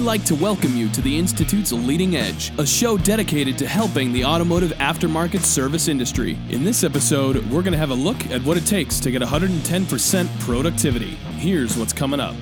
We'd 0.00 0.06
like 0.06 0.24
to 0.24 0.34
welcome 0.34 0.74
you 0.74 0.88
to 0.92 1.02
the 1.02 1.18
Institute's 1.18 1.72
Leading 1.72 2.16
Edge, 2.16 2.58
a 2.58 2.64
show 2.66 2.96
dedicated 2.96 3.58
to 3.58 3.68
helping 3.68 4.14
the 4.14 4.24
automotive 4.24 4.70
aftermarket 4.78 5.40
service 5.40 5.88
industry. 5.88 6.38
In 6.48 6.64
this 6.64 6.84
episode, 6.84 7.36
we're 7.50 7.60
going 7.60 7.74
to 7.74 7.78
have 7.78 7.90
a 7.90 7.94
look 7.94 8.16
at 8.28 8.42
what 8.42 8.56
it 8.56 8.64
takes 8.64 8.98
to 9.00 9.10
get 9.10 9.20
110% 9.20 10.40
productivity. 10.40 11.16
Here's 11.36 11.76
what's 11.76 11.92
coming 11.92 12.18
up. 12.18 12.34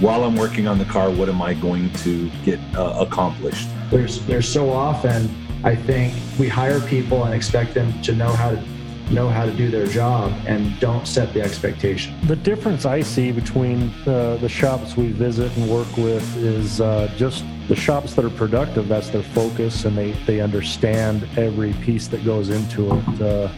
While 0.00 0.22
I'm 0.22 0.36
working 0.36 0.68
on 0.68 0.76
the 0.76 0.84
car, 0.84 1.10
what 1.10 1.30
am 1.30 1.40
I 1.40 1.54
going 1.54 1.90
to 1.94 2.28
get 2.44 2.60
uh, 2.76 2.98
accomplished? 3.00 3.70
There's, 3.90 4.20
there's 4.26 4.46
so 4.46 4.68
often, 4.68 5.34
I 5.64 5.76
think, 5.76 6.14
we 6.38 6.46
hire 6.46 6.78
people 6.78 7.24
and 7.24 7.32
expect 7.32 7.72
them 7.72 8.02
to 8.02 8.14
know 8.14 8.32
how 8.34 8.50
to 8.50 8.62
know 9.10 9.28
how 9.28 9.44
to 9.44 9.52
do 9.52 9.70
their 9.70 9.86
job 9.86 10.32
and 10.46 10.78
don't 10.80 11.06
set 11.06 11.32
the 11.32 11.40
expectation. 11.40 12.14
The 12.26 12.36
difference 12.36 12.84
I 12.84 13.00
see 13.00 13.32
between 13.32 13.90
uh, 14.06 14.36
the 14.36 14.48
shops 14.48 14.96
we 14.96 15.12
visit 15.12 15.54
and 15.56 15.70
work 15.70 15.94
with 15.96 16.36
is 16.36 16.80
uh, 16.80 17.10
just 17.16 17.44
the 17.68 17.76
shops 17.76 18.14
that 18.14 18.24
are 18.24 18.30
productive, 18.30 18.88
that's 18.88 19.10
their 19.10 19.22
focus, 19.22 19.84
and 19.84 19.96
they, 19.96 20.12
they 20.26 20.40
understand 20.40 21.28
every 21.36 21.72
piece 21.74 22.08
that 22.08 22.24
goes 22.24 22.50
into 22.50 22.94
it. 22.96 23.22
Uh, 23.22 23.50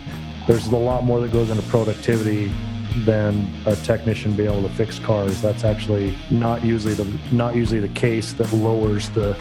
there's 0.46 0.66
a 0.66 0.76
lot 0.76 1.04
more 1.04 1.20
that 1.20 1.32
goes 1.32 1.50
into 1.50 1.62
productivity 1.64 2.52
than 3.04 3.48
a 3.66 3.76
technician 3.76 4.34
being 4.34 4.50
able 4.50 4.68
to 4.68 4.74
fix 4.74 4.98
cars. 4.98 5.40
That's 5.40 5.64
actually 5.64 6.18
not 6.30 6.64
usually 6.64 6.94
the 6.94 7.06
not 7.30 7.54
usually 7.54 7.78
the 7.78 7.88
case 7.88 8.32
that 8.32 8.52
lowers 8.52 9.10
the 9.10 9.36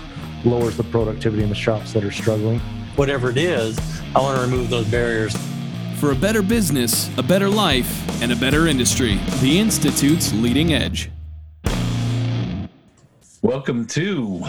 lowers 0.45 0.77
the 0.77 0.83
productivity 0.83 1.41
in 1.41 1.49
the 1.49 1.55
shops 1.55 1.93
that 1.93 2.03
are 2.03 2.11
struggling. 2.11 2.59
Whatever 2.95 3.31
it 3.31 3.37
is, 3.37 3.79
I 4.15 4.19
want 4.19 4.37
to 4.37 4.41
remove 4.43 4.69
those 4.69 4.87
barriers 4.87 5.33
for 5.99 6.11
a 6.11 6.15
better 6.15 6.41
business, 6.41 7.09
a 7.17 7.23
better 7.23 7.49
life, 7.49 8.21
and 8.23 8.31
a 8.31 8.35
better 8.35 8.67
industry. 8.67 9.19
The 9.41 9.59
Institute's 9.59 10.31
leading 10.33 10.73
edge. 10.73 11.11
Welcome 13.41 13.85
to 13.87 14.41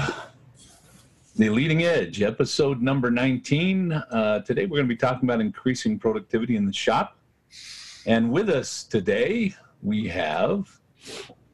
the 1.35 1.51
Leading 1.51 1.83
Edge, 1.83 2.23
episode 2.23 2.81
number 2.81 3.11
19. 3.11 3.93
Uh, 3.93 4.41
today 4.41 4.67
we're 4.67 4.77
going 4.77 4.89
to 4.89 4.95
be 4.95 4.97
talking 4.97 5.29
about 5.29 5.41
increasing 5.41 5.99
productivity 5.99 6.55
in 6.55 6.67
the 6.67 6.73
shop. 6.73 7.17
And 8.07 8.31
with 8.31 8.49
us 8.49 8.85
today, 8.85 9.53
we 9.83 10.07
have 10.07 10.79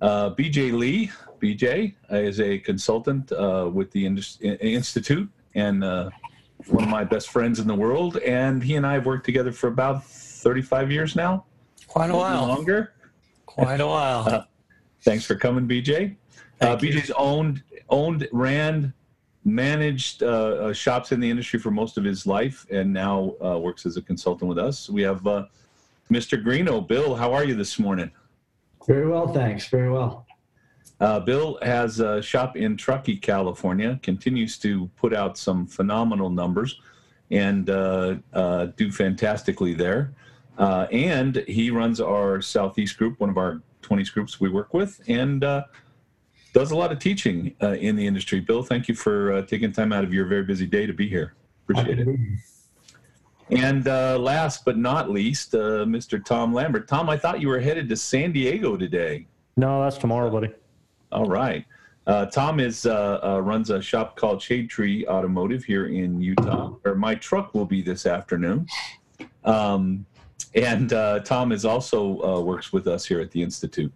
uh, 0.02 0.30
BJ 0.30 0.72
Lee. 0.72 1.10
BJ 1.40 1.94
is 2.10 2.40
a 2.40 2.58
consultant 2.58 3.32
uh, 3.32 3.70
with 3.72 3.90
the 3.92 4.04
Institute 4.04 5.30
and 5.54 5.82
uh, 5.82 6.10
one 6.68 6.84
of 6.84 6.90
my 6.90 7.04
best 7.04 7.30
friends 7.30 7.58
in 7.58 7.66
the 7.66 7.74
world, 7.74 8.16
and 8.18 8.62
he 8.62 8.76
and 8.76 8.86
I 8.86 8.94
have 8.94 9.06
worked 9.06 9.24
together 9.24 9.52
for 9.52 9.68
about 9.68 10.04
35 10.04 10.90
years 10.90 11.16
now. 11.16 11.44
Quite 11.86 12.10
a 12.10 12.16
while. 12.16 12.48
Longer. 12.48 12.92
Quite 13.46 13.80
a 13.80 13.86
while. 13.86 14.28
Uh, 14.28 14.44
thanks 15.02 15.24
for 15.24 15.34
coming, 15.34 15.66
BJ. 15.66 16.16
Uh, 16.60 16.76
BJ's 16.76 17.10
owned, 17.16 17.62
owned, 17.88 18.28
ran, 18.32 18.92
managed 19.44 20.22
uh, 20.22 20.26
uh, 20.26 20.72
shops 20.72 21.12
in 21.12 21.20
the 21.20 21.30
industry 21.30 21.58
for 21.58 21.70
most 21.70 21.96
of 21.96 22.04
his 22.04 22.26
life, 22.26 22.66
and 22.70 22.92
now 22.92 23.34
uh, 23.44 23.58
works 23.58 23.86
as 23.86 23.96
a 23.96 24.02
consultant 24.02 24.48
with 24.48 24.58
us. 24.58 24.90
We 24.90 25.02
have 25.02 25.26
uh, 25.26 25.46
Mr. 26.10 26.42
Greeno. 26.42 26.86
Bill, 26.86 27.14
how 27.14 27.32
are 27.32 27.44
you 27.44 27.54
this 27.54 27.78
morning? 27.78 28.10
Very 28.86 29.08
well, 29.08 29.32
thanks. 29.32 29.68
Very 29.68 29.90
well. 29.90 30.25
Uh, 30.98 31.20
Bill 31.20 31.58
has 31.62 32.00
a 32.00 32.22
shop 32.22 32.56
in 32.56 32.76
Truckee, 32.76 33.16
California, 33.16 34.00
continues 34.02 34.58
to 34.58 34.90
put 34.96 35.12
out 35.12 35.36
some 35.36 35.66
phenomenal 35.66 36.30
numbers 36.30 36.80
and 37.30 37.68
uh, 37.68 38.16
uh, 38.32 38.66
do 38.76 38.90
fantastically 38.90 39.74
there. 39.74 40.14
Uh, 40.58 40.86
and 40.90 41.44
he 41.46 41.70
runs 41.70 42.00
our 42.00 42.40
Southeast 42.40 42.96
group, 42.96 43.20
one 43.20 43.28
of 43.28 43.36
our 43.36 43.60
20 43.82 44.04
groups 44.04 44.40
we 44.40 44.48
work 44.48 44.72
with, 44.72 45.00
and 45.06 45.44
uh, 45.44 45.64
does 46.54 46.70
a 46.70 46.76
lot 46.76 46.92
of 46.92 46.98
teaching 46.98 47.54
uh, 47.62 47.72
in 47.72 47.94
the 47.94 48.06
industry. 48.06 48.40
Bill, 48.40 48.62
thank 48.62 48.88
you 48.88 48.94
for 48.94 49.42
taking 49.42 49.72
time 49.72 49.92
out 49.92 50.02
of 50.02 50.14
your 50.14 50.24
very 50.24 50.44
busy 50.44 50.66
day 50.66 50.86
to 50.86 50.94
be 50.94 51.08
here. 51.08 51.34
Appreciate 51.68 51.98
it. 51.98 52.18
And 53.50 53.84
last 53.84 54.64
but 54.64 54.78
not 54.78 55.10
least, 55.10 55.52
Mr. 55.52 56.24
Tom 56.24 56.54
Lambert. 56.54 56.88
Tom, 56.88 57.10
I 57.10 57.18
thought 57.18 57.40
you 57.40 57.48
were 57.48 57.60
headed 57.60 57.88
to 57.90 57.96
San 57.96 58.32
Diego 58.32 58.76
today. 58.76 59.26
No, 59.58 59.82
that's 59.82 59.98
tomorrow, 59.98 60.30
buddy. 60.30 60.52
All 61.12 61.26
right. 61.26 61.64
Uh, 62.06 62.26
Tom 62.26 62.60
is 62.60 62.86
uh, 62.86 63.18
uh, 63.22 63.40
runs 63.40 63.70
a 63.70 63.82
shop 63.82 64.16
called 64.16 64.40
Shade 64.40 64.70
Tree 64.70 65.06
Automotive 65.06 65.64
here 65.64 65.86
in 65.86 66.20
Utah. 66.20 66.68
where 66.82 66.94
my 66.94 67.16
truck 67.16 67.52
will 67.52 67.64
be 67.64 67.82
this 67.82 68.06
afternoon. 68.06 68.66
Um, 69.44 70.06
and 70.54 70.92
uh, 70.92 71.20
Tom 71.20 71.50
is 71.52 71.64
also 71.64 72.22
uh, 72.22 72.40
works 72.40 72.72
with 72.72 72.86
us 72.86 73.04
here 73.04 73.20
at 73.20 73.30
the 73.32 73.42
institute. 73.42 73.92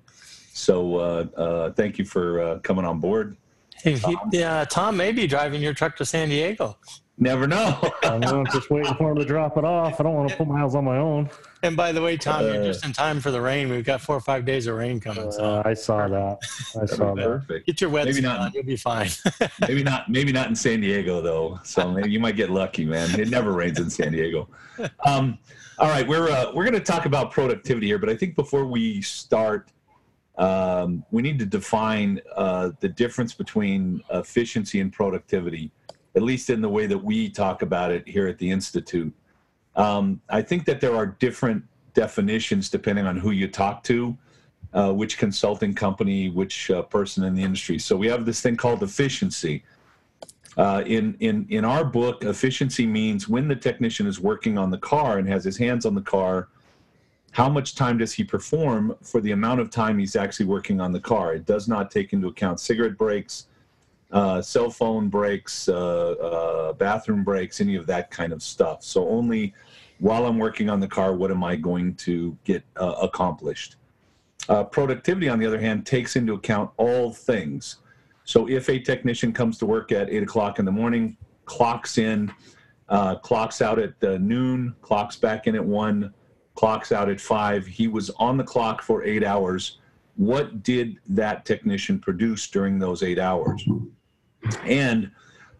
So 0.53 0.97
uh, 0.97 1.72
thank 1.72 1.98
you 1.98 2.04
for 2.04 2.59
coming 2.60 2.84
on 2.84 2.98
board. 2.98 3.37
Hey, 3.83 3.99
Tom. 3.99 4.31
yeah, 4.33 4.65
Tom 4.65 4.97
may 4.97 5.13
be 5.13 5.27
driving 5.27 5.63
your 5.63 5.75
truck 5.75 5.97
to 5.97 6.05
San 6.05 6.29
Diego. 6.29 6.77
Never 7.21 7.47
know. 7.47 7.79
I'm 8.03 8.47
just 8.47 8.71
waiting 8.71 8.95
for 8.95 9.11
him 9.11 9.19
to 9.19 9.25
drop 9.27 9.59
it 9.59 9.65
off. 9.65 10.01
I 10.01 10.05
don't 10.05 10.15
want 10.15 10.31
to 10.31 10.37
put 10.37 10.49
miles 10.49 10.75
on 10.75 10.85
my 10.85 10.97
own. 10.97 11.29
And 11.63 11.77
by 11.77 11.93
the 11.93 12.01
way, 12.01 12.17
Tom, 12.17 12.45
uh, 12.45 12.49
you're 12.49 12.65
just 12.65 12.83
in 12.83 12.95
time 12.95 13.21
for 13.21 13.31
the 13.31 13.41
rain. 13.41 13.69
We've 13.69 13.85
got 13.85 14.01
four 14.01 14.17
or 14.17 14.21
five 14.23 14.47
days 14.47 14.67
of 14.67 14.77
rain 14.77 15.01
coming. 15.01 15.31
So 15.31 15.45
uh, 15.45 15.63
I 15.67 15.75
saw 15.75 16.09
that. 16.09 16.39
I 16.81 16.87
saw 16.87 17.15
that. 17.15 17.27
Perfect. 17.27 17.67
Get 17.67 17.81
your 17.83 17.91
wet 17.91 18.07
maybe 18.07 18.23
not, 18.23 18.41
on. 18.41 18.53
You'll 18.55 18.65
be 18.65 18.77
fine. 18.77 19.11
maybe 19.61 19.83
not. 19.83 20.09
Maybe 20.09 20.33
not 20.33 20.49
in 20.49 20.55
San 20.55 20.81
Diego 20.81 21.21
though. 21.21 21.61
So 21.63 21.91
maybe 21.91 22.11
you 22.11 22.21
might 22.21 22.37
get 22.37 22.49
lucky, 22.49 22.87
man. 22.87 23.21
It 23.21 23.29
never 23.29 23.53
rains 23.53 23.79
in 23.79 23.91
San 23.91 24.13
Diego. 24.13 24.49
Um, 25.05 25.39
all 25.79 25.89
right, 25.89 26.09
we're 26.09 26.31
uh, 26.31 26.53
we're 26.55 26.65
going 26.65 26.73
to 26.73 26.81
talk 26.81 27.05
about 27.05 27.31
productivity 27.31 27.87
here, 27.87 27.99
but 27.99 28.09
I 28.09 28.17
think 28.17 28.35
before 28.35 28.65
we 28.65 29.03
start, 29.03 29.69
um, 30.39 31.05
we 31.11 31.23
need 31.23 31.39
to 31.39 31.47
define 31.47 32.21
uh, 32.37 32.71
the 32.81 32.89
difference 32.89 33.35
between 33.35 34.03
efficiency 34.11 34.81
and 34.81 34.93
productivity 34.93 35.71
at 36.17 36.23
least 36.23 36.51
in 36.51 36.61
the 36.61 36.69
way 36.69 36.87
that 36.87 36.99
we 36.99 37.29
talk 37.29 37.63
about 37.63 37.93
it 37.93 38.07
here 38.09 38.27
at 38.27 38.39
the 38.39 38.51
Institute. 38.51 39.13
Um, 39.77 40.21
I 40.29 40.43
think 40.43 40.65
that 40.67 40.81
there 40.81 40.95
are 40.97 41.07
different 41.07 41.65
definitions 41.95 42.69
depending 42.69 43.07
on 43.07 43.17
who 43.17 43.31
you 43.31 43.49
talk 43.49 43.83
to, 43.85 44.17
uh, 44.73 44.93
which 44.93 45.19
consulting 45.19 45.75
company, 45.75 46.29
which 46.29 46.71
uh, 46.71 46.83
person 46.83 47.25
in 47.25 47.35
the 47.35 47.43
industry. 47.43 47.79
So 47.79 47.97
we 47.97 48.09
have 48.09 48.25
this 48.25 48.41
thing 48.41 48.57
called 48.57 48.83
efficiency. 48.83 49.65
Uh, 50.57 50.83
in, 50.85 51.17
in, 51.21 51.47
in 51.49 51.65
our 51.65 51.85
book, 51.85 52.25
efficiency 52.25 52.87
means 52.87 53.29
when 53.29 53.47
the 53.47 53.55
technician 53.55 54.07
is 54.07 54.19
working 54.19 54.59
on 54.59 54.71
the 54.71 54.79
car 54.79 55.19
and 55.19 55.29
has 55.29 55.45
his 55.45 55.57
hands 55.57 55.87
on 55.87 55.95
the 55.95 56.03
car, 56.03 56.49
how 57.33 57.49
much 57.49 57.75
time 57.75 57.99
does 57.99 58.13
he 58.13 58.25
perform 58.25 58.97
for 59.03 59.21
the 59.21 59.33
amount 59.33 59.61
of 59.61 59.71
time 59.71 59.99
he's 59.99 60.17
actually 60.17 60.47
working 60.47 60.81
on 60.81 60.93
the 60.93 61.01
car? 61.01 61.35
It 61.35 61.47
does 61.47 61.69
not 61.69 61.91
take 61.91 62.13
into 62.13 62.29
account 62.29 62.59
cigarette 62.59 62.99
breaks, 62.99 63.47
uh, 64.11 64.43
cell 64.43 64.71
phone 64.71 65.09
breaks, 65.09 65.69
uh, 65.69 66.11
uh, 66.11 66.73
bathroom 66.73 67.23
breaks, 67.23 67.61
any 67.61 67.77
of 67.77 67.87
that 67.87 68.11
kind 68.11 68.33
of 68.33 68.43
stuff. 68.43 68.83
So 68.83 69.09
only 69.09 69.55
while 70.01 70.27
I'm 70.27 70.39
working 70.39 70.69
on 70.69 70.81
the 70.81 70.89
car, 70.89 71.15
what 71.15 71.31
am 71.31 71.45
I 71.45 71.55
going 71.55 71.95
to 71.97 72.37
get 72.45 72.65
uh, 72.77 72.97
accomplished? 73.03 73.77
Uh, 74.49 74.65
productivity, 74.65 75.29
on 75.29 75.39
the 75.39 75.47
other 75.47 75.61
hand, 75.61 75.87
takes 75.87 76.17
into 76.17 76.33
account 76.35 76.71
all 76.79 77.13
things. 77.13 77.77
So 78.25 78.49
if 78.49 78.69
a 78.69 78.81
technician 78.81 79.33
comes 79.33 79.59
to 79.59 79.67
work 79.67 79.93
at 79.93 80.11
8 80.11 80.25
o'clock 80.25 80.59
in 80.59 80.65
the 80.65 80.73
morning, 80.73 81.17
clocks 81.45 81.99
in, 81.99 82.33
uh, 82.89 83.17
clocks 83.17 83.63
out 83.63 83.79
at 83.79 84.03
noon, 84.21 84.75
clocks 84.83 85.15
back 85.15 85.47
in 85.47 85.55
at 85.55 85.65
1, 85.65 86.13
clocks 86.55 86.93
out 86.93 87.09
at 87.09 87.21
5, 87.21 87.66
he 87.66 87.88
was 87.88 88.11
on 88.11 88.37
the 88.37 88.44
clock 88.44 88.83
for 88.83 89.03
eight 89.05 89.25
hours. 89.25 89.78
What 90.16 90.62
did 90.62 90.99
that 91.09 91.44
technician 91.44 91.99
produce 91.99 92.49
during 92.49 92.78
those 92.78 93.03
eight 93.03 93.19
hours? 93.19 93.66
And 94.65 95.10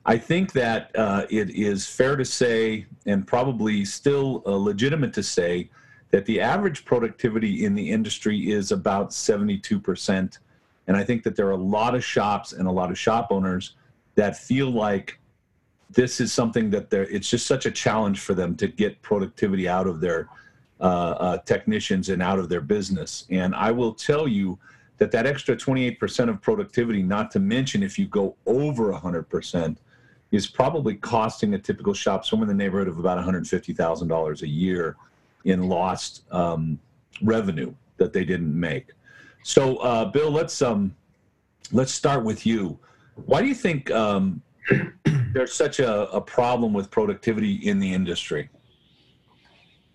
I 0.07 0.19
think 0.19 0.53
that 0.53 0.91
uh, 0.97 1.27
it 1.31 1.51
is 1.51 1.87
fair 1.87 2.17
to 2.17 2.25
say, 2.25 2.87
and 3.07 3.27
probably 3.27 3.85
still 3.85 4.43
uh, 4.47 4.57
legitimate 4.57 5.13
to 5.15 5.23
say, 5.23 5.71
that 6.11 6.27
the 6.27 6.41
average 6.41 6.85
productivity 6.85 7.65
in 7.65 7.75
the 7.75 7.91
industry 7.91 8.51
is 8.51 8.73
about 8.73 9.11
72%. 9.11 10.39
And 10.87 10.97
I 10.97 11.05
think 11.05 11.23
that 11.23 11.37
there 11.37 11.47
are 11.47 11.53
a 11.53 11.57
lot 11.57 11.95
of 11.95 12.05
shops 12.05 12.53
and 12.53 12.67
a 12.67 12.71
lot 12.71 12.91
of 12.91 12.99
shop 12.99 13.29
owners 13.31 13.75
that 14.17 14.37
feel 14.37 14.71
like 14.71 15.21
this 15.91 16.21
is 16.21 16.33
something 16.33 16.71
that 16.71 16.91
they're, 16.91 17.09
it's 17.09 17.29
just 17.29 17.47
such 17.47 17.67
a 17.67 17.71
challenge 17.71 18.21
for 18.21 18.35
them 18.35 18.57
to 18.57 18.67
get 18.67 19.01
productivity 19.03 19.69
out 19.69 19.87
of 19.87 20.01
their 20.01 20.29
technicians 21.45 22.09
and 22.09 22.23
out 22.23 22.39
of 22.39 22.49
their 22.49 22.61
business. 22.61 23.27
And 23.31 23.55
I 23.55 23.71
will 23.71 23.93
tell 23.93 24.27
you, 24.27 24.59
that 25.01 25.11
that 25.11 25.27
extra 25.27 25.57
28% 25.57 26.29
of 26.29 26.43
productivity, 26.43 27.03
not 27.03 27.31
to 27.31 27.41
mention 27.41 27.83
if 27.83 27.99
you 27.99 28.07
go 28.07 28.37
over 28.47 28.93
100%, 28.93 29.77
is 30.31 30.47
probably 30.47 30.95
costing 30.95 31.55
a 31.55 31.59
typical 31.59 31.95
shop 31.95 32.25
somewhere 32.25 32.49
in 32.49 32.57
the 32.57 32.63
neighborhood 32.63 32.87
of 32.87 32.99
about 32.99 33.19
$150,000 33.19 34.43
a 34.43 34.49
year 34.49 34.97
in 35.47 35.69
lost 35.69 36.23
um, 36.31 36.79
revenue 37.23 37.75
that 37.97 38.13
they 38.13 38.25
didn't 38.25 38.59
make. 38.59 38.89
So, 39.43 39.79
uh, 39.79 40.05
Bill, 40.05 40.31
let's 40.31 40.61
um, 40.61 40.95
let's 41.73 41.93
start 41.93 42.23
with 42.23 42.45
you. 42.45 42.79
Why 43.25 43.41
do 43.41 43.49
you 43.49 43.55
think 43.55 43.91
um, 43.91 44.43
there's 45.33 45.55
such 45.55 45.81
a, 45.81 46.11
a 46.11 46.21
problem 46.21 46.75
with 46.75 46.91
productivity 46.91 47.55
in 47.55 47.79
the 47.79 47.93
industry? 47.93 48.51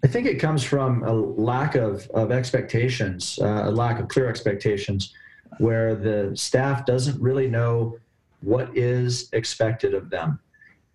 I 0.03 0.07
think 0.07 0.27
it 0.27 0.35
comes 0.35 0.63
from 0.63 1.03
a 1.03 1.11
lack 1.11 1.75
of, 1.75 2.07
of 2.11 2.31
expectations, 2.31 3.39
uh, 3.41 3.63
a 3.65 3.71
lack 3.71 3.99
of 3.99 4.07
clear 4.07 4.29
expectations, 4.29 5.13
where 5.57 5.95
the 5.95 6.31
staff 6.35 6.85
doesn't 6.85 7.19
really 7.19 7.47
know 7.47 7.97
what 8.41 8.75
is 8.77 9.29
expected 9.33 9.93
of 9.93 10.09
them. 10.09 10.39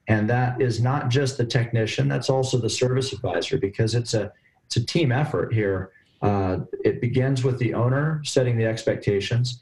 And 0.06 0.28
that 0.28 0.60
is 0.60 0.80
not 0.80 1.08
just 1.08 1.38
the 1.38 1.44
technician, 1.44 2.08
that's 2.08 2.30
also 2.30 2.58
the 2.58 2.70
service 2.70 3.12
advisor 3.12 3.58
because 3.58 3.94
it's 3.94 4.14
a, 4.14 4.32
it's 4.66 4.76
a 4.76 4.84
team 4.84 5.12
effort 5.12 5.52
here. 5.52 5.90
Uh, 6.22 6.58
it 6.84 7.00
begins 7.00 7.42
with 7.42 7.58
the 7.58 7.74
owner 7.74 8.20
setting 8.24 8.56
the 8.56 8.66
expectations. 8.66 9.60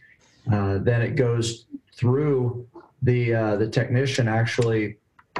Uh, 0.52 0.78
then 0.78 1.02
it 1.02 1.16
goes 1.16 1.66
through 1.94 2.66
the, 3.02 3.34
uh, 3.34 3.56
the 3.56 3.68
technician 3.68 4.26
actually 4.28 4.96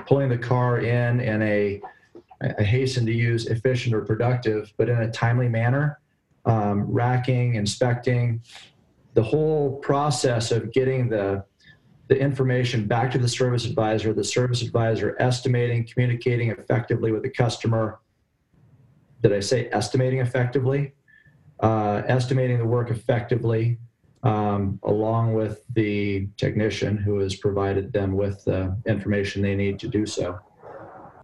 pulling 0.07 0.29
the 0.29 0.39
car 0.39 0.81
in 0.81 1.21
in 1.21 1.43
a, 1.43 1.81
I 2.41 2.63
hasten 2.63 3.05
to 3.07 3.13
use 3.13 3.47
efficient 3.47 3.95
or 3.95 4.03
productive, 4.03 4.73
but 4.77 4.89
in 4.89 4.99
a 4.99 5.11
timely 5.11 5.49
manner, 5.49 6.01
um, 6.45 6.85
racking, 6.85 7.57
inspecting, 7.57 8.43
the 9.15 9.23
whole 9.23 9.77
process 9.79 10.53
of 10.53 10.73
getting 10.73 11.09
the 11.09 11.45
the 12.07 12.19
information 12.19 12.87
back 12.87 13.11
to 13.11 13.19
the 13.19 13.29
service 13.29 13.67
advisor, 13.67 14.15
the 14.15 14.25
service 14.25 14.63
advisor 14.63 15.15
estimating, 15.19 15.87
communicating 15.87 16.51
effectively 16.51 17.13
with 17.13 17.23
the 17.23 17.29
customer. 17.29 18.01
Did 19.23 19.35
I 19.35 19.41
say 19.41 19.69
estimating 19.73 20.21
effectively? 20.21 20.95
Uh, 21.61 22.03
estimating 22.07 22.57
the 22.57 22.65
work 22.65 22.91
effectively, 22.91 23.77
um, 24.23 24.81
along 24.85 25.35
with 25.35 25.65
the 25.75 26.29
technician 26.39 26.97
who 26.97 27.19
has 27.19 27.35
provided 27.35 27.93
them 27.93 28.17
with 28.17 28.43
the 28.45 28.75
information 28.87 29.43
they 29.43 29.57
need 29.57 29.79
to 29.81 29.89
do 29.89 30.07
so, 30.07 30.39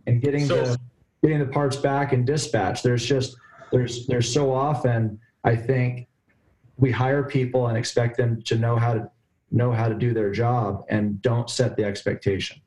and 0.07 0.21
getting 0.21 0.45
So- 0.45 0.65
the 0.65 0.79
getting 1.25 1.39
the 1.39 1.47
parts 1.47 1.77
back 1.77 2.13
and 2.13 2.27
dispatch. 2.27 2.83
There's 2.83 3.05
just 3.05 3.37
there's 3.73 4.07
there's 4.07 4.33
so 4.33 4.53
often 4.53 5.19
I 5.43 5.57
think 5.57 6.07
we 6.77 6.91
hire 6.91 7.23
people 7.23 7.69
and 7.69 7.79
expect 7.79 8.19
them 8.19 8.43
to 8.43 8.57
know 8.57 8.77
how 8.77 8.95
to 8.95 9.11
know 9.51 9.73
how 9.73 9.89
to 9.89 9.95
do 9.95 10.13
their 10.13 10.31
job 10.31 10.85
and 10.91 11.23
don't 11.23 11.49
set 11.49 11.77
the 11.77 11.85
expectation. 11.85 12.61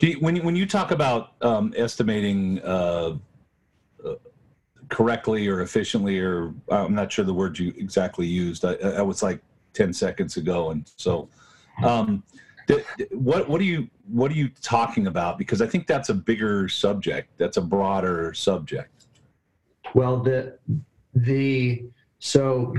You, 0.00 0.14
when 0.20 0.36
you, 0.36 0.42
when 0.42 0.56
you 0.56 0.64
talk 0.64 0.92
about 0.92 1.32
um, 1.42 1.74
estimating 1.76 2.60
uh, 2.62 3.16
uh, 4.04 4.14
correctly 4.88 5.48
or 5.48 5.60
efficiently, 5.60 6.20
or 6.20 6.54
I'm 6.70 6.94
not 6.94 7.12
sure 7.12 7.24
the 7.24 7.34
word 7.34 7.58
you 7.58 7.74
exactly 7.76 8.26
used. 8.26 8.64
I, 8.64 8.74
I 8.74 9.02
was 9.02 9.22
like 9.22 9.40
ten 9.74 9.92
seconds 9.92 10.38
ago, 10.38 10.70
and 10.70 10.90
so 10.96 11.28
um, 11.84 12.22
what 13.10 13.48
what 13.48 13.60
are 13.60 13.64
you 13.64 13.88
what 14.08 14.30
are 14.30 14.34
you 14.34 14.48
talking 14.60 15.06
about? 15.06 15.38
Because 15.38 15.62
I 15.62 15.66
think 15.66 15.86
that's 15.86 16.08
a 16.08 16.14
bigger 16.14 16.68
subject. 16.68 17.30
That's 17.38 17.56
a 17.56 17.62
broader 17.62 18.34
subject. 18.34 19.06
Well, 19.94 20.20
the 20.20 20.58
the 21.14 21.84
so 22.18 22.74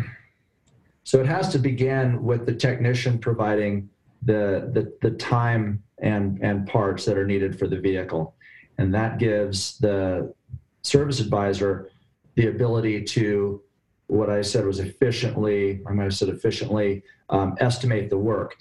so 1.03 1.19
it 1.19 1.25
has 1.25 1.49
to 1.49 1.59
begin 1.59 2.23
with 2.23 2.45
the 2.45 2.53
technician 2.53 3.17
providing 3.19 3.89
the 4.23 4.69
the, 4.73 4.93
the 5.01 5.15
time 5.17 5.83
and 5.99 6.39
and 6.43 6.67
parts 6.67 7.05
that 7.05 7.17
are 7.17 7.25
needed 7.25 7.57
for 7.57 7.67
the 7.67 7.79
vehicle, 7.79 8.35
and 8.77 8.93
that 8.93 9.17
gives 9.17 9.77
the 9.79 10.33
service 10.81 11.19
advisor 11.19 11.89
the 12.35 12.47
ability 12.47 13.03
to 13.03 13.61
what 14.07 14.29
I 14.29 14.41
said 14.41 14.65
was 14.65 14.79
efficiently, 14.79 15.81
I 15.87 15.91
might 15.91 16.05
have 16.05 16.15
said 16.15 16.29
efficiently, 16.29 17.03
um, 17.29 17.55
estimate 17.59 18.09
the 18.09 18.17
work. 18.17 18.55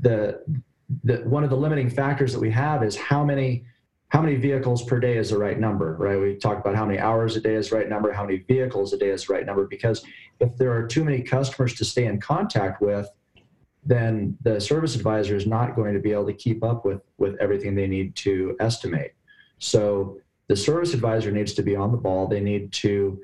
The, 0.00 0.42
the 1.02 1.16
one 1.18 1.44
of 1.44 1.50
the 1.50 1.56
limiting 1.56 1.90
factors 1.90 2.32
that 2.32 2.40
we 2.40 2.50
have 2.50 2.82
is 2.82 2.96
how 2.96 3.24
many 3.24 3.64
how 4.08 4.20
many 4.20 4.36
vehicles 4.36 4.84
per 4.84 5.00
day 5.00 5.16
is 5.16 5.30
the 5.30 5.38
right 5.38 5.58
number, 5.58 5.96
right? 5.98 6.20
We 6.20 6.36
talk 6.36 6.60
about 6.60 6.76
how 6.76 6.86
many 6.86 7.00
hours 7.00 7.34
a 7.34 7.40
day 7.40 7.54
is 7.54 7.70
the 7.70 7.76
right 7.76 7.88
number, 7.88 8.12
how 8.12 8.24
many 8.24 8.38
vehicles 8.38 8.92
a 8.92 8.98
day 8.98 9.10
is 9.10 9.26
the 9.26 9.32
right 9.32 9.44
number, 9.44 9.66
because 9.66 10.04
if 10.38 10.56
there 10.56 10.72
are 10.72 10.86
too 10.86 11.02
many 11.02 11.20
customers 11.20 11.74
to 11.74 11.84
stay 11.84 12.04
in 12.06 12.20
contact 12.20 12.80
with, 12.80 13.08
then 13.84 14.36
the 14.42 14.60
service 14.60 14.94
advisor 14.94 15.34
is 15.34 15.48
not 15.48 15.74
going 15.74 15.94
to 15.94 16.00
be 16.00 16.12
able 16.12 16.26
to 16.26 16.32
keep 16.32 16.62
up 16.62 16.84
with, 16.84 17.00
with 17.18 17.34
everything 17.40 17.74
they 17.74 17.88
need 17.88 18.14
to 18.16 18.56
estimate. 18.60 19.12
So 19.58 20.18
the 20.46 20.56
service 20.56 20.94
advisor 20.94 21.32
needs 21.32 21.52
to 21.54 21.62
be 21.62 21.74
on 21.74 21.90
the 21.90 21.98
ball. 21.98 22.28
They 22.28 22.40
need 22.40 22.72
to 22.74 23.20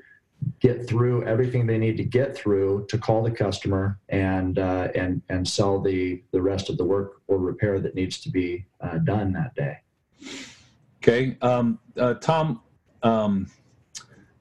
get 0.59 0.87
through 0.87 1.23
everything 1.25 1.67
they 1.67 1.77
need 1.77 1.97
to 1.97 2.03
get 2.03 2.35
through 2.35 2.85
to 2.89 2.97
call 2.97 3.23
the 3.23 3.31
customer 3.31 3.99
and 4.09 4.59
uh, 4.59 4.89
and 4.95 5.21
and 5.29 5.47
sell 5.47 5.79
the 5.79 6.21
the 6.31 6.41
rest 6.41 6.69
of 6.69 6.77
the 6.77 6.83
work 6.83 7.21
or 7.27 7.37
repair 7.37 7.79
that 7.79 7.95
needs 7.95 8.19
to 8.21 8.29
be 8.29 8.65
uh, 8.81 8.97
done 8.99 9.31
that 9.33 9.53
day. 9.55 9.77
Okay, 10.97 11.37
um, 11.41 11.79
uh, 11.97 12.15
Tom, 12.15 12.61
um, 13.03 13.47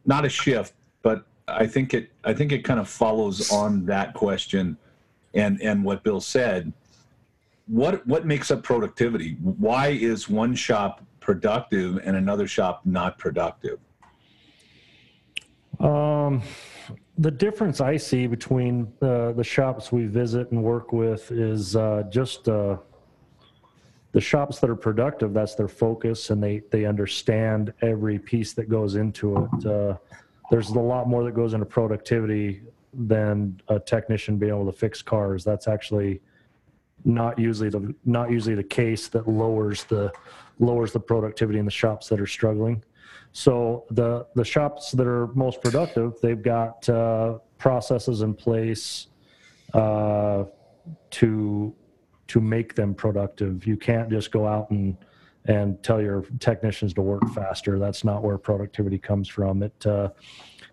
not 0.04 0.24
a 0.24 0.28
shift, 0.28 0.74
but 1.02 1.26
I 1.48 1.66
think 1.66 1.94
it 1.94 2.10
I 2.24 2.34
think 2.34 2.52
it 2.52 2.64
kind 2.64 2.80
of 2.80 2.88
follows 2.88 3.50
on 3.50 3.86
that 3.86 4.14
question, 4.14 4.76
and 5.34 5.60
and 5.62 5.84
what 5.84 6.02
Bill 6.02 6.20
said. 6.20 6.72
What 7.66 8.04
what 8.06 8.26
makes 8.26 8.50
up 8.50 8.62
productivity? 8.64 9.36
Why 9.40 9.88
is 9.88 10.28
one 10.28 10.56
shop 10.56 11.04
productive 11.20 12.00
and 12.04 12.16
another 12.16 12.48
shop 12.48 12.80
not 12.84 13.16
productive? 13.16 13.78
Um, 15.80 16.42
the 17.18 17.30
difference 17.30 17.80
I 17.80 17.96
see 17.96 18.26
between 18.26 18.92
uh, 19.02 19.32
the 19.32 19.44
shops 19.44 19.90
we 19.92 20.06
visit 20.06 20.50
and 20.50 20.62
work 20.62 20.92
with 20.92 21.30
is 21.30 21.76
uh, 21.76 22.04
just 22.10 22.48
uh, 22.48 22.76
the 24.12 24.20
shops 24.20 24.58
that 24.60 24.70
are 24.70 24.76
productive. 24.76 25.32
That's 25.32 25.54
their 25.54 25.68
focus, 25.68 26.30
and 26.30 26.42
they 26.42 26.62
they 26.70 26.84
understand 26.84 27.72
every 27.82 28.18
piece 28.18 28.52
that 28.54 28.68
goes 28.68 28.94
into 28.96 29.48
it. 29.52 29.66
Uh, 29.66 29.96
there's 30.50 30.70
a 30.70 30.80
lot 30.80 31.08
more 31.08 31.24
that 31.24 31.32
goes 31.32 31.54
into 31.54 31.66
productivity 31.66 32.62
than 32.92 33.60
a 33.68 33.78
technician 33.78 34.36
being 34.36 34.52
able 34.52 34.66
to 34.66 34.76
fix 34.76 35.00
cars. 35.00 35.44
That's 35.44 35.68
actually 35.68 36.20
not 37.04 37.38
usually 37.38 37.70
the 37.70 37.94
not 38.04 38.30
usually 38.30 38.54
the 38.54 38.62
case 38.62 39.08
that 39.08 39.28
lowers 39.28 39.84
the 39.84 40.12
lowers 40.58 40.92
the 40.92 41.00
productivity 41.00 41.58
in 41.58 41.64
the 41.64 41.70
shops 41.70 42.08
that 42.08 42.20
are 42.20 42.26
struggling. 42.26 42.82
So 43.32 43.84
the 43.90 44.26
the 44.34 44.44
shops 44.44 44.92
that 44.92 45.06
are 45.06 45.28
most 45.28 45.62
productive, 45.62 46.14
they've 46.20 46.42
got 46.42 46.88
uh, 46.88 47.38
processes 47.58 48.22
in 48.22 48.34
place 48.34 49.08
uh, 49.74 50.44
to 51.10 51.74
to 52.28 52.40
make 52.40 52.74
them 52.74 52.94
productive. 52.94 53.66
You 53.66 53.76
can't 53.76 54.10
just 54.10 54.30
go 54.32 54.46
out 54.46 54.70
and 54.70 54.96
and 55.46 55.82
tell 55.82 56.00
your 56.00 56.24
technicians 56.38 56.92
to 56.94 57.02
work 57.02 57.22
faster. 57.34 57.78
That's 57.78 58.04
not 58.04 58.22
where 58.22 58.38
productivity 58.38 58.98
comes 58.98 59.28
from. 59.28 59.62
It 59.62 59.86
uh, 59.86 60.10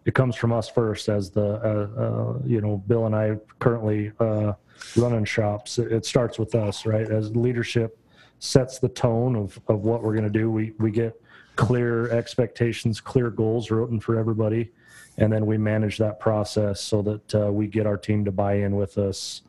it 0.05 0.15
comes 0.15 0.35
from 0.35 0.51
us 0.51 0.69
first, 0.69 1.09
as 1.09 1.29
the 1.29 1.45
uh, 1.45 2.01
uh, 2.01 2.39
you 2.45 2.61
know 2.61 2.77
Bill 2.87 3.05
and 3.05 3.15
I 3.15 3.37
currently 3.59 4.11
uh, 4.19 4.53
running 4.95 5.25
shops. 5.25 5.79
It, 5.79 5.91
it 5.91 6.05
starts 6.05 6.39
with 6.39 6.55
us, 6.55 6.85
right? 6.85 7.09
As 7.09 7.35
leadership 7.35 7.99
sets 8.39 8.79
the 8.79 8.89
tone 8.89 9.35
of 9.35 9.59
of 9.67 9.81
what 9.81 10.03
we're 10.03 10.13
going 10.13 10.31
to 10.31 10.39
do. 10.39 10.49
We 10.49 10.73
we 10.79 10.91
get 10.91 11.21
clear 11.57 12.09
expectations, 12.09 13.01
clear 13.01 13.29
goals 13.29 13.69
written 13.69 13.99
for 13.99 14.17
everybody, 14.17 14.71
and 15.17 15.31
then 15.33 15.45
we 15.45 15.57
manage 15.57 15.97
that 15.97 16.19
process 16.19 16.79
so 16.79 17.01
that 17.01 17.35
uh, 17.35 17.51
we 17.51 17.67
get 17.67 17.85
our 17.85 17.97
team 17.97 18.23
to 18.23 18.31
buy 18.31 18.53
in 18.53 18.77
with 18.77 18.97
us 18.97 19.41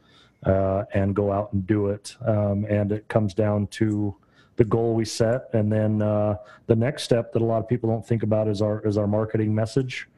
uh, 0.45 0.85
and 0.95 1.15
go 1.15 1.31
out 1.31 1.53
and 1.53 1.67
do 1.67 1.89
it. 1.89 2.17
Um, 2.27 2.65
and 2.69 2.91
it 2.91 3.07
comes 3.07 3.35
down 3.35 3.69
to 3.69 4.17
the 4.57 4.65
goal 4.65 4.95
we 4.95 5.05
set, 5.05 5.51
and 5.53 5.71
then 5.71 6.03
uh, 6.03 6.35
the 6.67 6.75
next 6.75 7.05
step 7.05 7.33
that 7.33 7.43
a 7.43 7.45
lot 7.45 7.59
of 7.59 7.69
people 7.69 7.89
don't 7.89 8.05
think 8.05 8.25
about 8.25 8.49
is 8.49 8.61
our 8.61 8.81
is 8.81 8.99
our 8.99 9.07
marketing 9.07 9.55
message. 9.55 10.09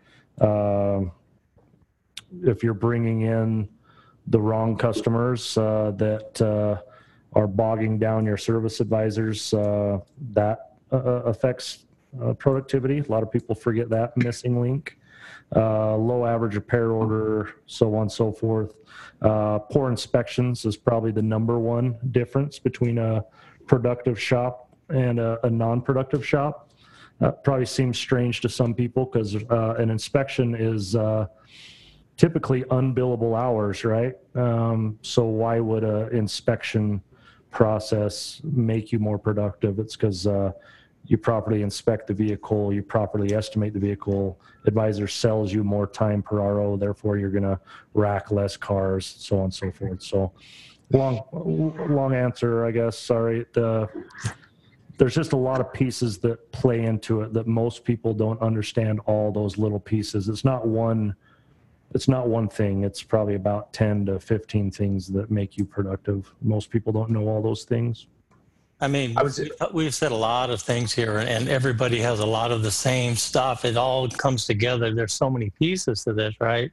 Um 0.40 1.12
if 2.42 2.62
you're 2.62 2.74
bringing 2.74 3.22
in 3.22 3.68
the 4.26 4.40
wrong 4.40 4.76
customers 4.76 5.56
uh, 5.58 5.92
that 5.96 6.40
uh, 6.40 6.80
are 7.32 7.46
bogging 7.46 7.98
down 7.98 8.24
your 8.24 8.36
service 8.36 8.80
advisors, 8.80 9.52
uh, 9.54 9.98
that 10.32 10.69
uh, 10.92 11.22
affects 11.24 11.86
uh, 12.22 12.32
productivity. 12.34 12.98
A 12.98 13.04
lot 13.04 13.22
of 13.22 13.30
people 13.30 13.54
forget 13.54 13.88
that 13.90 14.16
missing 14.16 14.60
link. 14.60 14.96
Uh, 15.54 15.96
low 15.96 16.24
average 16.24 16.54
repair 16.54 16.92
order, 16.92 17.54
so 17.66 17.94
on 17.94 18.02
and 18.02 18.12
so 18.12 18.32
forth. 18.32 18.76
Uh, 19.20 19.58
poor 19.58 19.90
inspections 19.90 20.64
is 20.64 20.76
probably 20.76 21.10
the 21.10 21.22
number 21.22 21.58
one 21.58 21.96
difference 22.12 22.58
between 22.58 22.98
a 22.98 23.24
productive 23.66 24.20
shop 24.20 24.70
and 24.88 25.18
a, 25.18 25.38
a 25.44 25.50
non-productive 25.50 26.24
shop. 26.24 26.70
That 27.18 27.44
probably 27.44 27.66
seems 27.66 27.98
strange 27.98 28.40
to 28.42 28.48
some 28.48 28.74
people 28.74 29.04
because 29.04 29.36
uh, 29.36 29.74
an 29.78 29.90
inspection 29.90 30.54
is 30.54 30.96
uh, 30.96 31.26
typically 32.16 32.62
unbillable 32.64 33.38
hours, 33.38 33.84
right? 33.84 34.14
Um, 34.34 34.98
so 35.02 35.24
why 35.24 35.60
would 35.60 35.84
an 35.84 36.14
inspection 36.16 37.02
process 37.50 38.40
make 38.44 38.92
you 38.92 38.98
more 38.98 39.18
productive? 39.18 39.78
It's 39.78 39.96
because 39.96 40.26
uh, 40.26 40.52
you 41.04 41.18
properly 41.18 41.62
inspect 41.62 42.06
the 42.06 42.14
vehicle, 42.14 42.72
you 42.72 42.82
properly 42.82 43.34
estimate 43.34 43.72
the 43.72 43.80
vehicle. 43.80 44.40
Advisor 44.66 45.08
sells 45.08 45.52
you 45.52 45.64
more 45.64 45.86
time 45.86 46.22
per 46.22 46.36
RO, 46.36 46.76
therefore 46.76 47.16
you're 47.16 47.30
going 47.30 47.42
to 47.42 47.58
rack 47.94 48.30
less 48.30 48.56
cars, 48.56 49.16
so 49.18 49.38
on 49.38 49.44
and 49.44 49.54
so 49.54 49.72
forth. 49.72 50.02
So 50.02 50.32
long, 50.92 51.22
long 51.90 52.14
answer, 52.14 52.64
I 52.64 52.70
guess. 52.70 52.98
Sorry. 52.98 53.46
The, 53.52 53.88
there's 54.98 55.14
just 55.14 55.32
a 55.32 55.36
lot 55.36 55.60
of 55.60 55.72
pieces 55.72 56.18
that 56.18 56.52
play 56.52 56.84
into 56.84 57.22
it 57.22 57.32
that 57.32 57.46
most 57.46 57.84
people 57.84 58.12
don't 58.12 58.40
understand 58.42 59.00
all 59.06 59.32
those 59.32 59.56
little 59.56 59.80
pieces. 59.80 60.28
It's 60.28 60.44
not 60.44 60.66
one 60.66 61.16
it's 61.92 62.06
not 62.06 62.28
one 62.28 62.48
thing. 62.48 62.84
It's 62.84 63.02
probably 63.02 63.34
about 63.34 63.72
10 63.72 64.06
to 64.06 64.20
15 64.20 64.70
things 64.70 65.08
that 65.08 65.30
make 65.30 65.56
you 65.56 65.64
productive. 65.64 66.32
Most 66.40 66.70
people 66.70 66.92
don't 66.92 67.10
know 67.10 67.26
all 67.26 67.42
those 67.42 67.64
things. 67.64 68.06
I 68.80 68.88
mean, 68.88 69.16
I 69.16 69.22
was- 69.22 69.40
we've- 69.72 69.90
said 69.90 70.12
a 70.12 70.16
lot 70.16 70.50
of 70.50 70.62
things 70.62 70.92
here, 70.92 71.18
and 71.18 71.48
everybody 71.48 71.98
has 72.00 72.20
a 72.20 72.26
lot 72.26 72.50
of 72.50 72.62
the 72.62 72.70
same 72.70 73.16
stuff. 73.16 73.64
It 73.64 73.76
all 73.76 74.08
comes 74.08 74.46
together. 74.46 74.94
There's 74.94 75.12
so 75.12 75.28
many 75.28 75.50
pieces 75.50 76.04
to 76.04 76.12
this, 76.12 76.34
right? 76.40 76.70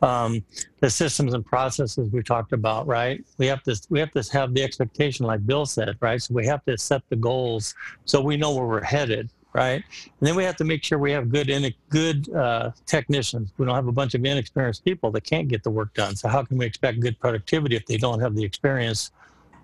Um, 0.00 0.44
the 0.80 0.90
systems 0.90 1.34
and 1.34 1.44
processes 1.44 2.10
we 2.10 2.22
talked 2.22 2.52
about, 2.52 2.86
right? 2.86 3.24
We 3.38 3.46
have 3.46 3.62
to 3.64 3.80
we 3.90 4.00
have 4.00 4.10
to 4.12 4.22
have 4.32 4.54
the 4.54 4.62
expectation, 4.62 5.26
like 5.26 5.46
Bill 5.46 5.66
said, 5.66 5.96
right? 6.00 6.20
So 6.20 6.34
we 6.34 6.46
have 6.46 6.64
to 6.66 6.76
set 6.78 7.02
the 7.08 7.16
goals 7.16 7.74
so 8.04 8.20
we 8.20 8.36
know 8.36 8.54
where 8.54 8.66
we're 8.66 8.82
headed, 8.82 9.30
right? 9.54 9.82
And 10.20 10.26
then 10.26 10.34
we 10.34 10.44
have 10.44 10.56
to 10.56 10.64
make 10.64 10.84
sure 10.84 10.98
we 10.98 11.12
have 11.12 11.30
good 11.30 11.48
good 11.88 12.28
uh, 12.34 12.72
technicians. 12.86 13.52
We 13.56 13.64
don't 13.66 13.74
have 13.74 13.88
a 13.88 13.92
bunch 13.92 14.14
of 14.14 14.24
inexperienced 14.24 14.84
people 14.84 15.10
that 15.12 15.22
can't 15.22 15.48
get 15.48 15.62
the 15.62 15.70
work 15.70 15.94
done. 15.94 16.16
So 16.16 16.28
how 16.28 16.42
can 16.42 16.58
we 16.58 16.66
expect 16.66 17.00
good 17.00 17.18
productivity 17.18 17.76
if 17.76 17.86
they 17.86 17.96
don't 17.96 18.20
have 18.20 18.34
the 18.34 18.44
experience? 18.44 19.10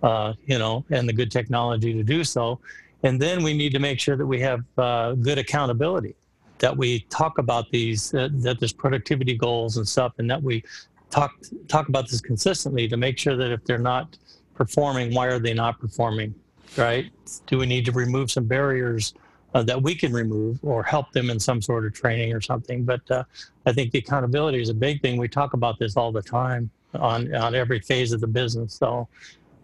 Uh, 0.03 0.35
you 0.47 0.59
know, 0.59 0.85
and 0.91 1.09
the 1.09 1.13
good 1.13 1.31
technology 1.31 1.93
to 1.93 2.03
do 2.03 2.25
so. 2.25 2.59
And 3.03 3.21
then 3.21 3.43
we 3.43 3.55
need 3.55 3.73
to 3.73 3.79
make 3.79 3.99
sure 3.99 4.17
that 4.17 4.27
we 4.27 4.41
have 4.41 4.63
uh, 4.77 5.13
good 5.15 5.39
accountability, 5.39 6.15
that 6.59 6.77
we 6.77 7.01
talk 7.11 7.39
about 7.39 7.71
these, 7.71 8.13
uh, 8.15 8.29
that 8.33 8.61
there's 8.61 8.73
productivity 8.73 9.37
goals 9.37 9.79
and 9.79 9.89
stuff, 9.89 10.13
and 10.19 10.31
that 10.31 10.43
we 10.43 10.63
talk 11.11 11.33
talk 11.69 11.89
about 11.89 12.09
this 12.09 12.21
consistently 12.21 12.87
to 12.89 12.97
make 12.97 13.19
sure 13.19 13.37
that 13.37 13.51
if 13.51 13.65
they're 13.65 13.79
not 13.79 14.17
performing, 14.55 15.15
why 15.15 15.27
are 15.27 15.39
they 15.39 15.55
not 15.55 15.81
performing, 15.81 16.35
right? 16.77 17.11
Do 17.47 17.59
we 17.59 17.67
need 17.67 17.85
to 17.87 17.93
remove 17.93 18.31
some 18.31 18.45
barriers 18.45 19.15
uh, 19.55 19.63
that 19.65 19.83
we 19.83 19.95
can 19.95 20.13
remove 20.13 20.59
or 20.63 20.83
help 20.83 21.11
them 21.13 21.31
in 21.31 21.41
some 21.41 21.61
sort 21.63 21.87
of 21.87 21.95
training 21.95 22.33
or 22.35 22.41
something? 22.41 22.85
But 22.85 23.11
uh, 23.11 23.25
I 23.67 23.73
think 23.73 23.93
the 23.93 23.99
accountability 23.99 24.61
is 24.61 24.69
a 24.69 24.75
big 24.75 25.01
thing. 25.01 25.17
We 25.17 25.29
talk 25.29 25.55
about 25.55 25.79
this 25.79 25.97
all 25.97 26.13
the 26.13 26.23
time 26.23 26.71
on 26.95 27.35
on 27.35 27.55
every 27.55 27.81
phase 27.81 28.13
of 28.13 28.21
the 28.21 28.27
business. 28.27 28.75
So 28.75 29.09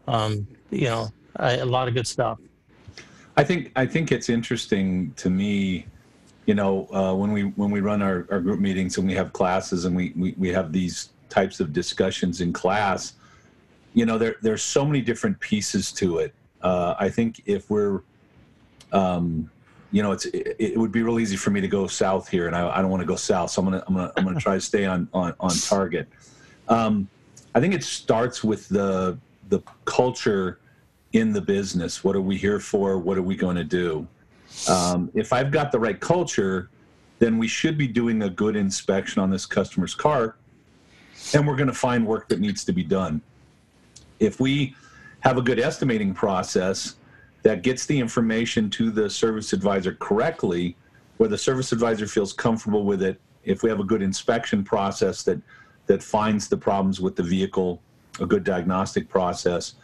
um, 0.07 0.47
you 0.71 0.85
know, 0.85 1.11
I, 1.37 1.57
a 1.57 1.67
lot 1.67 1.89
of 1.89 1.95
good 1.95 2.07
stuff. 2.07 2.39
I 3.37 3.45
think 3.45 3.73
I 3.77 3.87
think 3.87 4.13
it's 4.13 4.29
interesting 4.29 5.13
to 5.17 5.29
me, 5.29 5.87
you 6.47 6.55
know, 6.55 6.89
uh, 6.93 7.15
when 7.15 7.33
we 7.33 7.43
when 7.43 7.71
we 7.71 7.81
run 7.81 8.03
our, 8.03 8.27
our 8.31 8.41
group 8.41 8.61
meetings 8.61 8.97
and 8.97 9.07
we 9.07 9.15
have 9.15 9.33
classes 9.33 9.85
and 9.85 9.95
we, 9.95 10.13
we, 10.17 10.35
we 10.39 10.49
have 10.49 10.73
these 10.73 11.11
types 11.29 11.61
of 11.61 11.73
discussions 11.73 12.41
in 12.41 12.53
class, 12.53 13.15
you 13.93 14.07
know, 14.07 14.17
there 14.17 14.37
there's 14.43 14.63
so 14.63 14.85
many 14.87 15.03
different 15.03 15.39
pieces 15.41 15.93
to 15.93 16.19
it. 16.19 16.35
Uh, 16.63 16.95
I 16.99 17.11
think 17.11 17.43
if 17.45 17.69
we're, 17.69 18.01
um, 18.93 19.51
you 19.93 20.03
know, 20.03 20.13
it's 20.13 20.25
it, 20.27 20.57
it 20.59 20.79
would 20.79 20.93
be 20.93 21.03
real 21.03 21.21
easy 21.21 21.37
for 21.37 21.51
me 21.51 21.61
to 21.61 21.69
go 21.69 21.87
south 21.87 22.29
here, 22.29 22.47
and 22.47 22.57
I, 22.57 22.79
I 22.79 22.81
don't 22.81 22.91
want 22.91 23.03
to 23.03 23.07
go 23.07 23.17
south, 23.17 23.51
so 23.51 23.61
I'm 23.61 23.67
gonna 23.67 23.85
I'm 23.87 23.95
gonna 23.95 24.13
I'm 24.17 24.25
gonna 24.25 24.41
try 24.41 24.55
to 24.55 24.61
stay 24.61 24.87
on 24.87 25.09
on 25.13 25.35
on 25.41 25.51
target. 25.51 26.09
Um, 26.69 27.09
I 27.55 27.61
think 27.61 27.75
it 27.75 27.85
starts 27.85 28.43
with 28.43 28.69
the 28.69 29.19
the 29.49 29.61
culture 29.85 30.59
in 31.13 31.33
the 31.33 31.41
business. 31.41 32.05
What 32.05 32.17
are 32.17 32.21
we 32.21 32.37
here 32.37 32.61
for? 32.61 32.99
What 32.99 33.17
are 33.17 33.23
we 33.23 33.37
going 33.37 33.57
to 33.57 33.65
do? 33.65 34.07
Um, 34.69 35.11
if 35.15 35.33
I've 35.33 35.51
got 35.51 35.73
the 35.73 35.79
right 35.79 35.99
culture, 35.99 36.71
then 37.19 37.39
we 37.39 37.49
should 37.49 37.79
be 37.79 37.87
doing 37.87 38.23
a 38.23 38.31
good 38.31 38.57
inspection 38.57 39.23
on 39.23 39.31
this 39.31 39.47
customer's 39.47 39.95
car, 39.95 40.37
and 41.35 41.47
we're 41.47 41.57
going 41.57 41.69
to 41.69 41.75
find 41.75 42.07
work 42.07 42.29
that 42.29 42.41
needs 42.41 42.65
to 42.65 42.73
be 42.73 42.85
done. 42.85 43.21
If 44.21 44.41
we 44.41 44.75
have 45.21 45.39
a 45.39 45.43
good 45.43 45.59
estimating 45.59 46.15
process 46.15 46.97
that 47.43 47.63
gets 47.63 47.87
the 47.87 47.99
information 47.99 48.69
to 48.71 48.91
the 48.91 49.09
service 49.09 49.53
advisor 49.53 49.95
correctly, 49.95 50.77
where 51.17 51.29
the 51.29 51.39
service 51.39 51.73
advisor 51.73 52.07
feels 52.07 52.33
comfortable 52.33 52.85
with 52.85 53.03
it, 53.03 53.21
if 53.45 53.63
we 53.63 53.71
have 53.71 53.81
a 53.81 53.85
good 53.85 54.03
inspection 54.03 54.65
process 54.65 55.23
that 55.23 55.41
that 55.87 56.03
finds 56.03 56.49
the 56.49 56.57
problems 56.57 57.01
with 57.01 57.15
the 57.15 57.23
vehicle, 57.23 57.81
a 58.21 58.27
good 58.27 58.45
diagnostic 58.45 59.09
process, 59.09 59.75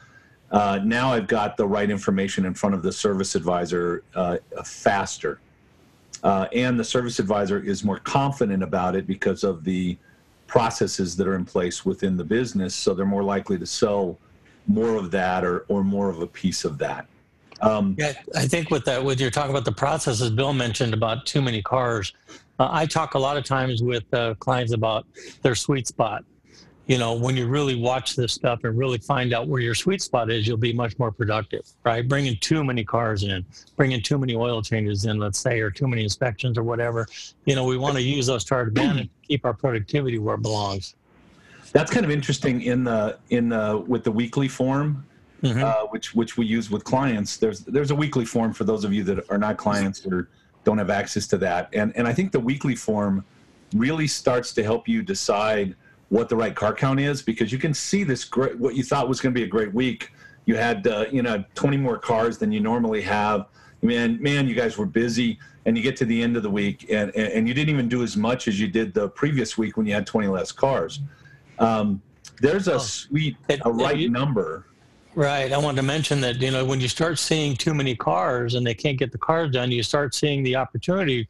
uh, 0.51 0.79
now 0.85 1.13
I've 1.13 1.29
got 1.29 1.57
the 1.57 1.67
right 1.67 1.91
information 1.91 2.45
in 2.45 2.55
front 2.55 2.75
of 2.75 2.83
the 2.83 2.93
service 2.93 3.35
advisor 3.35 4.05
uh, 4.15 4.37
faster. 4.65 5.41
Uh, 6.23 6.47
and 6.53 6.79
the 6.79 6.85
service 6.85 7.19
advisor 7.19 7.59
is 7.59 7.83
more 7.83 7.99
confident 7.99 8.63
about 8.63 8.95
it 8.95 9.07
because 9.07 9.45
of 9.45 9.65
the 9.65 9.97
processes 10.47 11.17
that 11.17 11.27
are 11.27 11.35
in 11.35 11.45
place 11.45 11.85
within 11.85 12.17
the 12.17 12.25
business. 12.25 12.75
So 12.75 12.95
they're 12.95 13.07
more 13.07 13.25
likely 13.25 13.59
to 13.59 13.67
sell 13.67 14.19
more 14.67 14.97
of 14.97 15.11
that 15.11 15.45
or, 15.45 15.61
or 15.69 15.83
more 15.83 16.11
of 16.11 16.21
a 16.21 16.27
piece 16.27 16.65
of 16.65 16.79
that. 16.79 17.07
Um, 17.63 17.97
Yeah, 17.99 18.13
I 18.37 18.47
think 18.47 18.71
with 18.71 18.85
that, 18.85 19.03
with 19.03 19.21
your 19.21 19.31
talk 19.31 19.49
about 19.49 19.65
the 19.65 19.73
processes 19.73 20.31
Bill 20.31 20.53
mentioned 20.53 20.95
about 20.95 21.27
too 21.27 21.41
many 21.41 21.63
cars. 21.63 22.13
Uh, 22.59 22.69
I 22.71 22.87
talk 22.87 23.15
a 23.15 23.19
lot 23.19 23.37
of 23.37 23.45
times 23.45 23.83
with 23.83 24.05
uh, 24.13 24.35
clients 24.35 24.73
about 24.73 25.07
their 25.43 25.55
sweet 25.55 25.87
spot. 25.87 26.25
You 26.89 26.99
know, 26.99 27.15
when 27.15 27.37
you 27.37 27.47
really 27.47 27.77
watch 27.77 28.17
this 28.17 28.33
stuff 28.33 28.65
and 28.65 28.77
really 28.77 28.99
find 28.99 29.33
out 29.33 29.47
where 29.47 29.61
your 29.61 29.75
sweet 29.75 30.03
spot 30.03 30.31
is, 30.31 30.49
you'll 30.49 30.57
be 30.57 30.73
much 30.73 30.99
more 30.99 31.13
productive, 31.13 31.65
right? 31.85 32.07
Bringing 32.07 32.37
too 32.39 32.65
many 32.65 32.85
cars 32.85 33.23
in, 33.23 33.45
bringing 33.77 34.03
too 34.03 34.19
many 34.19 34.35
oil 34.35 34.61
changes 34.63 35.05
in, 35.05 35.19
let's 35.19 35.39
say, 35.39 35.61
or 35.61 35.71
too 35.71 35.87
many 35.87 36.03
inspections 36.03 36.59
or 36.59 36.65
whatever. 36.65 37.07
You 37.45 37.55
know, 37.55 37.65
we 37.65 37.77
want 37.79 37.95
to 37.95 38.03
use 38.03 38.27
those 38.27 38.43
to 38.47 38.57
our 38.57 38.63
advantage, 38.63 39.09
keep 39.29 39.45
our 39.45 39.55
productivity 39.55 40.19
where 40.19 40.35
it 40.35 40.43
belongs. 40.43 40.95
that's 41.73 41.91
kind 41.91 42.05
of 42.05 42.11
interesting 42.11 42.61
in 42.63 42.85
the 42.85 43.17
in 43.31 43.49
the 43.49 43.83
with 43.87 44.05
the 44.05 44.13
weekly 44.13 44.47
form 44.49 45.07
Mhm. 45.43 45.63
uh, 45.63 45.87
which 45.87 46.15
which 46.15 46.37
we 46.37 46.45
use 46.45 46.71
with 46.71 46.85
clients. 46.85 47.39
There's 47.39 47.61
there's 47.61 47.91
a 47.93 47.95
weekly 47.95 48.25
form 48.27 48.53
for 48.53 48.65
those 48.65 48.85
of 48.85 48.93
you 48.93 49.03
that 49.05 49.25
are 49.31 49.39
not 49.39 49.57
clients 49.57 50.05
or 50.07 50.29
don't 50.65 50.77
have 50.79 50.91
access 50.91 51.27
to 51.29 51.39
that. 51.39 51.69
And 51.73 51.97
and 51.97 52.07
I 52.07 52.13
think 52.13 52.31
the 52.31 52.41
weekly 52.41 52.75
form 52.77 53.25
really 53.75 54.07
starts 54.07 54.53
to 54.55 54.63
help 54.63 54.87
you 54.87 55.03
decide 55.03 55.75
what 56.13 56.29
the 56.29 56.37
right 56.37 56.55
car 56.55 56.75
count 56.75 57.01
is 57.01 57.23
because 57.23 57.51
you 57.51 57.57
can 57.59 57.73
see 57.73 58.05
this 58.05 58.23
great 58.23 58.59
what 58.59 58.75
you 58.75 58.83
thought 58.83 59.09
was 59.09 59.19
going 59.19 59.35
to 59.35 59.39
be 59.39 59.45
a 59.45 59.49
great 59.49 59.73
week. 59.73 60.13
You 60.45 60.57
had 60.57 60.87
uh, 60.87 61.07
you 61.11 61.23
know 61.23 61.43
20 61.55 61.79
more 61.79 61.97
cars 61.97 62.37
than 62.37 62.53
you 62.53 62.61
normally 62.61 63.01
have. 63.01 63.47
Man, 63.81 64.21
man, 64.23 64.47
you 64.47 64.55
guys 64.55 64.77
were 64.77 64.85
busy, 64.85 65.39
and 65.65 65.75
you 65.75 65.83
get 65.83 65.97
to 65.97 66.05
the 66.05 66.23
end 66.23 66.37
of 66.37 66.43
the 66.43 66.51
week, 66.51 66.85
and 66.91 67.17
and, 67.17 67.49
you 67.49 67.55
didn't 67.55 67.71
even 67.71 67.89
do 67.89 68.03
as 68.03 68.15
much 68.15 68.47
as 68.47 68.61
you 68.61 68.69
did 68.69 68.93
the 68.93 69.09
previous 69.09 69.57
week 69.57 69.79
when 69.79 69.87
you 69.87 69.95
had 69.95 70.07
20 70.07 70.29
less 70.29 70.53
cars. 70.53 71.01
Um, 71.59 72.03
there's 72.43 72.69
a 72.69 72.75
Oh. 72.75 72.79
sweet, 72.79 73.37
It- 73.49 73.63
a 73.65 73.73
right 73.73 74.11
number 74.11 74.67
Right. 75.15 75.53
I 75.53 75.59
wanted 75.59 75.77
to 75.77 75.83
mention 75.87 76.23
that, 76.23 76.41
you 76.41 76.51
know, 76.51 76.65
when 76.65 76.81
you 76.81 76.89
start 76.89 77.19
seeing 77.19 77.55
too 77.55 77.75
many 77.75 77.95
cars 77.95 78.55
and 78.55 78.67
they 78.67 78.73
can't 78.75 78.99
get 78.99 79.13
the 79.13 79.19
cars 79.19 79.51
done, 79.51 79.71
you 79.71 79.83
start 79.83 80.15
seeing 80.15 80.43
the 80.43 80.57
opportunity 80.57 81.29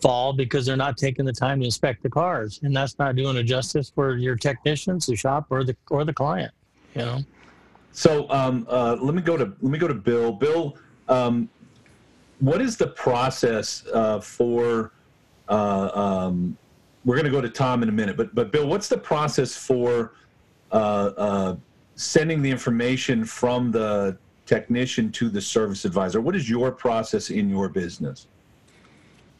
fall 0.00 0.32
because 0.32 0.66
they're 0.66 0.76
not 0.76 0.96
taking 0.96 1.24
the 1.24 1.32
time 1.32 1.60
to 1.60 1.64
inspect 1.64 2.02
the 2.02 2.10
cars. 2.10 2.60
And 2.62 2.74
that's 2.74 2.98
not 2.98 3.16
doing 3.16 3.36
a 3.36 3.42
justice 3.42 3.90
for 3.94 4.16
your 4.16 4.36
technicians, 4.36 5.06
the 5.06 5.16
shop 5.16 5.46
or 5.50 5.64
the 5.64 5.76
or 5.90 6.04
the 6.04 6.12
client, 6.12 6.52
you 6.94 7.02
know. 7.02 7.20
So 7.92 8.30
um, 8.30 8.66
uh, 8.68 8.96
let 9.00 9.14
me 9.14 9.22
go 9.22 9.36
to 9.36 9.44
let 9.60 9.72
me 9.72 9.78
go 9.78 9.88
to 9.88 9.94
Bill. 9.94 10.32
Bill, 10.32 10.76
um, 11.08 11.48
what 12.38 12.60
is 12.60 12.76
the 12.76 12.88
process 12.88 13.84
uh, 13.92 14.20
for? 14.20 14.92
Uh, 15.48 15.90
um, 15.94 16.56
we're 17.04 17.16
going 17.16 17.24
to 17.24 17.30
go 17.30 17.40
to 17.40 17.48
Tom 17.48 17.82
in 17.82 17.88
a 17.88 17.92
minute, 17.92 18.16
but 18.16 18.34
but 18.34 18.52
Bill, 18.52 18.66
what's 18.66 18.88
the 18.88 18.98
process 18.98 19.56
for 19.56 20.14
uh, 20.70 21.10
uh, 21.16 21.56
sending 21.96 22.42
the 22.42 22.50
information 22.50 23.24
from 23.24 23.70
the 23.72 24.16
technician 24.46 25.10
to 25.12 25.28
the 25.28 25.40
service 25.40 25.84
advisor? 25.84 26.20
What 26.20 26.36
is 26.36 26.48
your 26.48 26.70
process 26.70 27.30
in 27.30 27.48
your 27.48 27.68
business? 27.68 28.26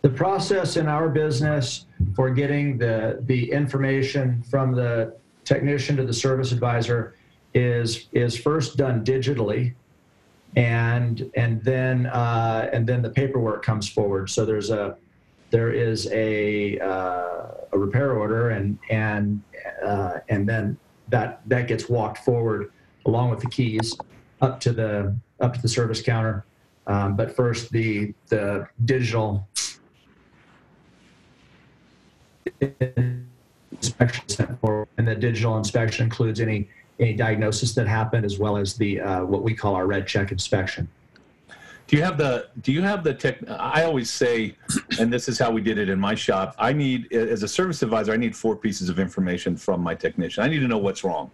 The 0.02 0.09
process 0.09 0.76
in 0.76 0.88
our 0.88 1.09
business 1.09 1.87
for 2.14 2.30
getting 2.30 2.78
the, 2.78 3.19
the 3.26 3.50
information 3.52 4.42
from 4.42 4.75
the 4.75 5.14
technician 5.45 5.97
to 5.97 6.04
the 6.04 6.12
service 6.12 6.52
advisor 6.52 7.16
is, 7.52 8.09
is 8.12 8.37
first 8.38 8.76
done 8.76 9.04
digitally. 9.04 9.75
And, 10.57 11.30
and 11.35 11.62
then, 11.62 12.07
uh, 12.07 12.71
and 12.73 12.87
then 12.87 13.02
the 13.02 13.11
paperwork 13.11 13.62
comes 13.62 13.88
forward. 13.88 14.30
So 14.30 14.45
there's 14.45 14.71
a, 14.71 14.97
there 15.50 15.71
is 15.71 16.09
a, 16.12 16.78
uh, 16.78 17.49
a 17.73 17.78
repair 17.78 18.12
order 18.12 18.50
and, 18.50 18.78
and, 18.88 19.42
uh, 19.85 20.19
and 20.28 20.49
then 20.49 20.78
that, 21.09 21.42
that 21.47 21.69
gets 21.69 21.88
walked 21.88 22.19
forward 22.19 22.73
along 23.07 23.30
with 23.30 23.40
the 23.40 23.50
keys 23.50 23.97
up 24.40 24.61
to 24.61 24.73
the, 24.73 25.14
up 25.40 25.54
to 25.54 25.62
the 25.62 25.69
service 25.69 26.00
counter. 26.00 26.45
Um, 26.87 27.14
but 27.16 27.35
first 27.37 27.71
the, 27.71 28.14
the 28.28 28.66
digital 28.85 29.47
inspection 33.73 34.28
sent 34.28 34.59
and 34.99 35.09
the 35.09 35.14
digital 35.14 35.57
inspection 35.57 36.04
includes 36.04 36.40
any 36.40 36.69
any 36.99 37.14
diagnosis 37.14 37.73
that 37.75 37.87
happened 37.87 38.26
as 38.26 38.38
well 38.38 38.57
as 38.57 38.75
the 38.75 39.00
uh, 39.00 39.25
what 39.25 39.42
we 39.42 39.54
call 39.54 39.75
our 39.75 39.87
red 39.87 40.07
check 40.07 40.33
inspection. 40.33 40.88
Do 41.87 41.97
you 41.97 42.02
have 42.02 42.19
the 42.19 42.49
do 42.62 42.73
you 42.73 42.83
have 42.83 43.02
the 43.02 43.14
tech 43.14 43.38
I 43.49 43.85
always 43.85 44.11
say 44.11 44.54
and 44.99 45.12
this 45.12 45.28
is 45.28 45.38
how 45.38 45.50
we 45.50 45.61
did 45.61 45.78
it 45.78 45.88
in 45.88 45.99
my 45.99 46.14
shop. 46.14 46.54
I 46.59 46.73
need 46.73 47.12
as 47.12 47.42
a 47.42 47.49
service 47.49 47.83
advisor 47.83 48.12
I 48.12 48.16
need 48.16 48.37
four 48.37 48.54
pieces 48.54 48.88
of 48.88 48.99
information 48.99 49.57
from 49.57 49.80
my 49.80 49.95
technician. 49.95 50.45
I 50.45 50.49
need 50.49 50.61
to 50.61 50.69
know 50.69 50.78
what's 50.78 51.02
wrong. 51.02 51.30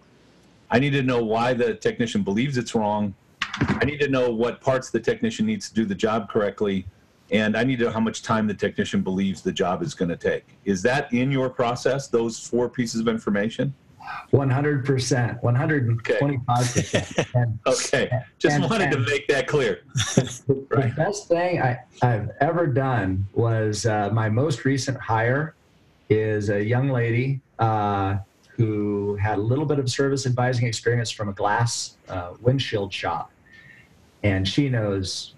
I 0.71 0.79
need 0.79 0.91
to 0.91 1.03
know 1.03 1.23
why 1.23 1.53
the 1.53 1.75
technician 1.75 2.23
believes 2.23 2.57
it's 2.57 2.75
wrong. 2.75 3.15
I 3.59 3.85
need 3.85 4.01
to 4.01 4.09
know 4.09 4.31
what 4.31 4.61
parts 4.61 4.91
the 4.91 5.01
technician 5.01 5.47
needs 5.47 5.69
to 5.69 5.75
do 5.75 5.85
the 5.85 5.95
job 5.95 6.29
correctly 6.29 6.87
and 7.31 7.57
I 7.57 7.65
need 7.65 7.79
to 7.81 7.87
know 7.87 7.91
how 7.91 8.01
much 8.01 8.23
time 8.23 8.47
the 8.47 8.55
technician 8.55 9.03
believes 9.03 9.43
the 9.43 9.53
job 9.53 9.83
is 9.83 9.95
going 9.95 10.09
to 10.11 10.17
take. 10.17 10.45
Is 10.65 10.83
that 10.83 11.13
in 11.13 11.31
your 11.31 11.51
process? 11.51 12.09
Those 12.09 12.39
four 12.39 12.69
pieces 12.69 13.01
of 13.01 13.09
information? 13.09 13.75
100%, 14.33 15.43
125%. 15.43 17.35
And 17.35 17.59
Okay, 17.67 18.11
just 18.39 18.55
And- 18.57 18.65
wanted 18.71 18.91
to 18.93 18.99
make 19.01 19.27
that 19.29 19.47
clear. 19.49 19.81
the 20.15 20.67
Right. 20.71 20.95
best 20.95 21.29
thing 21.29 21.61
I, 21.61 21.79
I've 22.03 22.31
ever 22.41 22.67
done 22.67 23.27
was 23.33 23.87
uh, 23.87 24.11
my 24.13 24.29
most 24.29 24.65
recent 24.65 24.99
hire 24.99 25.55
is 26.09 26.51
a 26.51 26.63
young 26.63 26.89
lady 26.91 27.41
uh, 27.59 28.19
who 28.51 29.17
had 29.17 29.39
a 29.39 29.41
little 29.43 29.67
bit 29.67 29.79
of 29.81 29.91
service 29.91 30.27
advising 30.27 30.67
experience 30.67 31.11
from 31.11 31.29
a 31.29 31.33
glass 31.33 31.97
uh, 32.09 32.35
windshield 32.41 32.93
shop. 32.93 33.31
And 34.23 34.47
she 34.47 34.69
knows 34.69 35.35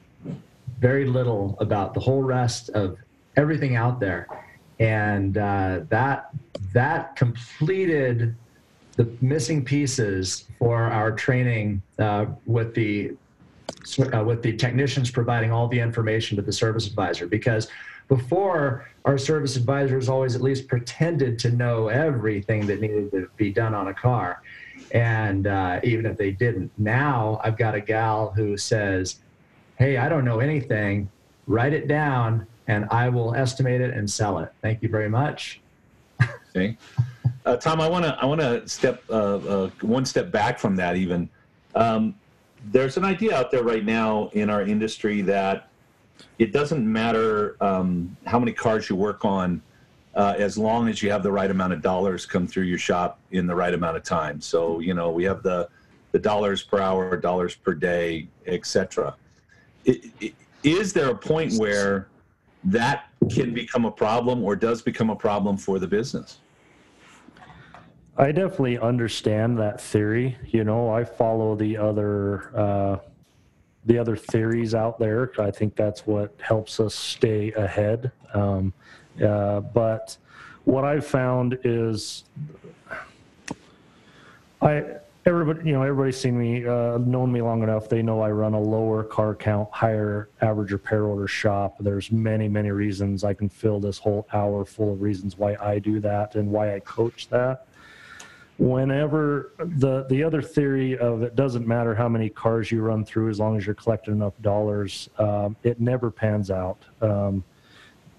very 0.79 1.07
little 1.07 1.57
about 1.61 1.95
the 1.95 2.01
whole 2.01 2.23
rest 2.23 2.71
of 2.71 2.99
everything 3.37 3.77
out 3.77 4.01
there. 4.01 4.27
And 4.81 5.37
uh, 5.37 5.81
that 5.89 6.31
that 6.73 7.17
completed 7.17 8.37
the 8.97 9.09
missing 9.21 9.65
pieces 9.65 10.45
for 10.59 10.83
our 10.83 11.13
training 11.13 11.83
uh, 11.99 12.27
with 12.47 12.75
the 12.75 13.13
uh, 14.13 14.23
with 14.25 14.43
the 14.43 14.57
technicians 14.57 15.11
providing 15.11 15.51
all 15.53 15.69
the 15.69 15.79
information 15.79 16.37
to 16.37 16.43
the 16.43 16.53
service 16.53 16.87
advisor. 16.87 17.27
Because 17.27 17.69
before 18.09 18.89
our 19.05 19.19
service 19.19 19.57
advisors 19.57 20.09
always 20.09 20.35
at 20.35 20.41
least 20.43 20.69
pretended 20.69 21.39
to 21.41 21.51
know 21.51 21.89
everything 21.89 22.67
that 22.67 22.81
needed 22.81 23.11
to 23.11 23.29
be 23.37 23.51
done 23.51 23.75
on 23.75 23.89
a 23.89 23.95
car. 23.95 24.43
And 24.93 25.47
uh, 25.47 25.81
even 25.83 26.07
if 26.07 26.17
they 26.17 26.31
didn't. 26.31 26.71
Now 26.79 27.41
i've 27.43 27.59
got 27.59 27.75
a 27.75 27.81
gal 27.81 28.33
who 28.35 28.57
says 28.57 29.21
hey 29.79 29.97
i 29.97 30.09
don't 30.09 30.25
know 30.25 30.41
anything 30.41 31.09
write 31.47 31.73
it 31.73 31.89
down 31.89 32.47
and 32.67 32.87
i 32.91 33.09
will 33.09 33.35
estimate 33.35 33.81
it 33.81 33.95
and 33.95 34.09
sell 34.11 34.39
it 34.39 34.53
thank 34.63 34.83
you 34.83 34.89
very 34.89 35.09
much 35.09 35.61
Okay. 36.59 36.77
Uh, 37.45 37.57
Tom, 37.57 37.81
I 37.81 37.89
want 37.89 38.05
to 38.05 38.17
I 38.21 38.27
want 38.27 38.41
to 38.41 38.67
step 38.69 39.03
uh, 39.11 39.37
uh, 39.37 39.71
one 39.81 40.05
step 40.05 40.31
back 40.31 40.59
from 40.59 40.77
that. 40.77 40.97
Even 40.97 41.29
um, 41.75 42.15
there's 42.73 42.97
an 42.97 43.05
idea 43.05 43.35
out 43.35 43.51
there 43.51 43.63
right 43.63 43.85
now 43.85 44.29
in 44.33 44.51
our 44.51 44.63
industry 44.63 45.23
that 45.23 45.69
it 46.39 46.53
doesn't 46.53 46.91
matter 46.91 47.57
um, 47.63 48.17
how 48.27 48.39
many 48.39 48.53
cars 48.53 48.91
you 48.91 48.97
work 48.97 49.25
on, 49.25 49.63
uh, 50.15 50.35
as 50.37 50.59
long 50.59 50.89
as 50.89 51.03
you 51.03 51.11
have 51.11 51.23
the 51.23 51.31
right 51.31 51.51
amount 51.51 51.73
of 51.73 51.81
dollars 51.81 52.27
come 52.27 52.47
through 52.47 52.65
your 52.65 52.79
shop 52.79 53.21
in 53.31 53.47
the 53.47 53.55
right 53.55 53.75
amount 53.75 53.97
of 53.97 54.03
time. 54.03 54.41
So 54.41 54.81
you 54.81 54.95
know 54.95 55.11
we 55.11 55.25
have 55.25 55.43
the 55.43 55.69
the 56.13 56.19
dollars 56.19 56.63
per 56.63 56.81
hour, 56.81 57.17
dollars 57.17 57.55
per 57.55 57.75
day, 57.75 58.29
etc. 58.47 59.15
Is 59.85 60.93
there 60.93 61.11
a 61.11 61.15
point 61.15 61.55
where 61.55 62.09
that 62.65 63.07
can 63.31 63.55
become 63.55 63.85
a 63.85 63.91
problem 63.91 64.43
or 64.43 64.57
does 64.57 64.83
become 64.83 65.11
a 65.11 65.17
problem 65.17 65.57
for 65.57 65.79
the 65.79 65.87
business? 65.87 66.39
I 68.17 68.33
definitely 68.33 68.79
understand 68.79 69.59
that 69.59 69.81
theory. 69.81 70.37
You 70.47 70.65
know, 70.65 70.91
I 70.91 71.05
follow 71.05 71.55
the 71.55 71.77
other 71.77 72.51
uh, 72.57 72.99
the 73.87 73.97
other 73.97 74.17
theories 74.17 74.75
out 74.75 74.99
there. 74.99 75.31
I 75.39 75.51
think 75.53 75.77
that's 75.77 76.07
what 76.07 76.35
helps 76.41 76.81
us 76.81 76.95
stay 76.95 77.53
ahead. 77.53 78.11
Um, 78.35 78.73
uh, 79.25 79.61
but 79.61 80.17
what 80.65 80.85
I've 80.85 81.07
found 81.07 81.59
is, 81.65 82.25
I 84.61 84.97
everybody 85.29 85.67
you 85.67 85.73
know 85.73 85.83
everybody's 85.83 86.19
seen 86.19 86.39
me, 86.39 86.67
uh, 86.67 86.99
known 86.99 87.31
me 87.31 87.43
long 87.43 87.63
enough. 87.63 87.89
They 87.89 88.03
know 88.03 88.21
I 88.21 88.31
run 88.31 88.55
a 88.55 88.61
lower 88.61 89.05
car 89.05 89.35
count, 89.35 89.69
higher 89.71 90.31
average 90.41 90.73
repair 90.73 91.05
order 91.05 91.29
shop. 91.29 91.77
There's 91.79 92.11
many 92.11 92.49
many 92.49 92.71
reasons. 92.71 93.25
I 93.25 93.35
can 93.35 93.49
fill 93.49 93.79
this 93.79 93.99
whole 93.99 94.27
hour 94.33 94.65
full 94.65 94.93
of 94.93 95.03
reasons 95.03 95.37
why 95.37 95.57
I 95.61 95.79
do 95.79 96.01
that 96.01 96.35
and 96.35 96.51
why 96.51 96.75
I 96.75 96.81
coach 96.81 97.29
that 97.29 97.67
whenever 98.59 99.53
the 99.59 100.05
the 100.09 100.25
other 100.25 100.43
theory 100.43 100.99
of 100.99 101.23
it 101.23 101.37
doesn't 101.37 101.65
matter 101.67 101.95
how 101.95 102.09
many 102.09 102.29
cars 102.29 102.73
you 102.73 102.83
run 102.83 103.05
through 103.05 103.31
as 103.31 103.39
long 103.39 103.57
as 103.57 103.65
you're 103.65 103.75
collecting 103.75 104.15
enough 104.15 104.35
dollars 104.41 105.09
um, 105.19 105.55
it 105.63 105.81
never 105.81 106.11
pans 106.11 106.51
out 106.51 106.85
um, 107.01 107.45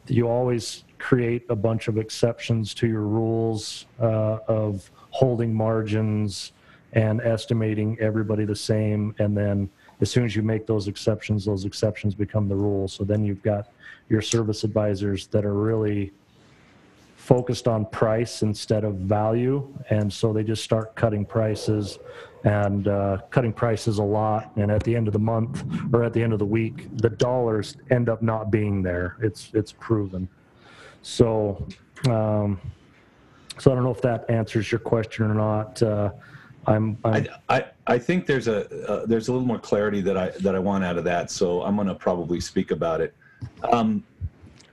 you 0.07 0.29
always 0.29 0.85
create 0.97 1.45
a 1.49 1.55
bunch 1.55 1.89
of 1.89 1.97
exceptions 1.97 2.73
to 2.73 2.87
your 2.87 3.01
rules 3.01 3.85
uh, 3.99 4.37
of 4.47 4.89
holding 5.09 5.53
margins 5.53 6.53
and 6.93 7.21
estimating 7.21 7.97
everybody 7.99 8.45
the 8.45 8.55
same. 8.55 9.13
And 9.19 9.35
then 9.35 9.69
as 10.01 10.09
soon 10.09 10.25
as 10.25 10.35
you 10.35 10.41
make 10.41 10.65
those 10.65 10.87
exceptions 10.87 11.45
those 11.45 11.65
exceptions 11.65 12.15
become 12.15 12.47
the 12.47 12.55
rule. 12.55 12.87
So 12.87 13.03
then 13.03 13.23
you've 13.23 13.43
got 13.43 13.71
your 14.09 14.21
service 14.21 14.63
advisors 14.63 15.27
that 15.27 15.45
are 15.45 15.53
really 15.53 16.11
focused 17.15 17.67
on 17.67 17.85
price 17.85 18.41
instead 18.41 18.83
of 18.83 18.95
value. 18.95 19.71
And 19.91 20.11
so 20.11 20.33
they 20.33 20.43
just 20.43 20.63
start 20.63 20.95
cutting 20.95 21.25
prices 21.25 21.99
and 22.43 22.87
uh, 22.87 23.19
cutting 23.29 23.53
prices 23.53 23.99
a 23.99 24.03
lot. 24.03 24.51
And 24.55 24.71
at 24.71 24.81
the 24.83 24.95
end 24.95 25.07
of 25.07 25.13
the 25.13 25.19
month 25.19 25.63
or 25.93 26.03
at 26.03 26.13
the 26.13 26.23
end 26.23 26.33
of 26.33 26.39
the 26.39 26.45
week 26.45 26.87
the 26.97 27.09
dollars 27.09 27.75
end 27.91 28.09
up 28.09 28.21
not 28.21 28.49
being 28.49 28.81
there. 28.81 29.17
It's 29.21 29.51
it's 29.53 29.73
proven. 29.73 30.27
So 31.01 31.67
um, 32.07 32.59
so 33.59 33.71
i 33.71 33.75
don't 33.75 33.83
know 33.83 33.91
if 33.91 34.01
that 34.01 34.29
answers 34.29 34.71
your 34.71 34.79
question 34.79 35.25
or 35.25 35.33
not. 35.33 35.83
Uh, 35.83 36.11
i'm, 36.67 36.97
I'm 37.03 37.27
I, 37.49 37.57
I, 37.57 37.65
I 37.89 37.97
think 37.97 38.27
there's 38.27 38.47
a 38.47 38.69
uh, 38.87 39.05
there's 39.07 39.29
a 39.29 39.31
little 39.31 39.47
more 39.47 39.57
clarity 39.57 39.99
that 40.01 40.15
I 40.15 40.29
that 40.41 40.55
I 40.55 40.59
want 40.59 40.83
out 40.83 40.97
of 40.99 41.03
that. 41.05 41.31
So 41.31 41.63
I'm 41.63 41.75
going 41.75 41.87
to 41.87 41.95
probably 41.95 42.39
speak 42.39 42.69
about 42.69 43.01
it. 43.01 43.15
Um, 43.71 44.03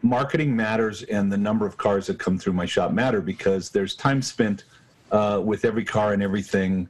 marketing 0.03 0.55
matters, 0.55 1.03
and 1.05 1.33
the 1.33 1.37
number 1.39 1.67
of 1.67 1.79
cars 1.79 2.07
that 2.09 2.19
come 2.19 2.39
through 2.39 2.53
my 2.53 2.67
shop 2.67 2.93
matter 2.93 3.23
because 3.23 3.71
there's 3.71 3.95
time 3.95 4.21
spent 4.21 4.65
uh, 5.11 5.41
with 5.43 5.65
every 5.65 5.85
car 5.85 6.13
and 6.13 6.23
everything 6.23 6.89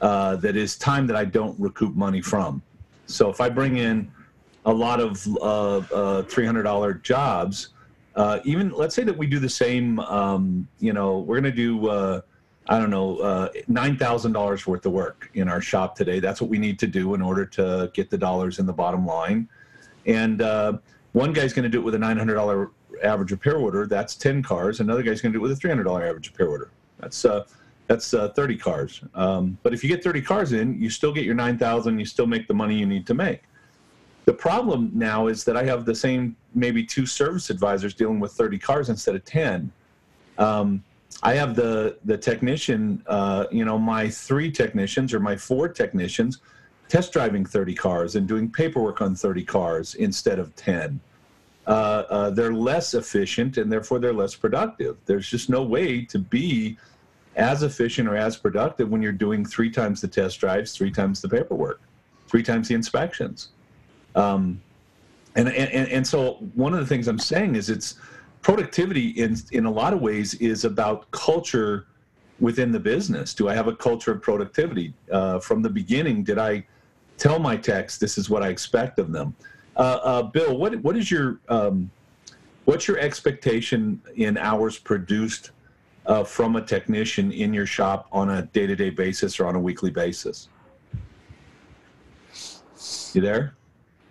uh, 0.00 0.36
that 0.36 0.56
is 0.56 0.78
time 0.78 1.06
that 1.06 1.16
I 1.16 1.26
don't 1.26 1.58
recoup 1.60 1.94
money 1.94 2.22
from. 2.22 2.62
So 3.06 3.28
if 3.28 3.40
I 3.40 3.50
bring 3.50 3.76
in 3.76 4.10
a 4.64 4.72
lot 4.72 5.00
of 5.00 5.26
uh, 5.38 5.78
uh, 5.78 6.22
$300 6.22 7.02
jobs, 7.02 7.70
uh, 8.16 8.40
even 8.44 8.70
let's 8.70 8.94
say 8.94 9.04
that 9.04 9.16
we 9.16 9.26
do 9.26 9.38
the 9.38 9.48
same, 9.48 10.00
um, 10.00 10.66
you 10.78 10.94
know, 10.94 11.18
we're 11.18 11.40
going 11.40 11.54
to 11.54 11.56
do, 11.56 12.22
I 12.68 12.78
don't 12.78 12.90
know, 12.90 13.18
uh, 13.18 13.48
$9,000 13.70 14.66
worth 14.66 14.86
of 14.86 14.92
work 14.92 15.30
in 15.34 15.48
our 15.48 15.60
shop 15.60 15.96
today. 15.96 16.20
That's 16.20 16.40
what 16.40 16.50
we 16.50 16.58
need 16.58 16.78
to 16.80 16.86
do 16.86 17.14
in 17.14 17.22
order 17.22 17.46
to 17.46 17.90
get 17.94 18.10
the 18.10 18.18
dollars 18.18 18.58
in 18.58 18.66
the 18.66 18.72
bottom 18.72 19.06
line. 19.06 19.48
And 20.04 20.42
uh, 20.42 20.78
one 21.12 21.32
guy's 21.32 21.54
going 21.54 21.62
to 21.62 21.70
do 21.70 21.78
it 21.78 21.84
with 21.84 21.94
a 21.94 21.98
$900 21.98 22.70
average 23.02 23.30
repair 23.30 23.56
order. 23.56 23.86
That's 23.86 24.14
10 24.16 24.42
cars. 24.42 24.80
Another 24.80 25.02
guy's 25.02 25.22
going 25.22 25.32
to 25.32 25.38
do 25.38 25.44
it 25.44 25.48
with 25.48 25.56
a 25.56 25.66
$300 25.66 26.08
average 26.08 26.30
repair 26.30 26.48
order. 26.48 26.70
That's 26.98 27.24
uh, 27.24 27.44
that's 27.86 28.12
uh, 28.12 28.28
30 28.28 28.58
cars. 28.58 29.00
Um, 29.14 29.56
but 29.62 29.72
if 29.72 29.82
you 29.82 29.88
get 29.88 30.04
30 30.04 30.20
cars 30.20 30.52
in, 30.52 30.78
you 30.78 30.90
still 30.90 31.10
get 31.10 31.24
your 31.24 31.34
9,000. 31.34 31.98
You 31.98 32.04
still 32.04 32.26
make 32.26 32.46
the 32.46 32.52
money 32.52 32.78
you 32.78 32.84
need 32.84 33.06
to 33.06 33.14
make. 33.14 33.44
The 34.26 34.34
problem 34.34 34.90
now 34.92 35.28
is 35.28 35.42
that 35.44 35.56
I 35.56 35.64
have 35.64 35.86
the 35.86 35.94
same 35.94 36.36
maybe 36.54 36.84
two 36.84 37.06
service 37.06 37.48
advisors 37.48 37.94
dealing 37.94 38.20
with 38.20 38.32
30 38.32 38.58
cars 38.58 38.90
instead 38.90 39.14
of 39.14 39.24
10. 39.24 39.72
Um, 40.36 40.84
I 41.22 41.34
have 41.34 41.56
the 41.56 41.98
the 42.04 42.16
technician, 42.16 43.02
uh, 43.06 43.46
you 43.50 43.64
know, 43.64 43.78
my 43.78 44.08
three 44.08 44.50
technicians 44.50 45.12
or 45.12 45.20
my 45.20 45.36
four 45.36 45.68
technicians 45.68 46.40
test 46.88 47.12
driving 47.12 47.44
30 47.44 47.74
cars 47.74 48.16
and 48.16 48.26
doing 48.26 48.50
paperwork 48.50 49.00
on 49.00 49.14
30 49.14 49.44
cars 49.44 49.94
instead 49.94 50.38
of 50.38 50.54
10. 50.56 50.98
Uh, 51.66 51.70
uh, 51.70 52.30
they're 52.30 52.54
less 52.54 52.94
efficient 52.94 53.58
and 53.58 53.70
therefore 53.70 53.98
they're 53.98 54.14
less 54.14 54.34
productive. 54.34 54.96
There's 55.04 55.28
just 55.28 55.50
no 55.50 55.62
way 55.62 56.02
to 56.06 56.18
be 56.18 56.78
as 57.36 57.62
efficient 57.62 58.08
or 58.08 58.16
as 58.16 58.36
productive 58.36 58.88
when 58.88 59.02
you're 59.02 59.12
doing 59.12 59.44
three 59.44 59.70
times 59.70 60.00
the 60.00 60.08
test 60.08 60.40
drives, 60.40 60.72
three 60.72 60.90
times 60.90 61.20
the 61.20 61.28
paperwork, 61.28 61.80
three 62.26 62.42
times 62.42 62.68
the 62.68 62.74
inspections. 62.74 63.50
Um, 64.14 64.62
and, 65.36 65.48
and, 65.48 65.88
and 65.88 66.06
so 66.06 66.38
one 66.54 66.72
of 66.72 66.80
the 66.80 66.86
things 66.86 67.06
I'm 67.06 67.18
saying 67.18 67.54
is 67.54 67.68
it's 67.68 67.96
productivity 68.42 69.08
in, 69.10 69.36
in 69.52 69.66
a 69.66 69.70
lot 69.70 69.92
of 69.92 70.00
ways 70.00 70.34
is 70.34 70.64
about 70.64 71.10
culture 71.10 71.86
within 72.40 72.70
the 72.72 72.80
business. 72.80 73.34
Do 73.34 73.48
I 73.48 73.54
have 73.54 73.68
a 73.68 73.74
culture 73.74 74.12
of 74.12 74.22
productivity? 74.22 74.94
Uh, 75.10 75.40
from 75.40 75.62
the 75.62 75.70
beginning, 75.70 76.22
did 76.22 76.38
I 76.38 76.66
tell 77.16 77.38
my 77.38 77.56
techs 77.56 77.98
this 77.98 78.16
is 78.16 78.30
what 78.30 78.42
I 78.42 78.48
expect 78.48 78.98
of 78.98 79.12
them? 79.12 79.34
Uh, 79.76 79.98
uh, 80.02 80.22
Bill, 80.22 80.56
what, 80.56 80.76
what 80.82 80.96
is 80.96 81.10
your, 81.10 81.40
um, 81.48 81.90
what's 82.64 82.86
your 82.86 82.98
expectation 82.98 84.00
in 84.16 84.36
hours 84.36 84.78
produced 84.78 85.50
uh, 86.06 86.24
from 86.24 86.56
a 86.56 86.62
technician 86.62 87.32
in 87.32 87.52
your 87.52 87.66
shop 87.66 88.08
on 88.12 88.30
a 88.30 88.42
day-to-day 88.42 88.90
basis 88.90 89.38
or 89.40 89.46
on 89.46 89.54
a 89.56 89.60
weekly 89.60 89.90
basis? 89.90 90.48
You 93.12 93.20
there? 93.20 93.54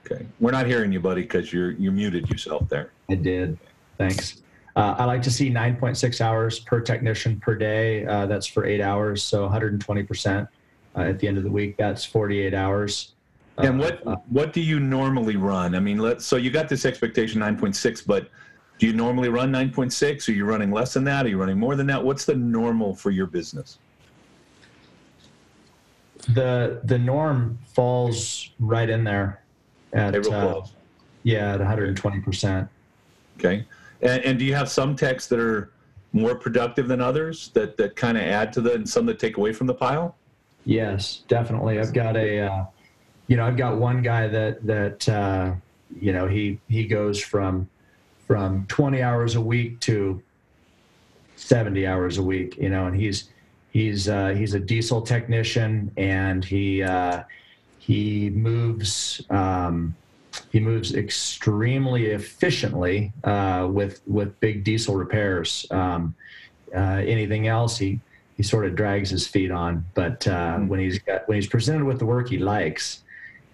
Okay, 0.06 0.26
we're 0.40 0.52
not 0.52 0.68
hearing 0.68 0.92
you, 0.92 1.00
buddy, 1.00 1.22
because 1.22 1.52
you're 1.52 1.72
you 1.72 1.92
muted 1.92 2.30
yourself 2.30 2.68
there. 2.70 2.92
I 3.10 3.16
did. 3.16 3.58
Thanks. 3.98 4.42
Uh, 4.76 4.96
I 4.98 5.06
like 5.06 5.22
to 5.24 5.32
see 5.32 5.50
9.6 5.50 6.22
hours 6.22 6.60
per 6.60 6.82
technician 6.82 7.40
per 7.40 7.56
day. 7.56 8.06
Uh, 8.06 8.28
that's 8.28 8.46
for 8.46 8.66
eight 8.66 8.82
hours, 8.82 9.24
so 9.24 9.48
120%. 9.48 10.48
Uh, 10.96 11.00
at 11.02 11.20
the 11.20 11.28
end 11.28 11.38
of 11.38 11.44
the 11.44 11.50
week, 11.50 11.78
that's 11.78 12.06
48 12.06 12.54
hours. 12.54 13.14
And 13.58 13.82
Uh, 13.82 13.84
what 13.84 14.08
uh, 14.08 14.16
what 14.30 14.54
do 14.54 14.62
you 14.62 14.80
normally 14.80 15.36
run? 15.36 15.74
I 15.74 15.80
mean, 15.80 15.98
let's 15.98 16.26
so 16.26 16.36
you 16.36 16.52
got 16.52 16.70
this 16.70 16.86
expectation 16.86 17.42
9.6, 17.42 18.06
but 18.06 18.30
do 18.78 18.86
you 18.86 18.94
normally 18.94 19.30
run 19.30 19.52
9.6? 19.52 20.30
Are 20.30 20.32
you 20.32 20.46
running 20.46 20.72
less 20.72 20.94
than 20.94 21.04
that? 21.06 21.26
Are 21.26 21.30
you 21.30 21.40
running 21.40 21.58
more 21.58 21.76
than 21.76 21.88
that? 21.88 22.04
What's 22.04 22.26
the 22.26 22.36
normal 22.36 22.94
for 22.94 23.10
your 23.10 23.26
business? 23.26 23.80
the 26.34 26.82
the 26.84 26.98
norm 26.98 27.58
falls 27.74 28.52
right 28.60 28.90
in 28.90 29.04
there 29.04 29.42
at 29.94 30.16
uh, 30.28 30.62
yeah 31.24 31.54
at 31.54 31.60
120 31.60 32.20
percent. 32.22 32.68
Okay. 33.40 33.66
And, 34.02 34.24
and 34.24 34.40
do 34.40 34.46
you 34.46 34.54
have 34.56 34.70
some 34.70 34.96
techs 34.96 35.28
that 35.28 35.40
are 35.40 35.72
more 36.14 36.36
productive 36.36 36.88
than 36.88 37.02
others 37.02 37.50
that, 37.50 37.78
that 37.78 37.96
kind 37.96 38.18
of 38.18 38.24
add 38.24 38.54
to 38.54 38.62
the, 38.62 38.74
and 38.74 38.88
some 38.88 39.06
that 39.08 39.20
take 39.20 39.38
away 39.38 39.54
from 39.54 39.68
the 39.68 39.74
pile? 39.74 40.16
Yes, 40.66 41.24
definitely. 41.28 41.80
I've 41.80 41.94
got 41.94 42.18
a, 42.18 42.40
uh, 42.40 42.66
you 43.28 43.38
know, 43.38 43.46
I've 43.46 43.58
got 43.58 43.78
one 43.78 44.02
guy 44.02 44.28
that 44.28 44.66
that 44.66 45.08
uh, 45.08 45.54
you 46.02 46.12
know 46.12 46.28
he 46.28 46.60
he 46.68 46.86
goes 46.86 47.22
from 47.22 47.70
from 48.26 48.66
20 48.68 49.02
hours 49.02 49.36
a 49.36 49.42
week 49.42 49.80
to 49.80 50.22
70 51.38 51.88
hours 51.88 52.18
a 52.18 52.24
week. 52.24 52.58
You 52.58 52.70
know, 52.70 52.88
and 52.88 52.96
he's 52.96 53.30
he's 53.72 54.10
uh, 54.10 54.30
he's 54.30 54.54
a 54.54 54.60
diesel 54.60 55.02
technician 55.02 55.92
and 55.98 56.44
he 56.44 56.84
uh, 56.84 57.24
he 57.78 58.30
moves 58.32 59.22
um, 59.30 59.96
he 60.52 60.60
moves 60.60 60.96
extremely 60.96 62.08
efficiently 62.08 63.14
uh, 63.24 63.68
with 63.72 64.02
with 64.08 64.40
big 64.40 64.64
diesel 64.64 64.96
repairs. 64.96 65.66
Um, 65.72 66.16
uh, 66.76 67.02
anything 67.06 67.48
else, 67.48 67.78
he 67.78 68.00
he 68.36 68.44
sort 68.44 68.66
of 68.66 68.76
drags 68.76 69.10
his 69.10 69.28
feet 69.28 69.52
on. 69.52 69.86
But 69.94 70.28
uh, 70.28 70.58
when 70.60 70.80
he's 70.80 71.00
got 71.00 71.28
when 71.28 71.36
he's 71.36 71.48
presented 71.48 71.84
with 71.84 72.00
the 72.00 72.06
work 72.06 72.30
he 72.30 72.38
likes, 72.38 73.04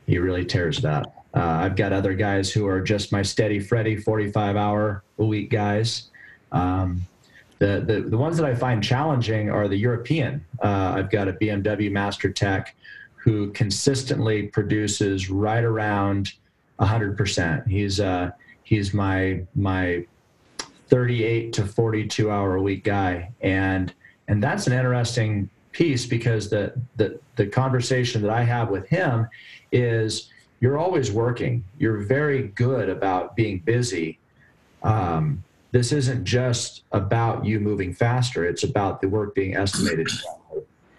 he 0.06 0.18
really 0.18 0.46
tears 0.46 0.80
it 0.80 0.86
up. 0.86 1.26
Uh, 1.34 1.40
I've 1.40 1.76
got 1.76 1.94
other 1.94 2.14
guys 2.14 2.52
who 2.52 2.68
are 2.68 2.82
just 2.82 3.12
my 3.12 3.24
steady 3.24 3.60
Freddy 3.60 3.98
45 3.98 4.56
hour 4.56 5.04
a 5.18 5.26
week 5.26 5.50
guys. 5.50 6.10
Um, 6.52 7.02
the, 7.60 7.84
the 7.86 8.02
the 8.02 8.18
ones 8.18 8.38
that 8.38 8.46
I 8.46 8.54
find 8.54 8.84
challenging 8.84 9.50
are 9.50 9.68
the 9.68 9.78
European. 9.78 10.46
Uh, 10.62 10.96
I've 10.98 11.10
got 11.10 11.28
a 11.28 11.34
BMW 11.34 11.92
Master 11.92 12.30
Tech 12.32 12.76
who 13.16 13.52
consistently 13.54 14.48
produces 14.48 15.30
right 15.30 15.64
around 15.64 16.34
100%. 16.80 17.68
He's 17.68 18.00
uh, 18.00 18.32
he's 18.64 18.94
my 18.94 19.44
my 19.56 20.06
38 20.88 21.54
to 21.54 21.66
42 21.66 22.30
hour 22.30 22.56
a 22.56 22.62
week 22.62 22.84
guy 22.84 23.32
and 23.42 23.94
and 24.28 24.44
that's 24.44 24.68
an 24.68 24.74
interesting 24.74 25.50
piece 25.72 26.06
because 26.06 26.50
the 26.50 26.74
the 26.96 27.20
the 27.36 27.48
conversation 27.48 28.22
that 28.22 28.32
I 28.32 28.44
have 28.44 28.70
with 28.70 28.88
him 28.88 29.28
is 29.72 30.30
you're 30.60 30.78
always 30.78 31.12
working. 31.12 31.64
You're 31.78 31.98
very 31.98 32.44
good 32.50 32.88
about 32.88 33.36
being 33.36 33.60
busy. 33.60 34.20
Um, 34.82 35.44
this 35.72 35.92
isn't 35.92 36.24
just 36.24 36.84
about 36.94 37.44
you 37.44 37.60
moving 37.60 37.94
faster. 37.94 38.46
It's 38.46 38.64
about 38.64 39.02
the 39.02 39.10
work 39.10 39.36
being 39.36 39.58
estimated. 39.58 40.08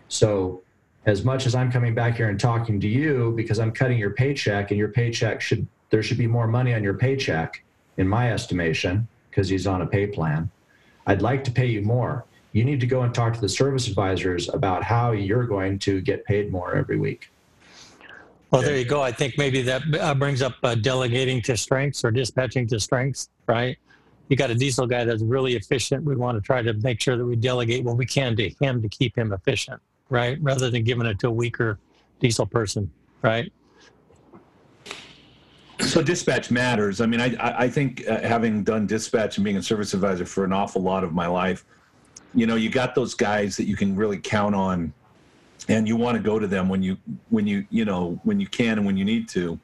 So, 0.09 0.63
as 1.07 1.25
much 1.25 1.47
as 1.47 1.55
I'm 1.55 1.71
coming 1.71 1.95
back 1.95 2.17
here 2.17 2.29
and 2.29 2.41
talking 2.41 2.81
to 2.81 2.89
you 2.89 3.33
because 3.37 3.59
I'm 3.59 3.73
cutting 3.73 3.99
your 3.99 4.11
paycheck, 4.11 4.71
and 4.71 4.79
your 4.79 4.89
paycheck 4.89 5.41
should 5.41 5.67
there 5.91 6.03
should 6.03 6.19
be 6.19 6.27
more 6.27 6.49
money 6.49 6.75
on 6.75 6.83
your 6.83 6.95
paycheck, 6.95 7.63
in 7.97 8.09
my 8.09 8.33
estimation, 8.33 9.07
because 9.31 9.49
he's 9.49 9.67
on 9.67 9.83
a 9.83 9.87
pay 9.87 10.07
plan. 10.07 10.51
I'd 11.07 11.23
like 11.23 11.45
to 11.45 11.51
pay 11.51 11.67
you 11.67 11.83
more. 11.83 12.25
You 12.53 12.65
need 12.65 12.81
to 12.81 12.87
go 12.87 13.03
and 13.03 13.15
talk 13.15 13.35
to 13.35 13.41
the 13.41 13.49
service 13.49 13.89
advisors 13.89 14.49
about 14.49 14.83
how 14.83 15.13
you're 15.13 15.47
going 15.47 15.79
to 15.81 16.01
get 16.01 16.25
paid 16.25 16.51
more 16.51 16.75
every 16.75 16.99
week. 16.99 17.31
Well, 18.51 18.63
there 18.63 18.77
you 18.77 18.85
go. 18.85 19.03
I 19.03 19.11
think 19.11 19.35
maybe 19.37 19.63
that 19.63 19.83
uh, 20.01 20.15
brings 20.15 20.41
up 20.41 20.55
uh, 20.63 20.77
delegating 20.77 21.43
to 21.43 21.57
strengths 21.57 22.05
or 22.05 22.13
dispatching 22.13 22.69
to 22.69 22.79
strengths, 22.79 23.29
right? 23.49 23.77
You 24.29 24.37
got 24.37 24.51
a 24.51 24.55
diesel 24.55 24.87
guy 24.87 25.05
that's 25.05 25.23
really 25.23 25.57
efficient. 25.57 26.05
We 26.05 26.15
want 26.15 26.39
to 26.39 26.41
try 26.41 26.63
to 26.63 26.73
make 26.75 27.01
sure 27.01 27.17
that 27.17 27.25
we 27.25 27.35
delegate 27.37 27.83
what 27.85 27.97
we 27.97 28.07
can 28.07 28.37
to 28.37 28.49
him 28.61 28.81
to 28.81 28.89
keep 28.89 29.19
him 29.19 29.33
efficient, 29.33 29.83
right? 30.11 30.39
Rather 30.41 30.71
than 30.71 30.85
giving 30.85 31.07
it 31.07 31.19
to 31.21 31.29
a 31.29 31.33
weaker 31.33 31.79
diesel 32.21 32.47
person, 32.47 32.91
right? 33.23 33.53
So 35.81 36.03
dispatch 36.03 36.51
matters. 36.51 37.01
I 37.01 37.07
mean, 37.07 37.21
I, 37.21 37.35
I 37.41 37.69
think 37.69 38.07
uh, 38.09 38.21
having 38.21 38.63
done 38.63 38.87
dispatch 38.87 39.37
and 39.39 39.45
being 39.45 39.57
a 39.57 39.63
service 39.63 39.93
advisor 39.93 40.25
for 40.25 40.45
an 40.45 40.53
awful 40.53 40.81
lot 40.83 41.05
of 41.05 41.13
my 41.13 41.27
life, 41.27 41.65
you 42.33 42.47
know, 42.47 42.55
you 42.55 42.71
got 42.71 42.95
those 42.95 43.15
guys 43.15 43.57
that 43.57 43.65
you 43.65 43.77
can 43.77 43.95
really 43.95 44.19
count 44.19 44.55
on, 44.55 44.93
and 45.69 45.89
you 45.89 45.97
want 45.97 46.17
to 46.17 46.23
go 46.23 46.39
to 46.39 46.47
them 46.47 46.69
when 46.69 46.83
you 46.83 46.97
when 47.31 47.47
you 47.47 47.67
you 47.71 47.85
know 47.85 48.21
when 48.25 48.39
you 48.41 48.47
can 48.47 48.79
and 48.79 48.87
when 48.87 48.97
you 48.97 49.05
need 49.05 49.29
to. 49.31 49.59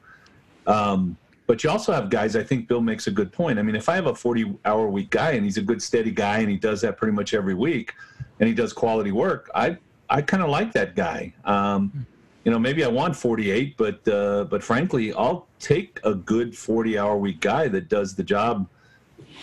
Um, 0.67 1.17
but 1.47 1.63
you 1.63 1.69
also 1.69 1.91
have 1.91 2.09
guys. 2.09 2.35
I 2.35 2.43
think 2.43 2.67
Bill 2.67 2.81
makes 2.81 3.07
a 3.07 3.11
good 3.11 3.31
point. 3.31 3.59
I 3.59 3.61
mean, 3.61 3.75
if 3.75 3.89
I 3.89 3.95
have 3.95 4.07
a 4.07 4.15
forty-hour 4.15 4.87
week 4.89 5.09
guy 5.09 5.31
and 5.31 5.43
he's 5.43 5.57
a 5.57 5.61
good 5.61 5.81
steady 5.81 6.11
guy 6.11 6.39
and 6.39 6.49
he 6.49 6.57
does 6.57 6.81
that 6.81 6.97
pretty 6.97 7.13
much 7.13 7.33
every 7.33 7.55
week, 7.55 7.93
and 8.39 8.47
he 8.47 8.55
does 8.55 8.73
quality 8.73 9.11
work, 9.11 9.49
I 9.55 9.77
I 10.11 10.21
kind 10.21 10.43
of 10.43 10.49
like 10.49 10.73
that 10.73 10.95
guy. 10.95 11.33
Um, 11.45 12.05
you 12.43 12.51
know, 12.51 12.59
maybe 12.59 12.83
I 12.83 12.87
want 12.87 13.15
48, 13.15 13.77
but 13.77 14.05
uh, 14.07 14.43
but 14.45 14.61
frankly, 14.63 15.13
I'll 15.13 15.47
take 15.59 15.99
a 16.03 16.13
good 16.13 16.55
40 16.55 16.97
hour 16.97 17.17
week 17.17 17.39
guy 17.39 17.67
that 17.69 17.87
does 17.87 18.13
the 18.15 18.23
job 18.23 18.67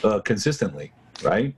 uh, 0.05 0.21
consistently, 0.21 0.93
right? 1.25 1.55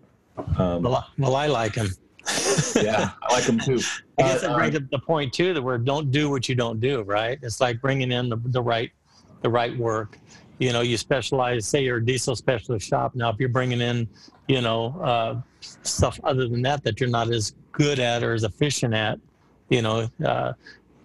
Um, 0.57 0.83
Well, 0.83 0.97
I- 0.97 1.07
well, 1.19 1.35
I 1.37 1.47
like 1.49 1.75
him. 1.75 1.89
yeah, 2.77 3.11
I 3.23 3.33
like 3.35 3.45
him 3.45 3.59
too. 3.59 3.81
I 4.19 4.23
guess 4.23 4.45
Uh, 4.45 4.51
it 4.51 4.55
brings 4.55 4.77
up 4.77 4.83
the 4.91 4.99
point 5.01 5.33
too 5.33 5.53
that 5.55 5.63
we're 5.63 5.79
don't 5.79 6.11
do 6.11 6.31
what 6.31 6.49
you 6.49 6.55
don't 6.55 6.79
do, 6.79 7.03
right? 7.03 7.39
It's 7.43 7.61
like 7.61 7.81
bringing 7.81 8.13
in 8.13 8.29
the, 8.29 8.37
the 8.45 8.63
right 8.63 8.91
the 9.43 9.49
right 9.51 9.77
work. 9.77 10.19
You 10.59 10.73
know, 10.75 10.83
you 10.83 10.99
specialize. 10.99 11.67
Say 11.67 11.83
you're 11.85 11.97
a 11.97 12.05
diesel 12.05 12.37
specialist 12.37 12.87
shop. 12.87 13.15
Now, 13.15 13.31
if 13.31 13.37
you're 13.41 13.49
bringing 13.49 13.81
in, 13.81 14.07
you 14.47 14.61
know, 14.61 14.95
uh, 15.01 15.41
stuff 15.61 16.21
other 16.23 16.47
than 16.49 16.61
that 16.63 16.85
that 16.85 17.01
you're 17.01 17.09
not 17.09 17.31
as 17.33 17.55
good 17.73 17.99
at 17.99 18.23
or 18.23 18.33
as 18.35 18.45
efficient 18.45 18.95
at, 18.95 19.19
you 19.69 19.83
know, 19.83 20.09
uh, 20.25 20.53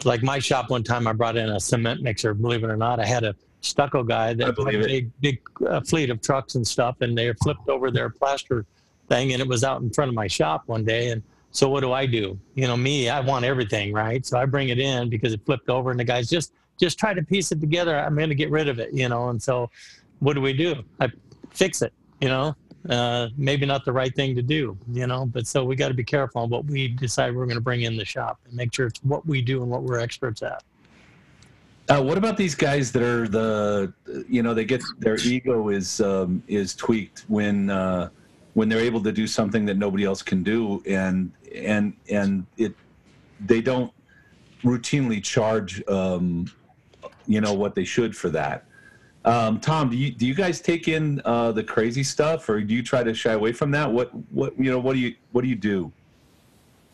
like 0.04 0.24
my 0.24 0.40
shop 0.40 0.70
one 0.70 0.84
time, 0.84 1.08
I 1.08 1.14
brought 1.14 1.38
in 1.38 1.50
a 1.50 1.60
cement 1.60 2.02
mixer. 2.02 2.34
Believe 2.34 2.64
it 2.64 2.70
or 2.70 2.78
not, 2.78 3.00
I 3.00 3.06
had 3.06 3.24
a 3.24 3.36
stucco 3.62 4.04
guy 4.04 4.34
that 4.34 4.58
had 4.58 4.76
a 4.76 4.84
big 4.84 5.12
big 5.20 5.42
uh, 5.68 5.82
fleet 5.82 6.10
of 6.10 6.22
trucks 6.22 6.56
and 6.56 6.66
stuff, 6.66 7.02
and 7.02 7.18
they 7.18 7.34
flipped 7.42 7.68
over 7.70 7.92
their 7.92 8.10
plaster 8.10 8.66
thing, 9.08 9.34
and 9.34 9.42
it 9.42 9.48
was 9.48 9.64
out 9.64 9.82
in 9.82 9.90
front 9.90 10.10
of 10.10 10.16
my 10.16 10.28
shop 10.28 10.64
one 10.68 10.84
day, 10.84 11.10
and 11.10 11.24
so 11.52 11.70
what 11.70 11.82
do 11.82 11.94
I 11.94 12.06
do? 12.06 12.38
You 12.56 12.68
know, 12.68 12.76
me, 12.76 13.10
I 13.10 13.22
want 13.22 13.46
everything, 13.46 13.94
right? 13.94 14.26
So 14.26 14.38
I 14.38 14.46
bring 14.46 14.70
it 14.70 14.80
in 14.80 15.10
because 15.10 15.34
it 15.34 15.42
flipped 15.46 15.70
over, 15.70 15.92
and 15.92 16.00
the 16.00 16.04
guys 16.04 16.30
just 16.30 16.54
just 16.78 17.00
try 17.00 17.14
to 17.14 17.24
piece 17.24 17.52
it 17.52 17.62
together. 17.62 17.98
I'm 17.98 18.16
going 18.16 18.30
to 18.30 18.36
get 18.36 18.52
rid 18.52 18.68
of 18.68 18.80
it, 18.80 18.94
you 18.94 19.08
know. 19.08 19.30
And 19.30 19.42
so, 19.42 19.70
what 20.20 20.34
do 20.34 20.42
we 20.42 20.54
do? 20.54 20.84
I 21.00 21.10
fix 21.52 21.82
it, 21.82 21.94
you 22.20 22.28
know. 22.28 22.56
Uh, 22.90 23.30
maybe 23.36 23.66
not 23.66 23.84
the 23.84 23.92
right 23.92 24.14
thing 24.16 24.36
to 24.36 24.44
do, 24.44 24.78
you 24.92 25.08
know. 25.08 25.26
But 25.26 25.48
so 25.48 25.64
we 25.64 25.76
got 25.76 25.88
to 25.88 25.94
be 25.94 26.04
careful 26.04 26.42
on 26.42 26.50
what 26.50 26.66
we 26.66 26.88
decide 26.88 27.36
we're 27.36 27.46
going 27.46 27.56
to 27.56 27.62
bring 27.62 27.82
in 27.82 27.98
the 27.98 28.06
shop 28.06 28.40
and 28.46 28.54
make 28.54 28.74
sure 28.74 28.88
it's 28.88 29.00
what 29.04 29.26
we 29.26 29.42
do 29.42 29.64
and 29.64 29.72
what 29.72 29.84
we're 29.84 30.00
experts 30.00 30.44
at. 30.44 30.64
Uh, 31.88 32.02
what 32.02 32.18
about 32.18 32.36
these 32.36 32.56
guys 32.56 32.92
that 32.92 33.04
are 33.04 33.28
the, 33.28 33.94
you 34.28 34.42
know, 34.42 34.54
they 34.54 34.66
get 34.66 34.84
their 35.00 35.18
ego 35.18 35.70
is 35.70 36.02
um, 36.02 36.44
is 36.48 36.76
tweaked 36.76 37.26
when 37.28 37.70
uh, 37.70 38.10
when 38.54 38.70
they're 38.70 38.80
able 38.80 39.02
to 39.02 39.12
do 39.12 39.28
something 39.28 39.66
that 39.66 39.78
nobody 39.78 40.04
else 40.04 40.22
can 40.22 40.44
do, 40.44 40.82
and 40.88 41.32
and 41.56 41.94
and 42.10 42.46
it 42.58 42.76
they 43.40 43.62
don't 43.62 43.92
routinely 44.64 45.24
charge, 45.24 45.88
um, 45.88 46.52
you 47.28 47.42
know, 47.42 47.54
what 47.54 47.76
they 47.76 47.84
should 47.84 48.16
for 48.16 48.30
that. 48.30 48.66
Um, 49.26 49.60
Tom, 49.60 49.90
do 49.90 49.98
you 49.98 50.12
do 50.12 50.26
you 50.28 50.36
guys 50.36 50.62
take 50.62 50.88
in 50.88 51.20
uh, 51.26 51.52
the 51.52 51.64
crazy 51.64 52.04
stuff, 52.04 52.48
or 52.48 52.62
do 52.62 52.74
you 52.74 52.84
try 52.84 53.04
to 53.04 53.14
shy 53.14 53.34
away 53.34 53.52
from 53.52 53.72
that? 53.72 53.92
What 53.92 54.12
what 54.32 54.58
you 54.58 54.70
know? 54.72 54.80
What 54.80 54.94
do 54.94 55.00
you 55.00 55.16
what 55.32 55.42
do 55.42 55.48
you 55.48 55.56
do? 55.56 55.92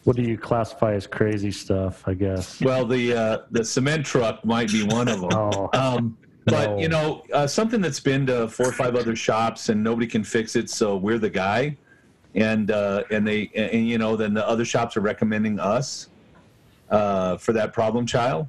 What 0.05 0.15
do 0.15 0.23
you 0.23 0.37
classify 0.37 0.93
as 0.93 1.05
crazy 1.05 1.51
stuff? 1.51 2.07
I 2.07 2.13
guess. 2.13 2.61
Well, 2.61 2.85
the 2.85 3.13
uh, 3.13 3.37
the 3.51 3.65
cement 3.65 4.05
truck 4.05 4.43
might 4.45 4.71
be 4.71 4.83
one 4.83 5.09
of 5.09 5.19
them. 5.19 5.29
Oh, 5.33 5.69
Um, 5.73 6.17
but 6.45 6.71
No. 6.71 6.79
you 6.79 6.87
know, 6.89 7.23
uh, 7.33 7.45
something 7.45 7.81
that's 7.81 7.99
been 7.99 8.25
to 8.27 8.47
four 8.47 8.67
or 8.67 8.71
five 8.71 8.95
other 8.95 9.15
shops 9.15 9.69
and 9.69 9.83
nobody 9.83 10.07
can 10.07 10.23
fix 10.23 10.55
it, 10.55 10.69
so 10.69 10.97
we're 10.97 11.19
the 11.19 11.29
guy, 11.29 11.77
and 12.33 12.71
uh, 12.71 13.03
and 13.11 13.27
they 13.27 13.51
and, 13.55 13.71
and, 13.71 13.87
you 13.89 13.97
know 13.97 14.15
then 14.15 14.33
the 14.33 14.47
other 14.47 14.63
shops 14.65 14.95
are 14.95 15.01
recommending 15.01 15.59
us 15.59 16.07
uh, 16.89 17.35
for 17.37 17.51
that 17.53 17.73
problem 17.73 18.05
child. 18.07 18.47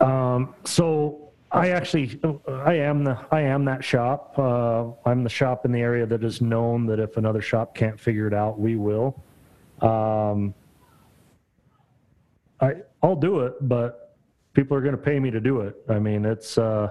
Um, 0.00 0.54
so 0.64 1.23
I 1.54 1.68
actually, 1.68 2.20
I 2.48 2.74
am 2.74 3.04
the, 3.04 3.16
I 3.30 3.42
am 3.42 3.64
that 3.66 3.84
shop. 3.84 4.36
Uh, 4.36 4.86
I'm 5.06 5.22
the 5.22 5.30
shop 5.30 5.64
in 5.64 5.70
the 5.70 5.80
area 5.80 6.04
that 6.04 6.24
is 6.24 6.40
known 6.40 6.84
that 6.86 6.98
if 6.98 7.16
another 7.16 7.40
shop 7.40 7.76
can't 7.76 7.98
figure 7.98 8.26
it 8.26 8.34
out, 8.34 8.58
we 8.58 8.74
will. 8.74 9.22
Um, 9.80 10.52
I, 12.60 12.74
I'll 13.04 13.14
do 13.14 13.40
it, 13.40 13.54
but 13.68 14.16
people 14.52 14.76
are 14.76 14.80
going 14.80 14.96
to 14.96 15.00
pay 15.00 15.20
me 15.20 15.30
to 15.30 15.40
do 15.40 15.60
it. 15.60 15.76
I 15.88 16.00
mean, 16.00 16.24
it's, 16.24 16.58
uh, 16.58 16.90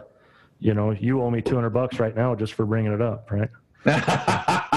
you 0.59 0.73
know, 0.73 0.91
you 0.91 1.21
owe 1.21 1.29
me 1.29 1.41
200 1.41 1.69
bucks 1.71 1.99
right 1.99 2.15
now 2.15 2.33
just 2.33 2.53
for 2.53 2.65
bringing 2.65 2.93
it 2.93 3.01
up, 3.01 3.29
right? 3.31 3.49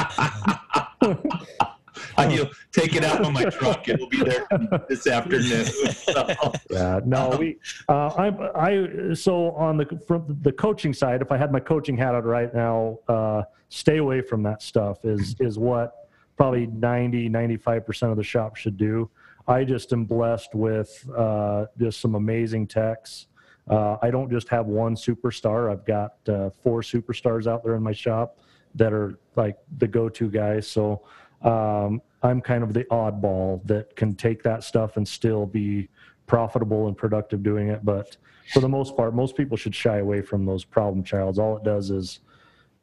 I'll 2.19 2.51
take 2.73 2.95
it 2.95 3.05
out 3.05 3.25
of 3.25 3.33
my 3.33 3.45
truck. 3.45 3.89
It'll 3.89 4.09
be 4.09 4.23
there 4.23 4.47
this 4.89 5.07
afternoon. 5.07 5.67
So, 6.07 6.53
Yeah, 6.71 7.01
no, 7.05 7.33
Um, 7.33 7.39
we, 7.39 7.59
uh, 7.89 8.09
I, 8.09 8.29
I, 8.55 9.15
so 9.15 9.51
on 9.53 9.77
the, 9.77 10.01
from 10.07 10.39
the 10.43 10.53
coaching 10.53 10.93
side, 10.93 11.21
if 11.21 11.33
I 11.33 11.37
had 11.37 11.53
my 11.53 11.61
coaching 11.61 11.97
hat 11.97 12.15
on 12.15 12.25
right 12.25 12.55
now, 12.55 12.99
uh, 13.09 13.43
stay 13.69 13.99
away 13.99 14.21
from 14.21 14.43
that 14.45 14.63
stuff 14.63 15.05
is, 15.05 15.37
is 15.41 15.59
what 15.59 16.09
probably 16.37 16.67
90, 16.67 17.29
95% 17.29 18.11
of 18.11 18.17
the 18.17 18.23
shop 18.23 18.57
should 18.57 18.77
do. 18.77 19.11
I 19.49 19.65
just 19.65 19.93
am 19.93 20.05
blessed 20.05 20.55
with, 20.55 21.09
uh, 21.17 21.67
just 21.79 22.01
some 22.01 22.15
amazing 22.15 22.67
techs. 22.67 23.27
Uh, 23.69 23.97
I 24.01 24.11
don't 24.11 24.31
just 24.31 24.49
have 24.49 24.67
one 24.67 24.95
superstar. 24.95 25.71
I've 25.71 25.85
got, 25.85 26.15
uh, 26.29 26.51
four 26.63 26.83
superstars 26.83 27.47
out 27.47 27.65
there 27.65 27.75
in 27.75 27.83
my 27.83 27.93
shop 27.93 28.39
that 28.77 28.93
are 28.93 29.19
like 29.35 29.57
the 29.79 29.89
go-to 29.89 30.31
guys. 30.31 30.69
So, 30.69 31.03
um, 31.43 32.01
I'm 32.23 32.41
kind 32.41 32.63
of 32.63 32.73
the 32.73 32.85
oddball 32.85 33.65
that 33.67 33.95
can 33.97 34.15
take 34.15 34.43
that 34.43 34.65
stuff 34.65 34.97
and 34.97 35.07
still 35.07 35.47
be 35.47 35.89
profitable 36.27 36.89
and 36.89 36.97
productive 36.97 37.43
doing 37.43 37.69
it. 37.69 37.85
But 37.85 38.17
for 38.53 38.61
the 38.61 38.69
most 38.69 38.97
part, 38.97 39.15
most 39.15 39.37
people 39.37 39.57
should 39.57 39.75
shy 39.75 39.99
away 39.99 40.23
from 40.23 40.45
those 40.45 40.65
problem 40.65 41.05
childs. 41.05 41.39
All 41.39 41.57
it 41.57 41.65
does 41.65 41.91
is 41.91 42.21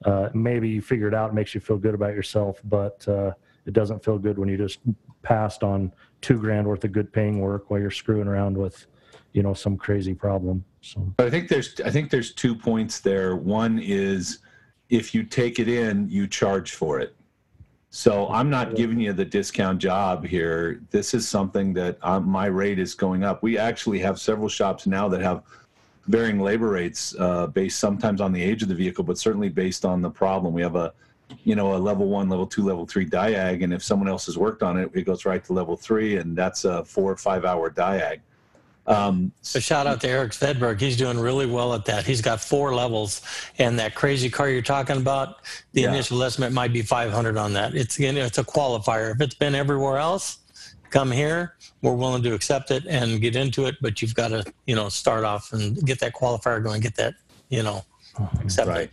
uh, 0.06 0.30
maybe 0.34 0.69
you 0.69 0.82
figure 0.82 1.08
it 1.08 1.13
out, 1.13 1.32
it 1.32 1.34
makes 1.34 1.56
you 1.56 1.62
feel 1.62 1.78
good 1.78 1.96
about 1.96 2.13
yourself, 2.13 2.62
but 2.65 3.06
uh, 3.08 3.32
it 3.65 3.74
doesn't 3.74 4.04
feel 4.04 4.17
good 4.17 4.38
when 4.38 4.50
you 4.50 4.58
just 4.58 4.80
passed 5.22 5.63
on 5.63 5.91
two 6.22 6.38
grand 6.38 6.67
worth 6.67 6.84
of 6.84 6.91
good 6.91 7.12
paying 7.12 7.39
work 7.39 7.69
while 7.69 7.80
you're 7.80 7.91
screwing 7.91 8.28
around 8.28 8.58
with, 8.58 8.86
you 9.32 9.41
know, 9.41 9.54
some 9.54 9.78
crazy 9.78 10.13
problem. 10.13 10.63
So 10.82 11.00
But 11.17 11.28
I 11.28 11.30
think 11.30 11.48
there's 11.48 11.80
I 11.86 11.89
think 11.89 12.10
there's 12.10 12.34
two 12.34 12.56
points 12.56 13.00
there. 13.00 13.36
One 13.36 13.80
is 13.80 14.39
if 14.89 15.15
you 15.15 15.24
take 15.24 15.60
it 15.60 15.67
in, 15.67 16.10
you 16.10 16.28
charge 16.28 16.74
for 16.74 17.00
it. 17.00 17.15
So 17.95 18.27
I'm 18.29 18.49
not 18.49 18.73
giving 18.73 18.99
you 18.99 19.13
the 19.13 19.23
discount 19.23 19.77
job 19.77 20.25
here. 20.25 20.82
This 20.89 21.13
is 21.13 21.29
something 21.29 21.73
that 21.75 21.99
um, 22.01 22.27
my 22.27 22.47
rate 22.47 22.79
is 22.79 22.95
going 22.95 23.23
up. 23.23 23.43
We 23.43 23.56
actually 23.56 23.99
have 23.99 24.19
several 24.19 24.49
shops 24.49 24.88
now 24.88 25.08
that 25.10 25.21
have 25.21 25.43
varying 26.08 26.39
labor 26.39 26.69
rates 26.69 27.15
uh, 27.19 27.45
based 27.45 27.79
sometimes 27.79 28.19
on 28.19 28.34
the 28.34 28.41
age 28.41 28.63
of 28.63 28.67
the 28.67 28.73
vehicle, 28.73 29.03
but 29.03 29.19
certainly 29.19 29.47
based 29.47 29.86
on 29.86 30.01
the 30.01 30.10
problem. 30.10 30.56
We 30.56 30.63
have 30.63 30.75
a 30.75 30.91
you 31.43 31.53
know 31.53 31.75
a 31.75 31.77
level 31.77 32.08
one, 32.08 32.29
level 32.29 32.47
two, 32.47 32.63
level 32.63 32.88
three 32.88 33.08
diag, 33.08 33.63
and 33.63 33.71
if 33.71 33.84
someone 33.84 34.10
else 34.10 34.25
has 34.25 34.39
worked 34.39 34.63
on 34.63 34.75
it, 34.75 34.89
it 34.95 35.03
goes 35.03 35.23
right 35.23 35.45
to 35.45 35.53
level 35.53 35.77
three, 35.77 36.17
and 36.17 36.36
that's 36.36 36.65
a 36.65 36.84
four 36.84 37.12
or 37.12 37.17
five 37.17 37.45
hour 37.45 37.69
diag. 37.69 38.21
Um, 38.86 39.32
So 39.41 39.60
shout 39.60 39.88
out 39.88 40.02
to 40.02 40.10
Eric 40.10 40.32
Svedberg. 40.34 40.80
He's 40.80 40.98
doing 40.98 41.17
really 41.17 41.46
well 41.46 41.74
at 41.74 41.86
that. 41.86 42.06
He's 42.06 42.22
got 42.22 42.41
four 42.41 42.74
levels, 42.76 43.22
and 43.58 43.80
that 43.80 43.96
crazy 43.96 44.30
car 44.30 44.50
you're 44.50 44.62
talking 44.62 44.98
about, 44.98 45.38
the 45.72 45.82
Yeah. 45.84 45.89
initial 45.93 46.22
estimate 46.24 46.52
might 46.52 46.74
be 46.74 46.82
500 46.82 47.38
on 47.38 47.54
that. 47.54 47.76
It's 47.76 47.98
again, 47.98 48.17
it's 48.17 48.38
a 48.38 48.43
qualifier. 48.43 49.13
If 49.15 49.22
it's 49.22 49.36
been 49.36 49.56
everywhere 49.56 49.98
else, 50.00 50.39
come 50.89 51.12
here. 51.12 51.54
We're 51.82 51.96
willing 51.96 52.24
to 52.24 52.34
accept 52.34 52.72
it 52.72 52.86
and 52.88 53.22
get 53.22 53.36
into 53.36 53.65
it, 53.67 53.76
but 53.82 54.02
you've 54.02 54.15
got 54.15 54.30
to, 54.30 54.43
you 54.67 54.76
know, 54.76 54.89
start 54.89 55.24
off 55.24 55.54
and 55.54 55.84
get 55.86 56.00
that 56.02 56.13
qualifier 56.13 56.62
going, 56.62 56.82
get 56.82 56.96
that, 56.98 57.15
you 57.50 57.63
know, 57.63 57.84
accept 58.41 58.67
Right. 58.67 58.91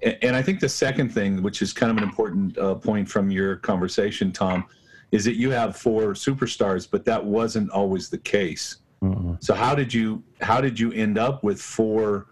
it. 0.00 0.18
And 0.22 0.34
I 0.36 0.42
think 0.42 0.60
the 0.60 0.68
second 0.68 1.10
thing, 1.10 1.42
which 1.42 1.62
is 1.62 1.72
kind 1.72 1.90
of 1.90 1.96
an 1.96 2.02
important 2.04 2.56
uh, 2.58 2.74
point 2.74 3.08
from 3.08 3.30
your 3.30 3.56
conversation, 3.56 4.30
Tom, 4.32 4.64
is 5.10 5.24
that 5.24 5.36
you 5.36 5.50
have 5.50 5.76
four 5.76 6.12
superstars, 6.12 6.86
but 6.90 7.04
that 7.06 7.24
wasn't 7.24 7.70
always 7.70 8.08
the 8.10 8.18
case. 8.18 8.76
Mm-mm. 9.02 9.42
So 9.42 9.54
how 9.54 9.74
did 9.74 9.92
you 9.92 10.22
how 10.40 10.60
did 10.60 10.78
you 10.78 10.92
end 10.92 11.18
up 11.18 11.42
with 11.44 11.60
four 11.60 12.26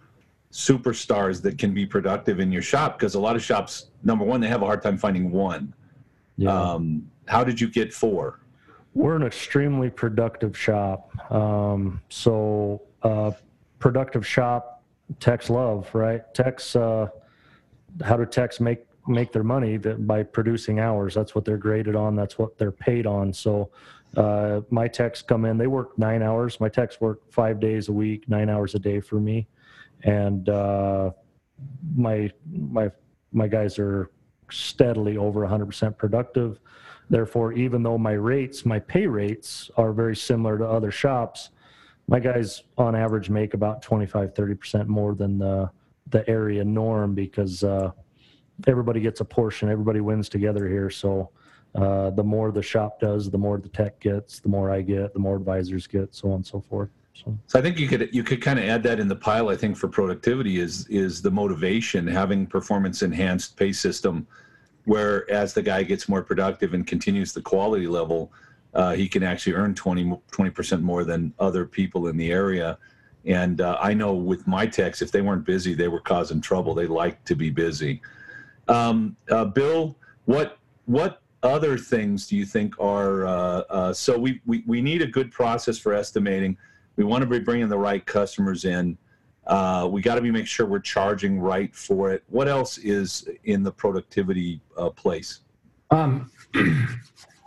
superstars 0.52 1.42
that 1.42 1.58
can 1.58 1.74
be 1.74 1.84
productive 1.84 2.40
in 2.40 2.50
your 2.50 2.62
shop? 2.62 2.98
Because 2.98 3.14
a 3.14 3.20
lot 3.20 3.36
of 3.36 3.42
shops, 3.42 3.90
number 4.02 4.24
one, 4.24 4.40
they 4.40 4.48
have 4.48 4.62
a 4.62 4.64
hard 4.64 4.82
time 4.82 4.96
finding 4.96 5.30
one. 5.30 5.74
yeah. 6.36 6.72
Um, 6.72 7.10
how 7.26 7.44
did 7.44 7.60
you 7.60 7.68
get 7.68 7.92
four? 7.92 8.40
We're 8.94 9.16
an 9.16 9.22
extremely 9.22 9.90
productive 9.90 10.56
shop. 10.56 11.10
Um, 11.30 12.00
so, 12.08 12.80
uh, 13.02 13.32
productive 13.78 14.26
shop, 14.26 14.82
techs 15.20 15.50
love, 15.50 15.94
right? 15.94 16.22
Techs, 16.32 16.74
uh, 16.74 17.08
how 18.02 18.16
do 18.16 18.24
techs 18.24 18.58
make, 18.58 18.86
make 19.06 19.32
their 19.32 19.44
money 19.44 19.76
that 19.76 20.06
by 20.06 20.22
producing 20.22 20.80
hours? 20.80 21.14
That's 21.14 21.34
what 21.34 21.44
they're 21.44 21.58
graded 21.58 21.94
on. 21.94 22.16
That's 22.16 22.38
what 22.38 22.56
they're 22.56 22.72
paid 22.72 23.06
on. 23.06 23.32
So, 23.32 23.70
uh, 24.16 24.60
my 24.70 24.88
techs 24.88 25.22
come 25.22 25.44
in, 25.44 25.58
they 25.58 25.66
work 25.66 25.98
nine 25.98 26.22
hours. 26.22 26.60
My 26.60 26.68
techs 26.68 27.00
work 27.00 27.20
five 27.30 27.60
days 27.60 27.88
a 27.88 27.92
week, 27.92 28.28
nine 28.28 28.48
hours 28.48 28.74
a 28.74 28.78
day 28.78 29.00
for 29.00 29.20
me. 29.20 29.46
And, 30.02 30.48
uh, 30.48 31.10
my, 31.94 32.30
my, 32.50 32.90
my 33.32 33.48
guys 33.48 33.78
are 33.78 34.10
steadily 34.50 35.16
over 35.16 35.40
100% 35.46 35.96
productive. 35.96 36.60
Therefore, 37.08 37.52
even 37.52 37.82
though 37.82 37.98
my 37.98 38.12
rates, 38.12 38.66
my 38.66 38.78
pay 38.80 39.06
rates 39.06 39.70
are 39.76 39.92
very 39.92 40.16
similar 40.16 40.58
to 40.58 40.66
other 40.66 40.90
shops, 40.90 41.50
my 42.08 42.20
guys 42.20 42.62
on 42.78 42.94
average 42.94 43.30
make 43.30 43.54
about 43.54 43.82
25, 43.82 44.34
30% 44.34 44.86
more 44.86 45.14
than 45.14 45.38
the, 45.38 45.70
the 46.10 46.28
area 46.28 46.64
norm 46.64 47.14
because 47.14 47.64
uh, 47.64 47.90
everybody 48.66 49.00
gets 49.00 49.20
a 49.20 49.24
portion, 49.24 49.68
everybody 49.68 50.00
wins 50.00 50.28
together 50.28 50.68
here. 50.68 50.88
So 50.90 51.30
uh, 51.76 52.10
the 52.10 52.24
more 52.24 52.50
the 52.50 52.62
shop 52.62 53.00
does, 53.00 53.30
the 53.30 53.38
more 53.38 53.58
the 53.58 53.68
tech 53.68 54.00
gets, 54.00 54.40
the 54.40 54.48
more 54.48 54.70
I 54.70 54.80
get, 54.80 55.12
the 55.12 55.18
more 55.18 55.36
advisors 55.36 55.86
get, 55.86 56.14
so 56.14 56.28
on 56.28 56.36
and 56.36 56.46
so 56.46 56.60
forth. 56.60 56.88
So, 57.12 57.36
So 57.46 57.58
I 57.58 57.62
think 57.62 57.78
you 57.78 57.86
could 57.88 58.08
you 58.12 58.22
could 58.22 58.42
kind 58.42 58.58
of 58.58 58.64
add 58.64 58.82
that 58.84 58.98
in 58.98 59.08
the 59.08 59.16
pile. 59.16 59.48
I 59.48 59.56
think 59.56 59.76
for 59.76 59.88
productivity 59.88 60.58
is 60.58 60.86
is 60.88 61.22
the 61.22 61.30
motivation 61.30 62.06
having 62.06 62.46
performance 62.46 63.02
enhanced 63.02 63.56
pay 63.56 63.72
system, 63.72 64.26
where 64.84 65.30
as 65.30 65.52
the 65.52 65.62
guy 65.62 65.82
gets 65.82 66.08
more 66.08 66.22
productive 66.22 66.74
and 66.74 66.86
continues 66.86 67.32
the 67.32 67.42
quality 67.42 67.86
level, 67.86 68.32
uh, 68.74 68.94
he 68.94 69.08
can 69.08 69.22
actually 69.22 69.54
earn 69.54 69.74
20 69.74 70.50
percent 70.50 70.82
more 70.82 71.04
than 71.04 71.32
other 71.38 71.64
people 71.66 72.08
in 72.08 72.16
the 72.16 72.30
area. 72.30 72.78
And 73.24 73.60
uh, 73.60 73.76
I 73.80 73.92
know 73.92 74.14
with 74.14 74.46
my 74.46 74.66
techs, 74.66 75.02
if 75.02 75.10
they 75.10 75.20
weren't 75.20 75.44
busy, 75.44 75.74
they 75.74 75.88
were 75.88 76.00
causing 76.00 76.40
trouble. 76.40 76.74
They 76.74 76.86
like 76.86 77.24
to 77.24 77.34
be 77.34 77.50
busy. 77.50 78.00
Um, 78.68 79.16
uh, 79.30 79.46
Bill, 79.46 79.96
what 80.26 80.58
what 80.84 81.22
other 81.46 81.78
things 81.78 82.26
do 82.26 82.36
you 82.36 82.44
think 82.44 82.78
are 82.80 83.26
uh, 83.26 83.30
uh, 83.70 83.92
so 83.92 84.18
we, 84.18 84.40
we 84.44 84.62
we 84.66 84.82
need 84.82 85.02
a 85.02 85.06
good 85.06 85.30
process 85.30 85.78
for 85.78 85.94
estimating. 85.94 86.56
We 86.96 87.04
want 87.04 87.22
to 87.22 87.26
be 87.26 87.38
bringing 87.38 87.68
the 87.68 87.78
right 87.78 88.04
customers 88.04 88.64
in. 88.64 88.98
Uh, 89.46 89.88
we 89.90 90.02
got 90.02 90.16
to 90.16 90.20
be 90.20 90.30
make 90.30 90.46
sure 90.46 90.66
we're 90.66 90.80
charging 90.80 91.38
right 91.38 91.74
for 91.74 92.10
it. 92.10 92.24
What 92.28 92.48
else 92.48 92.78
is 92.78 93.28
in 93.44 93.62
the 93.62 93.70
productivity 93.70 94.60
uh, 94.76 94.90
place? 94.90 95.40
Um, 95.90 96.30
I'm 96.54 96.98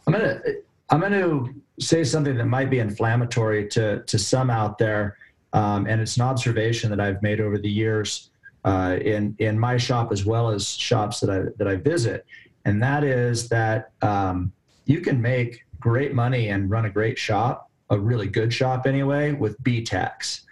gonna 0.07 0.41
I'm 0.89 1.01
gonna 1.01 1.45
say 1.79 2.03
something 2.03 2.35
that 2.37 2.45
might 2.45 2.69
be 2.69 2.79
inflammatory 2.79 3.67
to 3.69 4.01
to 4.03 4.17
some 4.17 4.49
out 4.49 4.77
there, 4.77 5.17
um, 5.53 5.87
and 5.87 5.99
it's 6.01 6.15
an 6.15 6.23
observation 6.23 6.89
that 6.89 6.99
I've 6.99 7.21
made 7.21 7.41
over 7.41 7.57
the 7.57 7.69
years 7.69 8.31
uh, 8.63 8.97
in 9.01 9.35
in 9.39 9.59
my 9.59 9.77
shop 9.77 10.11
as 10.11 10.25
well 10.25 10.49
as 10.49 10.69
shops 10.69 11.19
that 11.19 11.29
I 11.29 11.41
that 11.57 11.67
I 11.67 11.75
visit, 11.75 12.25
and 12.69 12.83
that 12.83 13.03
is 13.03 13.49
that 13.49 13.93
um, 14.03 14.53
you 14.85 15.01
can 15.01 15.19
make 15.19 15.65
great 15.79 16.13
money 16.13 16.49
and 16.49 16.69
run 16.69 16.85
a 16.85 16.89
great 16.89 17.17
shop, 17.17 17.71
a 17.89 17.97
really 17.97 18.27
good 18.27 18.53
shop 18.53 18.85
anyway, 18.85 19.31
with 19.31 19.61
B 19.63 19.83
techs. 19.83 20.45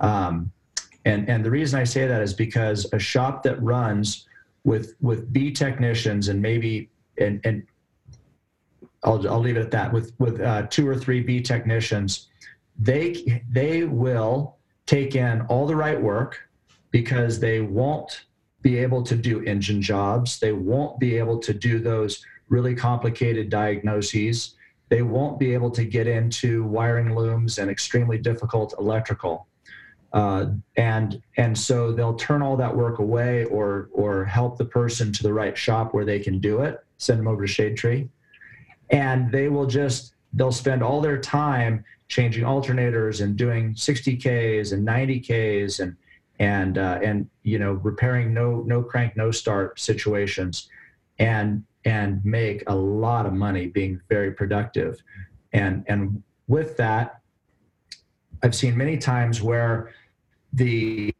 Um, 0.00 0.50
and 1.04 1.28
and 1.28 1.44
the 1.44 1.50
reason 1.50 1.78
I 1.78 1.84
say 1.84 2.08
that 2.08 2.22
is 2.22 2.34
because 2.34 2.92
a 2.92 2.98
shop 2.98 3.44
that 3.44 3.62
runs 3.62 4.26
with 4.64 4.96
with 5.00 5.32
B 5.32 5.52
technicians 5.52 6.26
and 6.26 6.42
maybe 6.42 6.90
and 7.18 7.40
and 7.44 7.62
I'll 9.04 9.28
I'll 9.28 9.38
leave 9.38 9.56
it 9.56 9.60
at 9.60 9.70
that 9.70 9.92
with 9.92 10.12
with 10.18 10.40
uh, 10.40 10.66
two 10.70 10.88
or 10.88 10.96
three 10.96 11.20
B 11.20 11.40
technicians, 11.40 12.30
they 12.80 13.42
they 13.48 13.84
will 13.84 14.56
take 14.86 15.14
in 15.14 15.42
all 15.42 15.68
the 15.68 15.76
right 15.76 16.02
work 16.02 16.48
because 16.90 17.38
they 17.38 17.60
won't 17.60 18.24
be 18.62 18.78
able 18.78 19.02
to 19.04 19.16
do 19.16 19.42
engine 19.42 19.80
jobs. 19.80 20.38
They 20.38 20.52
won't 20.52 20.98
be 20.98 21.16
able 21.16 21.38
to 21.38 21.54
do 21.54 21.78
those 21.78 22.24
really 22.48 22.74
complicated 22.74 23.48
diagnoses. 23.48 24.54
They 24.88 25.02
won't 25.02 25.38
be 25.38 25.54
able 25.54 25.70
to 25.70 25.84
get 25.84 26.06
into 26.06 26.64
wiring 26.64 27.14
looms 27.14 27.58
and 27.58 27.70
extremely 27.70 28.18
difficult 28.18 28.74
electrical. 28.78 29.46
Uh, 30.12 30.46
and 30.76 31.22
and 31.36 31.56
so 31.56 31.92
they'll 31.92 32.16
turn 32.16 32.42
all 32.42 32.56
that 32.56 32.76
work 32.76 32.98
away 32.98 33.44
or 33.44 33.88
or 33.92 34.24
help 34.24 34.58
the 34.58 34.64
person 34.64 35.12
to 35.12 35.22
the 35.22 35.32
right 35.32 35.56
shop 35.56 35.94
where 35.94 36.04
they 36.04 36.18
can 36.18 36.40
do 36.40 36.62
it 36.62 36.84
send 36.98 37.16
them 37.16 37.28
over 37.28 37.46
to 37.46 37.52
shade 37.52 37.76
tree 37.76 38.08
and 38.90 39.30
they 39.30 39.48
will 39.48 39.66
just 39.66 40.14
they'll 40.32 40.50
spend 40.50 40.82
all 40.82 41.00
their 41.00 41.18
time 41.18 41.84
changing 42.08 42.44
alternators 42.44 43.22
and 43.22 43.36
doing 43.36 43.72
60ks 43.74 44.72
and 44.72 44.86
90ks 44.86 45.78
and 45.78 45.96
and 46.40 46.78
uh, 46.78 46.98
and 47.02 47.28
you 47.44 47.58
know 47.58 47.74
repairing 47.74 48.34
no 48.34 48.62
no 48.66 48.82
crank 48.82 49.16
no 49.16 49.30
start 49.30 49.78
situations 49.78 50.68
and 51.18 51.62
and 51.84 52.24
make 52.24 52.64
a 52.66 52.74
lot 52.74 53.24
of 53.26 53.32
money 53.32 53.66
being 53.66 54.00
very 54.08 54.32
productive 54.32 55.00
and 55.52 55.84
and 55.86 56.22
with 56.48 56.76
that 56.76 57.20
i've 58.42 58.54
seen 58.54 58.76
many 58.76 58.96
times 58.98 59.40
where 59.40 59.92
the 60.54 61.14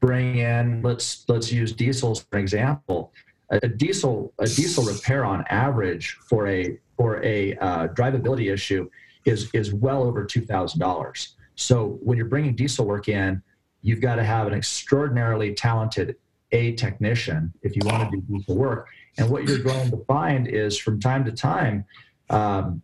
bring 0.00 0.38
in 0.38 0.82
let's 0.82 1.24
let's 1.28 1.52
use 1.52 1.72
diesels 1.72 2.26
for 2.30 2.38
example 2.38 3.12
a, 3.50 3.68
diesel 3.68 4.32
a 4.40 4.46
diesel 4.46 4.84
repair 4.84 5.24
on 5.24 5.44
average 5.48 6.18
for 6.28 6.48
a 6.48 6.78
for 6.96 7.22
a 7.24 7.56
uh, 7.56 7.88
drivability 7.88 8.52
issue 8.52 8.90
is 9.24 9.50
is 9.54 9.72
well 9.72 10.02
over 10.02 10.24
two 10.24 10.42
thousand 10.42 10.80
dollars. 10.80 11.36
So 11.58 11.98
when 12.02 12.16
you're 12.16 12.28
bringing 12.28 12.54
diesel 12.54 12.86
work 12.86 13.08
in, 13.08 13.42
you've 13.82 14.00
got 14.00 14.14
to 14.14 14.24
have 14.24 14.46
an 14.46 14.54
extraordinarily 14.54 15.54
talented 15.54 16.14
a 16.52 16.72
technician 16.74 17.52
if 17.62 17.74
you 17.74 17.82
want 17.84 18.10
to 18.10 18.16
do 18.16 18.22
diesel 18.22 18.56
work. 18.56 18.88
And 19.18 19.28
what 19.28 19.44
you're 19.44 19.58
going 19.58 19.90
to 19.90 19.96
find 20.06 20.46
is 20.46 20.78
from 20.78 21.00
time 21.00 21.24
to 21.24 21.32
time, 21.32 21.84
um, 22.30 22.80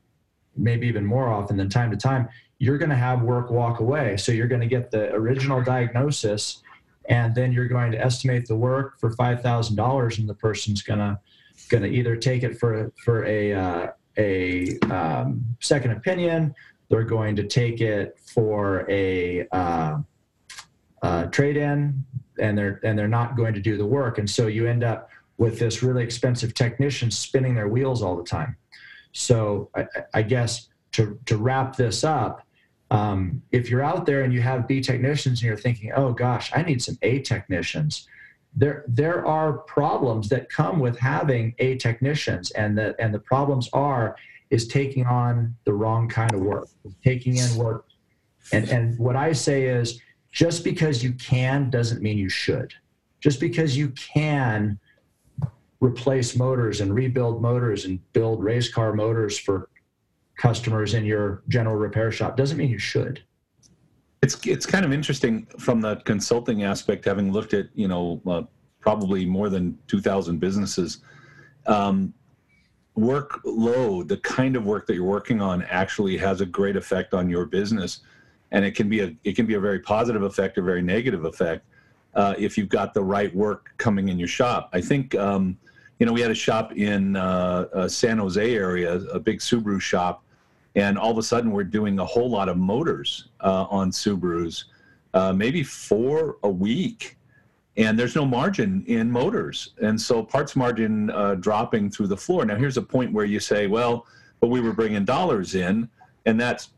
maybe 0.57 0.89
even 0.89 1.07
more 1.07 1.29
often 1.29 1.57
than 1.57 1.69
time 1.69 1.93
to 1.93 1.97
time, 1.97 2.29
you're 2.59 2.77
going 2.77 2.91
to 2.91 2.97
have 2.97 3.23
work 3.23 3.49
walk 3.49 3.79
away. 3.79 4.17
So 4.17 4.33
you're 4.33 4.49
going 4.49 4.61
to 4.61 4.67
get 4.67 4.91
the 4.91 5.13
original 5.15 5.63
diagnosis, 5.63 6.63
and 7.09 7.33
then 7.33 7.53
you're 7.53 7.69
going 7.69 7.93
to 7.93 8.05
estimate 8.05 8.47
the 8.47 8.57
work 8.57 8.99
for 8.99 9.13
five 9.13 9.41
thousand 9.41 9.77
dollars, 9.77 10.19
and 10.19 10.29
the 10.29 10.35
person's 10.35 10.83
going 10.83 10.99
to 10.99 11.19
going 11.69 11.85
to 11.85 11.89
either 11.89 12.17
take 12.17 12.43
it 12.43 12.59
for 12.59 12.93
for 13.05 13.25
a 13.25 13.53
uh, 13.53 13.87
a 14.19 14.79
um, 14.91 15.45
second 15.61 15.93
opinion. 15.93 16.55
They're 16.89 17.05
going 17.05 17.37
to 17.37 17.45
take 17.45 17.81
it 17.81 18.19
for 18.19 18.89
a 18.91 19.47
uh, 19.53 19.99
uh, 21.03 21.27
trade 21.27 21.57
in, 21.57 22.05
and 22.39 22.57
they're 22.57 22.81
and 22.85 22.99
they're 22.99 23.09
not 23.09 23.37
going 23.37 23.55
to 23.55 23.61
do 23.61 23.77
the 23.77 23.87
work, 23.87 24.19
and 24.19 24.29
so 24.29 24.47
you 24.47 24.67
end 24.67 24.85
up 24.85 25.11
with 25.37 25.59
this 25.59 25.83
really 25.83 26.05
expensive 26.05 26.55
technician 26.55 27.11
spinning 27.11 27.55
their 27.55 27.69
wheels 27.69 28.03
all 28.03 28.17
the 28.17 28.25
time. 28.25 28.57
So 29.13 29.71
I, 29.75 29.87
I 30.15 30.23
guess 30.23 30.69
to 30.93 31.19
to 31.27 31.37
wrap 31.37 31.77
this 31.77 32.05
up, 32.05 32.47
um, 32.91 33.43
if 33.51 33.71
you're 33.71 33.83
out 33.83 34.07
there 34.07 34.23
and 34.23 34.33
you 34.33 34.43
have 34.43 34.69
B 34.69 34.81
technicians 34.81 35.41
and 35.41 35.47
you're 35.49 35.57
thinking, 35.57 35.93
oh 35.97 36.13
gosh, 36.13 36.51
I 36.55 36.63
need 36.63 36.83
some 36.83 36.99
A 37.03 37.21
technicians, 37.21 38.07
there 38.55 38.85
there 38.87 39.27
are 39.27 39.53
problems 39.53 40.29
that 40.29 40.49
come 40.49 40.79
with 40.79 40.99
having 40.99 41.55
A 41.59 41.77
technicians, 41.77 42.51
and 42.53 42.79
the 42.79 42.95
and 43.01 43.13
the 43.13 43.19
problems 43.19 43.69
are 43.73 44.17
is 44.55 44.69
taking 44.69 45.05
on 45.05 45.53
the 45.65 45.73
wrong 45.73 46.09
kind 46.09 46.33
of 46.33 46.41
work, 46.41 46.69
taking 47.03 47.37
in 47.37 47.57
work, 47.57 47.87
and 48.53 48.69
and 48.69 48.97
what 48.99 49.17
I 49.17 49.33
say 49.33 49.65
is 49.65 50.01
just 50.31 50.63
because 50.63 51.03
you 51.03 51.13
can 51.15 51.71
doesn't 51.71 52.01
mean 52.01 52.17
you 52.17 52.29
should. 52.29 52.73
Just 53.21 53.41
because 53.41 53.77
you 53.77 53.89
can 53.91 54.79
replace 55.81 56.37
motors 56.37 56.81
and 56.81 56.95
rebuild 56.95 57.43
motors 57.43 57.85
and 57.85 57.99
build 58.13 58.45
race 58.45 58.73
car 58.73 58.93
motors 58.93 59.37
for 59.37 59.71
customers 60.37 60.95
in 60.95 61.05
your 61.05 61.43
general 61.49 61.75
repair 61.75 62.13
shop 62.13 62.37
doesn't 62.37 62.57
mean 62.57 62.71
you 62.71 62.79
should. 62.79 63.25
It's 64.23 64.37
it's 64.47 64.67
kind 64.67 64.85
of 64.85 64.93
interesting 64.93 65.47
from 65.59 65.81
the 65.81 65.97
consulting 66.13 66.63
aspect, 66.63 67.05
having 67.05 67.33
looked 67.33 67.55
at 67.55 67.67
you 67.75 67.89
know 67.89 68.23
uh, 68.25 68.43
probably 68.79 69.27
more 69.27 69.49
than 69.49 69.77
two 69.89 70.01
thousand 70.01 70.39
businesses. 70.39 70.99
Um, 71.67 72.15
workload, 72.97 74.09
the 74.09 74.19
kind 74.19 74.57
of 74.57 74.65
work 74.65 74.87
that 74.87 74.95
you're 74.95 75.05
working 75.05 75.41
on, 75.41 75.63
actually 75.65 76.17
has 76.17 76.41
a 76.41 76.47
great 76.47 76.77
effect 76.77 77.15
on 77.15 77.29
your 77.29 77.45
business, 77.47 78.01
and 78.53 78.65
it 78.65 78.75
can 78.75 78.89
be 78.89 79.01
a 79.01 79.15
it 79.25 79.35
can 79.37 79.47
be 79.47 79.55
a 79.55 79.61
very 79.61 79.81
positive 79.81 80.23
effect 80.23 80.59
or 80.59 80.63
very 80.63 80.83
negative 80.83 81.25
effect 81.25 81.67
uh, 82.15 82.35
if 82.39 82.57
you've 82.57 82.69
got 82.69 82.95
the 82.95 83.03
right 83.03 83.35
work 83.35 83.73
coming 83.79 84.09
in 84.09 84.19
your 84.19 84.29
shop. 84.29 84.71
I 84.73 84.81
think. 84.81 85.15
Um, 85.15 85.59
you 86.01 86.07
know, 86.07 86.13
we 86.13 86.21
had 86.21 86.33
a 86.33 86.35
shop 86.35 86.73
in 86.73 87.15
uh, 87.15 87.67
uh, 87.73 87.89
San 87.89 88.19
Jose 88.19 88.55
area, 88.55 88.95
a 88.95 89.21
big 89.21 89.39
Subaru 89.39 89.81
shop, 89.81 90.25
and 90.75 90.99
all 90.99 91.13
of 91.13 91.19
a 91.19 91.23
sudden 91.23 91.53
we're 91.53 91.65
doing 91.65 91.99
a 92.01 92.05
whole 92.05 92.29
lot 92.29 92.49
of 92.49 92.57
motors 92.57 93.29
uh, 93.41 93.67
on 93.71 93.91
Subarus, 93.91 94.65
uh, 95.15 95.33
maybe 95.33 95.63
four 95.63 96.39
a 96.43 96.51
week, 96.51 97.17
and 97.77 97.99
there's 97.99 98.15
no 98.15 98.25
margin 98.25 98.85
in 98.87 99.11
motors, 99.11 99.75
and 99.83 100.01
so 100.01 100.23
parts 100.23 100.55
margin 100.55 101.11
uh, 101.11 101.35
dropping 101.37 101.91
through 101.91 102.07
the 102.07 102.17
floor. 102.17 102.45
Now 102.45 102.57
here's 102.57 102.77
a 102.77 102.83
point 102.83 103.13
where 103.13 103.25
you 103.25 103.41
say, 103.41 103.67
well, 103.67 104.07
but 104.41 104.49
we 104.49 104.61
were 104.61 104.73
bringing 104.73 105.05
dollars 105.05 105.55
in, 105.55 105.89
and 106.27 106.41
that's 106.41 106.71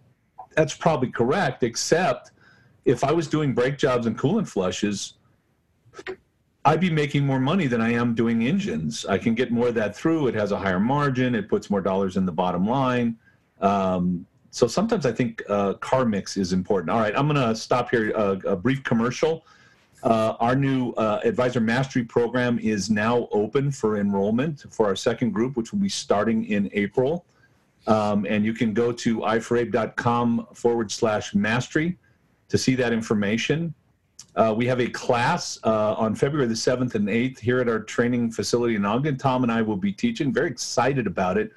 that's 0.54 0.74
probably 0.74 1.10
correct, 1.10 1.62
except 1.62 2.30
if 2.84 3.04
I 3.04 3.12
was 3.12 3.28
doing 3.28 3.52
brake 3.52 3.76
jobs 3.76 4.06
and 4.06 4.18
coolant 4.18 4.48
flushes 4.48 5.14
I'd 6.66 6.80
be 6.80 6.90
making 6.90 7.24
more 7.24 7.38
money 7.38 7.68
than 7.68 7.80
I 7.80 7.92
am 7.92 8.12
doing 8.12 8.42
engines. 8.44 9.06
I 9.06 9.18
can 9.18 9.36
get 9.36 9.52
more 9.52 9.68
of 9.68 9.76
that 9.76 9.96
through. 9.96 10.26
It 10.26 10.34
has 10.34 10.50
a 10.50 10.58
higher 10.58 10.80
margin. 10.80 11.36
It 11.36 11.48
puts 11.48 11.70
more 11.70 11.80
dollars 11.80 12.16
in 12.16 12.26
the 12.26 12.32
bottom 12.32 12.66
line. 12.66 13.16
Um, 13.60 14.26
so 14.50 14.66
sometimes 14.66 15.06
I 15.06 15.12
think 15.12 15.44
uh, 15.48 15.74
car 15.74 16.04
mix 16.04 16.36
is 16.36 16.52
important. 16.52 16.90
All 16.90 16.98
right, 16.98 17.16
I'm 17.16 17.28
going 17.28 17.40
to 17.40 17.54
stop 17.54 17.88
here. 17.90 18.12
Uh, 18.16 18.36
a 18.44 18.56
brief 18.56 18.82
commercial. 18.82 19.46
Uh, 20.06 20.36
our 20.38 20.54
new 20.54 20.92
uh, 20.92 21.18
advisor 21.24 21.58
mastery 21.58 22.04
program 22.04 22.60
is 22.60 22.88
now 22.88 23.26
open 23.32 23.72
for 23.72 23.98
enrollment 23.98 24.64
for 24.70 24.86
our 24.86 24.94
second 24.94 25.32
group, 25.32 25.56
which 25.56 25.72
will 25.72 25.80
be 25.80 25.88
starting 25.88 26.44
in 26.44 26.70
April. 26.74 27.24
Um, 27.88 28.24
and 28.24 28.44
you 28.44 28.54
can 28.54 28.72
go 28.72 28.92
to 28.92 29.18
iforabe.com 29.18 30.46
forward 30.54 30.92
slash 30.92 31.34
mastery 31.34 31.98
to 32.48 32.56
see 32.56 32.76
that 32.76 32.92
information. 32.92 33.74
Uh, 34.36 34.54
we 34.56 34.64
have 34.66 34.80
a 34.80 34.86
class 34.86 35.58
uh, 35.64 35.94
on 35.94 36.14
February 36.14 36.46
the 36.46 36.54
7th 36.54 36.94
and 36.94 37.08
8th 37.08 37.40
here 37.40 37.58
at 37.58 37.68
our 37.68 37.80
training 37.80 38.30
facility 38.30 38.76
in 38.76 38.84
Ogden. 38.84 39.16
Tom 39.16 39.42
and 39.42 39.50
I 39.50 39.60
will 39.60 39.76
be 39.76 39.92
teaching. 39.92 40.32
Very 40.32 40.48
excited 40.48 41.08
about 41.08 41.36
it. 41.36 41.50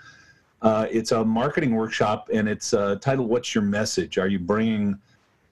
Uh, 0.63 0.88
it's 0.89 1.12
a 1.12 1.23
marketing 1.23 1.75
workshop 1.75 2.31
and 2.33 2.49
it's 2.49 2.73
uh, 2.73 2.95
titled 2.95 3.29
What's 3.29 3.53
Your 3.53 3.63
Message? 3.63 4.17
Are 4.17 4.27
you 4.27 4.39
bringing 4.39 4.97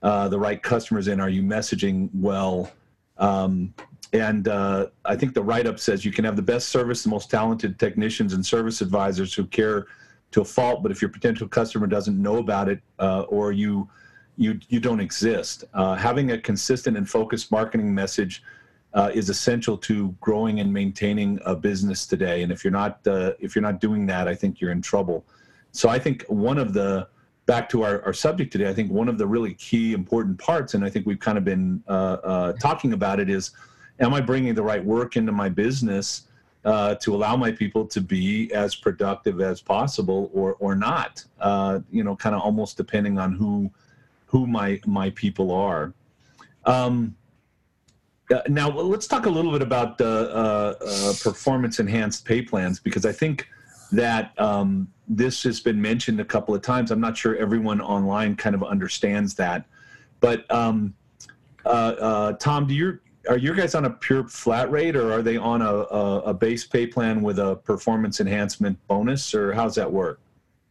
the 0.01 0.39
right 0.39 0.63
customers 0.63 1.09
in? 1.09 1.19
Are 1.19 1.29
you 1.29 1.43
messaging 1.43 2.09
well? 2.15 2.71
Um, 3.19 3.73
and 4.13 4.47
uh, 4.47 4.87
I 5.05 5.15
think 5.15 5.33
the 5.33 5.43
write 5.43 5.67
up 5.67 5.79
says 5.79 6.05
you 6.05 6.11
can 6.11 6.23
have 6.25 6.35
the 6.35 6.41
best 6.41 6.69
service, 6.69 7.03
the 7.03 7.09
most 7.09 7.29
talented 7.29 7.77
technicians 7.77 8.33
and 8.33 8.45
service 8.45 8.81
advisors 8.81 9.33
who 9.33 9.45
care 9.45 9.87
to 10.31 10.41
a 10.41 10.45
fault, 10.45 10.83
but 10.83 10.91
if 10.91 11.01
your 11.01 11.09
potential 11.09 11.47
customer 11.47 11.87
doesn't 11.87 12.21
know 12.21 12.37
about 12.37 12.69
it 12.69 12.81
or 12.99 13.51
you 13.51 13.89
you 14.37 14.59
you 14.69 14.79
don't 14.79 14.99
exist. 14.99 15.65
Uh, 15.73 15.95
having 15.95 16.31
a 16.31 16.37
consistent 16.37 16.95
and 16.95 17.09
focused 17.09 17.51
marketing 17.51 17.93
message 17.93 18.43
uh, 18.93 19.11
is 19.13 19.29
essential 19.29 19.77
to 19.77 20.15
growing 20.21 20.59
and 20.59 20.71
maintaining 20.71 21.39
a 21.45 21.55
business 21.55 22.05
today. 22.05 22.43
And 22.43 22.51
if 22.51 22.63
you're 22.63 22.71
not 22.71 23.05
uh, 23.07 23.33
if 23.39 23.55
you're 23.55 23.63
not 23.63 23.81
doing 23.81 24.05
that, 24.05 24.27
I 24.27 24.35
think 24.35 24.61
you're 24.61 24.71
in 24.71 24.81
trouble. 24.81 25.25
So 25.71 25.89
I 25.89 25.99
think 25.99 26.23
one 26.27 26.57
of 26.57 26.73
the 26.73 27.07
back 27.47 27.69
to 27.69 27.81
our, 27.81 28.03
our 28.03 28.13
subject 28.13 28.51
today, 28.51 28.69
I 28.69 28.73
think 28.73 28.91
one 28.91 29.07
of 29.07 29.17
the 29.17 29.25
really 29.25 29.55
key 29.55 29.93
important 29.93 30.37
parts, 30.37 30.75
and 30.75 30.85
I 30.85 30.89
think 30.89 31.07
we've 31.07 31.19
kind 31.19 31.37
of 31.37 31.43
been 31.43 31.81
uh, 31.87 32.17
uh, 32.23 32.53
talking 32.53 32.93
about 32.93 33.19
it, 33.19 33.29
is 33.29 33.51
am 33.99 34.13
I 34.13 34.21
bringing 34.21 34.53
the 34.53 34.61
right 34.61 34.83
work 34.83 35.17
into 35.17 35.31
my 35.31 35.49
business? 35.49 36.23
Uh, 36.65 36.95
to 36.95 37.15
allow 37.15 37.37
my 37.37 37.49
people 37.49 37.85
to 37.85 38.01
be 38.01 38.51
as 38.51 38.75
productive 38.75 39.39
as 39.39 39.61
possible 39.61 40.29
or 40.33 40.55
or 40.59 40.75
not 40.75 41.23
uh, 41.39 41.79
you 41.89 42.03
know 42.03 42.13
kind 42.13 42.35
of 42.35 42.41
almost 42.41 42.75
depending 42.75 43.17
on 43.17 43.31
who 43.31 43.71
who 44.25 44.45
my 44.45 44.77
my 44.85 45.09
people 45.11 45.51
are. 45.51 45.93
Um, 46.65 47.15
uh, 48.33 48.41
now 48.49 48.69
let's 48.69 49.07
talk 49.07 49.27
a 49.27 49.29
little 49.29 49.53
bit 49.53 49.61
about 49.61 50.01
uh, 50.01 50.73
performance 51.21 51.79
enhanced 51.79 52.25
pay 52.25 52.41
plans 52.41 52.81
because 52.81 53.05
I 53.05 53.13
think 53.13 53.47
that 53.93 54.33
um, 54.37 54.91
this 55.07 55.43
has 55.43 55.59
been 55.59 55.81
mentioned 55.81 56.19
a 56.19 56.25
couple 56.25 56.53
of 56.53 56.61
times. 56.61 56.91
I'm 56.91 56.99
not 56.99 57.17
sure 57.17 57.35
everyone 57.37 57.81
online 57.81 58.35
kind 58.35 58.55
of 58.55 58.63
understands 58.63 59.33
that, 59.35 59.65
but 60.19 60.49
um, 60.51 60.93
uh, 61.65 61.69
uh, 61.69 62.33
Tom, 62.33 62.67
do 62.67 62.73
you 62.73 62.99
are 63.29 63.37
your 63.37 63.55
guys 63.55 63.75
on 63.75 63.85
a 63.85 63.89
pure 63.89 64.27
flat 64.27 64.71
rate 64.71 64.95
or 64.95 65.11
are 65.11 65.21
they 65.21 65.37
on 65.37 65.61
a, 65.61 65.65
a, 65.65 66.19
a 66.27 66.33
base 66.33 66.65
pay 66.65 66.87
plan 66.87 67.21
with 67.21 67.39
a 67.39 67.57
performance 67.57 68.21
enhancement 68.21 68.77
bonus 68.87 69.33
or 69.33 69.53
how's 69.53 69.75
that 69.75 69.91
work? 69.91 70.19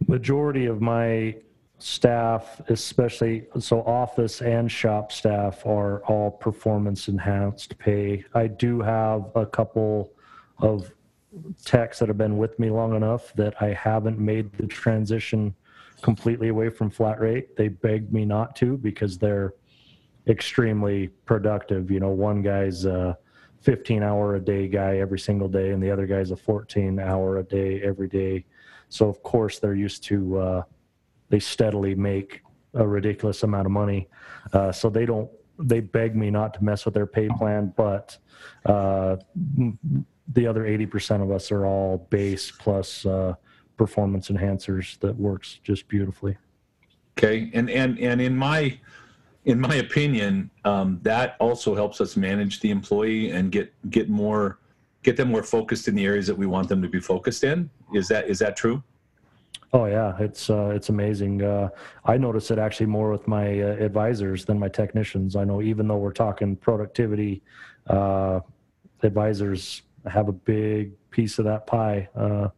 Majority 0.06 0.66
of 0.66 0.80
my 0.80 1.36
staff, 1.78 2.60
especially 2.68 3.46
so 3.58 3.82
office 3.82 4.40
and 4.40 4.70
shop 4.70 5.12
staff, 5.12 5.66
are 5.66 6.02
all 6.04 6.30
performance 6.30 7.08
enhanced 7.08 7.76
pay. 7.78 8.24
I 8.34 8.46
do 8.46 8.80
have 8.80 9.30
a 9.34 9.44
couple 9.44 10.12
of 10.58 10.90
techs 11.64 11.98
that 11.98 12.08
have 12.08 12.18
been 12.18 12.38
with 12.38 12.58
me 12.58 12.70
long 12.70 12.94
enough 12.94 13.32
that 13.34 13.60
I 13.60 13.68
haven't 13.72 14.18
made 14.18 14.52
the 14.52 14.66
transition 14.66 15.54
completely 16.02 16.48
away 16.48 16.68
from 16.68 16.90
flat 16.90 17.20
rate. 17.20 17.56
They 17.56 17.68
begged 17.68 18.12
me 18.12 18.24
not 18.24 18.56
to 18.56 18.76
because 18.76 19.18
they're 19.18 19.54
extremely 20.26 21.08
productive. 21.24 21.90
You 21.90 22.00
know, 22.00 22.10
one 22.10 22.42
guy's 22.42 22.84
a 22.84 23.16
15 23.60 24.02
hour 24.02 24.36
a 24.36 24.40
day 24.40 24.68
guy 24.68 24.98
every 24.98 25.18
single 25.18 25.48
day, 25.48 25.70
and 25.70 25.82
the 25.82 25.90
other 25.90 26.06
guy's 26.06 26.30
a 26.30 26.36
14 26.36 26.98
hour 26.98 27.38
a 27.38 27.42
day 27.42 27.82
every 27.82 28.08
day. 28.08 28.44
So, 28.88 29.08
of 29.08 29.22
course, 29.22 29.58
they're 29.58 29.74
used 29.74 30.04
to 30.04 30.38
uh, 30.38 30.62
they 31.28 31.40
steadily 31.40 31.94
make 31.94 32.42
a 32.74 32.86
ridiculous 32.86 33.42
amount 33.42 33.66
of 33.66 33.72
money. 33.72 34.08
Uh, 34.52 34.70
so 34.70 34.90
they 34.90 35.06
don't 35.06 35.30
they 35.58 35.80
beg 35.80 36.14
me 36.14 36.30
not 36.30 36.54
to 36.54 36.62
mess 36.62 36.84
with 36.84 36.94
their 36.94 37.06
pay 37.06 37.28
plan, 37.38 37.72
but 37.76 38.16
uh, 38.66 39.16
the 40.32 40.46
other 40.46 40.64
80% 40.64 41.22
of 41.22 41.30
us 41.30 41.50
are 41.52 41.66
all 41.66 42.06
base 42.10 42.50
plus 42.50 43.06
uh, 43.06 43.34
performance 43.76 44.28
enhancers 44.28 44.98
that 45.00 45.16
works 45.16 45.60
just 45.62 45.88
beautifully. 45.88 46.36
Okay, 47.18 47.50
and 47.54 47.70
and 47.70 47.98
and 47.98 48.20
in 48.20 48.36
my 48.36 48.78
in 49.46 49.58
my 49.58 49.76
opinion, 49.76 50.50
um, 50.64 50.98
that 51.02 51.36
also 51.40 51.74
helps 51.74 52.00
us 52.00 52.16
manage 52.16 52.60
the 52.60 52.70
employee 52.70 53.30
and 53.30 53.50
get 53.50 53.72
get 53.90 54.10
more 54.10 54.58
get 55.02 55.16
them 55.16 55.28
more 55.28 55.42
focused 55.42 55.88
in 55.88 55.94
the 55.94 56.04
areas 56.04 56.26
that 56.26 56.36
we 56.36 56.46
want 56.46 56.68
them 56.68 56.82
to 56.82 56.88
be 56.88 57.00
focused 57.00 57.44
in. 57.44 57.70
Is 57.94 58.08
that 58.08 58.28
is 58.28 58.38
that 58.40 58.56
true? 58.56 58.82
Oh 59.72 59.86
yeah, 59.86 60.16
it's 60.18 60.50
uh, 60.50 60.72
it's 60.74 60.90
amazing. 60.90 61.42
Uh, 61.42 61.70
I 62.04 62.18
notice 62.18 62.50
it 62.50 62.58
actually 62.58 62.86
more 62.86 63.10
with 63.10 63.26
my 63.26 63.60
uh, 63.60 63.76
advisors 63.76 64.44
than 64.44 64.58
my 64.58 64.68
technicians. 64.68 65.36
I 65.36 65.44
know 65.44 65.62
even 65.62 65.88
though 65.88 65.96
we're 65.96 66.12
talking 66.12 66.56
productivity, 66.56 67.42
uh, 67.86 68.40
advisors 69.02 69.82
have 70.06 70.28
a 70.28 70.32
big 70.32 70.92
piece 71.10 71.38
of 71.38 71.44
that 71.44 71.66
pie. 71.66 72.08
Uh, 72.16 72.48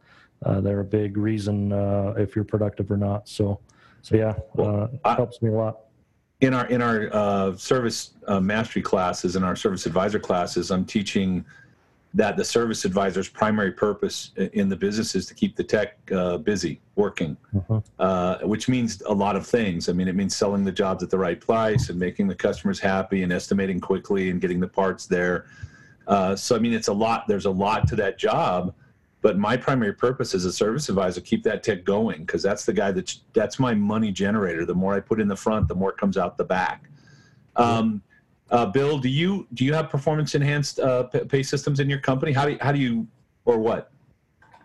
uh, 0.45 0.61
they're 0.61 0.79
a 0.79 0.85
big 0.85 1.17
reason 1.17 1.71
if 2.17 2.35
you're 2.35 2.45
productive 2.45 2.89
or 2.91 2.97
not. 2.97 3.27
So, 3.27 3.59
so 4.01 4.15
yeah, 4.15 4.33
Well, 4.53 4.85
it 4.85 4.99
I- 5.03 5.15
helps 5.15 5.41
me 5.41 5.49
a 5.49 5.53
lot. 5.53 5.79
in 6.41 6.53
our 6.53 6.65
in 6.67 6.81
our 6.81 7.09
uh, 7.11 7.55
service 7.57 8.11
uh, 8.27 8.39
mastery 8.39 8.81
classes 8.81 9.35
in 9.35 9.43
our 9.43 9.55
service 9.57 9.85
advisor 9.85 10.19
classes 10.19 10.71
i'm 10.71 10.85
teaching 10.85 11.43
that 12.13 12.37
the 12.37 12.43
service 12.45 12.85
advisor's 12.85 13.27
primary 13.27 13.71
purpose 13.73 14.31
in 14.53 14.69
the 14.69 14.75
business 14.75 15.15
is 15.15 15.25
to 15.25 15.33
keep 15.33 15.57
the 15.57 15.63
tech 15.63 15.97
uh, 16.13 16.37
busy 16.37 16.79
working 16.95 17.35
Mhm. 17.53 17.83
uh, 17.99 18.37
which 18.43 18.69
means 18.69 19.01
a 19.01 19.13
lot 19.13 19.35
of 19.35 19.45
things 19.45 19.89
i 19.89 19.91
mean 19.91 20.07
it 20.07 20.15
means 20.15 20.33
selling 20.33 20.63
the 20.63 20.71
jobs 20.71 21.03
at 21.03 21.09
the 21.09 21.17
right 21.17 21.41
price 21.41 21.89
and 21.89 21.99
making 21.99 22.29
the 22.29 22.35
customers 22.35 22.79
happy 22.79 23.23
and 23.23 23.33
estimating 23.33 23.81
quickly 23.81 24.29
and 24.29 24.39
getting 24.39 24.61
the 24.61 24.67
parts 24.81 25.07
there 25.07 25.45
uh, 26.09 26.35
so 26.35 26.55
i 26.55 26.59
mean 26.59 26.73
it's 26.73 26.89
a 26.89 26.93
lot 26.93 27.25
there's 27.27 27.45
a 27.45 27.51
lot 27.51 27.87
to 27.87 27.95
that 27.95 28.17
job 28.17 28.73
but 29.21 29.37
my 29.37 29.57
primary 29.57 29.93
purpose 29.93 30.33
as 30.33 30.45
a 30.45 30.51
service 30.51 30.87
advisor 30.89 31.21
keep 31.21 31.43
that 31.43 31.61
tech 31.61 31.83
going 31.83 32.21
because 32.21 32.41
that's 32.41 32.65
the 32.65 32.73
guy 32.73 32.91
that's 32.91 33.21
that's 33.33 33.59
my 33.59 33.73
money 33.73 34.11
generator. 34.11 34.65
The 34.65 34.73
more 34.73 34.95
i 34.95 34.99
put 34.99 35.19
in 35.19 35.27
the 35.27 35.35
front 35.35 35.67
the 35.67 35.75
more 35.75 35.91
comes 35.91 36.17
out 36.17 36.37
the 36.37 36.43
back. 36.43 36.89
Um, 37.55 38.01
uh, 38.51 38.65
bill 38.65 38.97
do 38.97 39.09
you 39.09 39.47
do 39.53 39.65
you 39.65 39.73
have 39.73 39.89
performance 39.89 40.35
enhanced 40.35 40.79
uh, 40.79 41.03
pay 41.03 41.43
systems 41.43 41.79
in 41.79 41.89
your 41.89 41.99
company? 41.99 42.31
How 42.31 42.45
do 42.45 42.51
you, 42.53 42.57
how 42.61 42.71
do 42.71 42.79
you 42.79 43.07
or 43.45 43.57
what? 43.57 43.91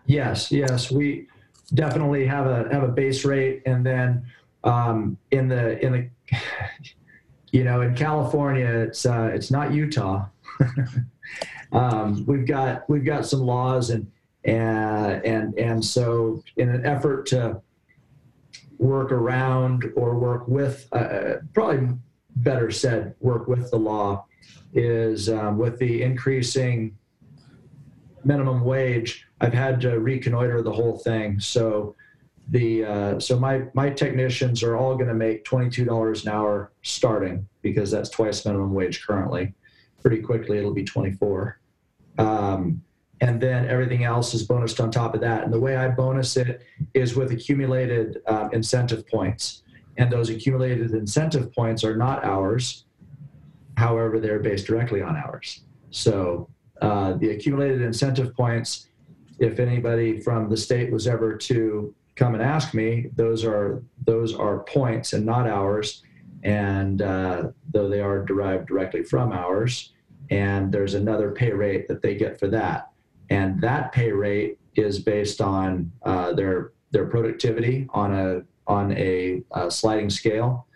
Yes, 0.05 0.51
yes, 0.51 0.91
we 0.91 1.27
definitely 1.73 2.25
have 2.25 2.47
a 2.47 2.69
have 2.71 2.83
a 2.83 2.87
base 2.87 3.25
rate, 3.25 3.61
and 3.65 3.85
then 3.85 4.25
um, 4.63 5.17
in 5.31 5.47
the 5.49 5.83
in 5.85 5.91
the 5.91 6.09
you 7.51 7.63
know 7.65 7.81
in 7.81 7.93
California, 7.95 8.65
it's 8.65 9.05
uh, 9.05 9.31
it's 9.33 9.51
not 9.51 9.73
Utah. 9.73 10.27
um, 11.71 12.25
we've 12.25 12.47
got 12.47 12.89
we've 12.89 13.05
got 13.05 13.25
some 13.25 13.41
laws, 13.41 13.89
and 13.89 14.09
and 14.43 15.25
and 15.25 15.57
and 15.57 15.83
so 15.83 16.43
in 16.57 16.69
an 16.69 16.85
effort 16.85 17.25
to 17.27 17.61
work 18.77 19.11
around 19.11 19.85
or 19.95 20.17
work 20.17 20.47
with, 20.47 20.87
uh, 20.91 21.35
probably 21.53 21.95
better 22.35 22.69
said, 22.69 23.15
work 23.21 23.47
with 23.47 23.71
the 23.71 23.77
law, 23.77 24.25
is 24.73 25.29
um, 25.29 25.57
with 25.57 25.79
the 25.79 26.03
increasing 26.03 26.97
minimum 28.25 28.65
wage, 28.65 29.27
I've 29.39 29.53
had 29.53 29.79
to 29.81 29.99
reconnoiter 29.99 30.61
the 30.61 30.71
whole 30.71 30.97
thing. 30.97 31.39
So 31.39 31.95
the 32.49 32.85
uh, 32.85 33.19
so 33.19 33.39
my 33.39 33.63
my 33.73 33.89
technicians 33.89 34.61
are 34.63 34.75
all 34.75 34.95
going 34.95 35.07
to 35.07 35.15
make 35.15 35.45
twenty 35.45 35.69
two 35.69 35.85
dollars 35.85 36.25
an 36.25 36.31
hour 36.31 36.71
starting 36.83 37.47
because 37.61 37.91
that's 37.91 38.09
twice 38.09 38.45
minimum 38.45 38.73
wage 38.73 39.05
currently. 39.05 39.53
Pretty 40.05 40.21
quickly 40.21 40.55
it'll 40.59 40.79
be 40.83 40.83
twenty 40.93 41.13
four, 41.21 41.59
um, 42.19 42.61
and 43.21 43.41
then 43.41 43.61
everything 43.75 44.03
else 44.03 44.35
is 44.37 44.47
bonused 44.47 44.79
on 44.83 44.91
top 44.91 45.15
of 45.15 45.21
that. 45.21 45.39
And 45.43 45.51
the 45.51 45.59
way 45.59 45.73
I 45.83 45.87
bonus 46.03 46.37
it 46.37 46.61
is 46.93 47.15
with 47.15 47.29
accumulated 47.31 48.07
um, 48.27 48.47
incentive 48.53 49.01
points, 49.15 49.63
and 49.97 50.07
those 50.11 50.29
accumulated 50.29 50.91
incentive 50.91 51.51
points 51.59 51.83
are 51.83 51.97
not 52.05 52.17
hours. 52.23 52.85
However, 53.77 54.19
they're 54.19 54.43
based 54.49 54.67
directly 54.67 55.01
on 55.01 55.13
hours. 55.23 55.47
So 55.89 56.49
uh, 56.87 57.13
the 57.21 57.29
accumulated 57.31 57.81
incentive 57.81 58.29
points, 58.35 58.69
if 59.39 59.59
anybody 59.59 60.09
from 60.25 60.49
the 60.51 60.57
state 60.67 60.91
was 60.91 61.07
ever 61.07 61.35
to 61.49 61.95
come 62.15 62.35
and 62.35 62.43
ask 62.43 62.75
me, 62.75 63.09
those 63.15 63.43
are 63.43 63.81
those 64.05 64.35
are 64.35 64.55
points 64.77 65.13
and 65.13 65.25
not 65.25 65.45
hours. 65.57 66.03
and 66.45 67.01
uh, 67.01 67.49
though 67.73 67.89
they 67.89 68.01
are 68.01 68.23
derived 68.23 68.67
directly 68.67 69.03
from 69.03 69.33
hours, 69.33 69.93
and 70.29 70.71
there's 70.71 70.93
another 70.93 71.31
pay 71.31 71.51
rate 71.51 71.87
that 71.87 72.01
they 72.01 72.15
get 72.15 72.39
for 72.39 72.47
that, 72.47 72.89
and 73.29 73.61
that 73.61 73.91
pay 73.91 74.11
rate 74.11 74.59
is 74.75 74.99
based 74.99 75.41
on 75.41 75.91
uh, 76.03 76.33
their 76.33 76.71
their 76.91 77.05
productivity 77.05 77.87
on 77.93 78.13
a 78.13 78.41
on 78.67 78.91
a, 78.93 79.43
uh 79.51 79.69
sliding 79.69 80.09
scale. 80.09 80.67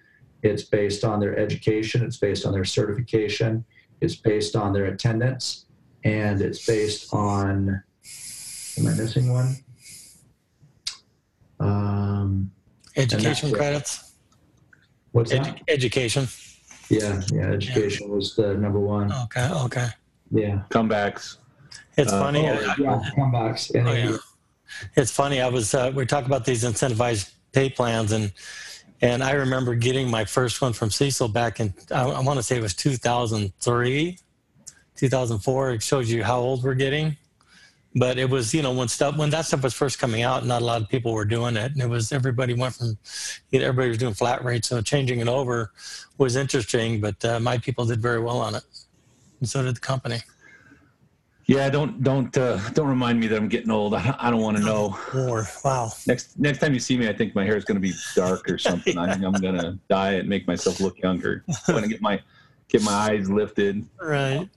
It's 0.43 0.63
based 0.63 1.03
on 1.03 1.19
their 1.19 1.37
education. 1.37 2.03
It's 2.03 2.17
based 2.17 2.45
on 2.45 2.53
their 2.53 2.65
certification. 2.65 3.65
It's 3.99 4.15
based 4.15 4.55
on 4.55 4.73
their 4.73 4.85
attendance 4.85 5.65
and 6.03 6.41
it's 6.41 6.65
based 6.65 7.13
on 7.13 7.83
am 8.77 8.87
i 8.87 8.93
missing 8.95 9.31
one 9.31 9.55
um 11.59 12.51
Education 12.95 13.51
credits. 13.53 14.13
what's 15.11 15.31
that 15.31 15.61
education. 15.67 16.27
Yeah 16.89 17.21
yeah 17.31 17.47
education 17.51 18.09
was 18.09 18.35
the 18.35 18.53
number 18.55 18.79
one 18.79 19.11
Okay. 19.25 19.47
Okay. 19.65 19.87
yeah 20.31 20.61
comebacks 20.69 21.37
It's 21.97 22.11
Uh, 22.11 22.19
funny. 22.23 22.47
oh, 22.47 22.53
I- 22.53 22.75
yeah 22.79 23.11
comebacks 23.15 23.71
Oh, 23.75 23.93
yeah. 23.93 24.17
It's 24.95 25.11
funny. 25.11 25.41
I 25.41 25.47
was 25.49 25.73
uh, 25.73 25.91
we 25.95 26.05
talk 26.05 26.25
about 26.25 26.45
these 26.45 26.63
incentivized 26.63 27.31
pay 27.53 27.69
plans, 27.69 28.11
and 28.11 28.31
and 29.01 29.23
I 29.23 29.31
remember 29.31 29.73
getting 29.75 30.09
my 30.09 30.25
first 30.25 30.61
one 30.61 30.73
from 30.73 30.89
Cecil 30.91 31.27
back 31.29 31.59
in 31.59 31.73
I, 31.91 32.03
I 32.03 32.19
want 32.21 32.37
to 32.37 32.43
say 32.43 32.57
it 32.57 32.61
was 32.61 32.75
2003, 32.75 34.17
2004. 34.95 35.71
It 35.71 35.81
shows 35.83 36.11
you 36.11 36.23
how 36.23 36.39
old 36.39 36.63
we're 36.63 36.75
getting. 36.75 37.17
But 37.95 38.19
it 38.19 38.29
was 38.29 38.53
you 38.53 38.61
know 38.61 38.71
when 38.71 38.87
stuff 38.87 39.17
when 39.17 39.31
that 39.31 39.45
stuff 39.45 39.63
was 39.63 39.73
first 39.73 39.97
coming 39.97 40.21
out, 40.21 40.45
not 40.45 40.61
a 40.61 40.65
lot 40.65 40.81
of 40.81 40.89
people 40.89 41.11
were 41.13 41.25
doing 41.25 41.57
it, 41.57 41.71
and 41.71 41.81
it 41.81 41.89
was 41.89 42.11
everybody 42.11 42.53
went 42.53 42.75
from 42.75 42.97
you 43.49 43.59
know, 43.59 43.65
everybody 43.65 43.89
was 43.89 43.97
doing 43.97 44.13
flat 44.13 44.43
rates, 44.43 44.67
so 44.67 44.79
changing 44.81 45.19
it 45.19 45.27
over 45.27 45.71
was 46.17 46.35
interesting. 46.35 47.01
But 47.01 47.23
uh, 47.25 47.39
my 47.39 47.57
people 47.57 47.85
did 47.85 47.99
very 48.01 48.19
well 48.21 48.37
on 48.39 48.53
it, 48.55 48.63
and 49.39 49.49
so 49.49 49.63
did 49.63 49.75
the 49.75 49.79
company. 49.79 50.19
yeah 51.47 51.67
don't 51.67 52.03
don't 52.03 52.37
uh, 52.37 52.59
don't 52.73 52.87
remind 52.87 53.19
me 53.19 53.25
that 53.25 53.37
i'm 53.37 53.47
getting 53.49 53.71
old 53.71 53.95
i, 53.95 54.15
I 54.19 54.29
don't 54.29 54.41
want 54.41 54.57
to 54.57 54.63
know 54.63 54.95
War. 55.15 55.47
Wow. 55.65 55.89
next 56.05 56.37
next 56.37 56.59
time 56.59 56.75
you 56.75 56.79
see 56.79 56.95
me 56.95 57.09
i 57.09 57.13
think 57.13 57.33
my 57.33 57.43
hair 57.43 57.57
is 57.57 57.65
going 57.65 57.81
to 57.81 57.81
be 57.81 57.93
dark 58.15 58.47
or 58.51 58.59
something 58.59 58.99
i 58.99 59.11
think 59.11 59.25
i'm 59.25 59.33
going 59.47 59.57
to 59.57 59.79
dye 59.89 60.13
it 60.13 60.19
and 60.19 60.29
make 60.29 60.45
myself 60.47 60.79
look 60.79 60.99
younger 61.01 61.43
i'm 61.67 61.73
going 61.73 61.81
to 61.81 61.89
get 61.89 62.01
my 62.03 62.21
get 62.67 62.83
my 62.83 62.91
eyes 62.91 63.31
lifted 63.31 63.83
Right. 63.99 64.47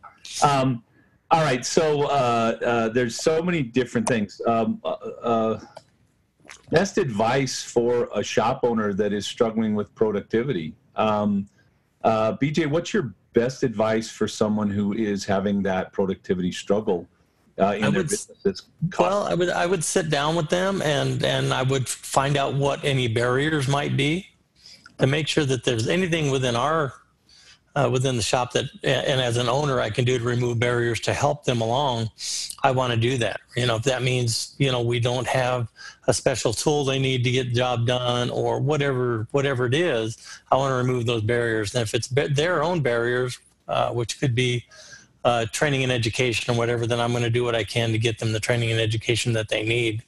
Um, 0.45 0.85
all 1.33 1.43
right, 1.43 1.65
so 1.65 2.03
uh, 2.03 2.59
uh, 2.63 2.89
there's 2.91 3.17
so 3.17 3.43
many 3.43 3.63
different 3.63 4.07
things. 4.07 4.39
Um, 4.47 4.81
uh, 4.85 4.89
uh, 5.23 5.61
best 6.71 6.99
advice 6.99 7.63
for 7.63 8.11
a 8.15 8.23
shop 8.23 8.61
owner 8.65 8.93
that 8.93 9.15
is 9.15 9.27
struggling 9.27 9.75
with 9.75 9.95
productivity. 9.95 10.75
Um, 10.95 11.49
uh, 12.05 12.37
BJ, 12.37 12.67
what's 12.67 12.93
your 12.93 13.15
best 13.33 13.63
advice 13.63 14.11
for 14.11 14.29
someone 14.29 14.69
who 14.69 14.93
is 14.93 15.25
having 15.25 15.63
that 15.63 15.91
productivity 15.95 16.53
struggle 16.53 17.09
uh, 17.59 17.77
in 17.77 17.85
I 17.85 17.91
their 17.91 18.01
would 18.01 18.11
business? 18.11 18.63
Well, 18.99 19.23
I 19.23 19.33
would 19.33 19.49
I 19.49 19.65
would 19.65 19.83
sit 19.83 20.11
down 20.11 20.37
with 20.37 20.51
them 20.51 20.83
and 20.83 21.25
and 21.25 21.55
I 21.55 21.63
would 21.63 21.89
find 21.89 22.37
out 22.37 22.55
what 22.55 22.85
any 22.85 23.09
barriers 23.09 23.69
might 23.69 23.97
be 23.97 24.27
to 24.99 25.07
make 25.07 25.29
sure 25.29 25.47
that 25.47 25.65
there's 25.65 25.89
anything 25.89 26.31
within 26.31 26.57
our 26.57 26.93
uh, 27.75 27.89
within 27.91 28.17
the 28.17 28.23
shop 28.23 28.53
that 28.53 28.67
and 28.83 29.21
as 29.21 29.37
an 29.37 29.49
owner 29.49 29.81
I 29.81 29.91
can 29.91 30.05
do 30.05 30.19
to 30.19 30.25
remove 30.25 30.59
barriers 30.59 31.01
to 31.01 31.15
help 31.15 31.45
them 31.45 31.61
along. 31.61 32.11
I 32.63 32.71
want 32.71 32.93
to 32.93 32.99
do 32.99 33.17
that. 33.19 33.41
You 33.57 33.67
know, 33.67 33.77
if 33.77 33.83
that 33.85 34.03
means 34.03 34.55
you 34.59 34.71
know 34.71 34.83
we 34.83 35.01
don't 35.01 35.27
have 35.27 35.69
a 36.07 36.13
special 36.13 36.53
tool 36.53 36.85
they 36.85 36.99
need 36.99 37.25
to 37.25 37.31
get 37.31 37.49
the 37.49 37.55
job 37.55 37.87
done 37.87 38.29
or 38.31 38.61
whatever 38.61 39.27
whatever 39.31 39.67
it 39.67 39.75
is, 39.75 40.19
I 40.51 40.57
want 40.57 40.73
to 40.73 40.77
remove 40.77 41.07
those 41.07 41.23
barriers. 41.23 41.75
And 41.75 41.83
if 41.83 41.95
it's 41.95 42.09
their 42.09 42.63
own 42.63 42.81
barriers, 42.81 43.39
uh, 43.69 43.91
which 43.91 44.21
could 44.21 44.35
be 44.35 44.65
uh, 45.25 45.47
training 45.53 45.83
and 45.83 45.93
education 45.93 46.55
or 46.55 46.59
whatever, 46.59 46.87
then 46.87 47.01
I'm 47.01 47.13
going 47.13 47.23
to 47.23 47.31
do 47.31 47.45
what 47.45 47.55
I 47.55 47.65
can 47.65 47.93
to 47.93 47.99
get 47.99 48.19
them 48.19 48.33
the 48.33 48.41
training 48.41 48.71
and 48.71 48.81
education 48.81 49.33
that 49.35 49.49
they 49.49 49.65
need. 49.65 50.03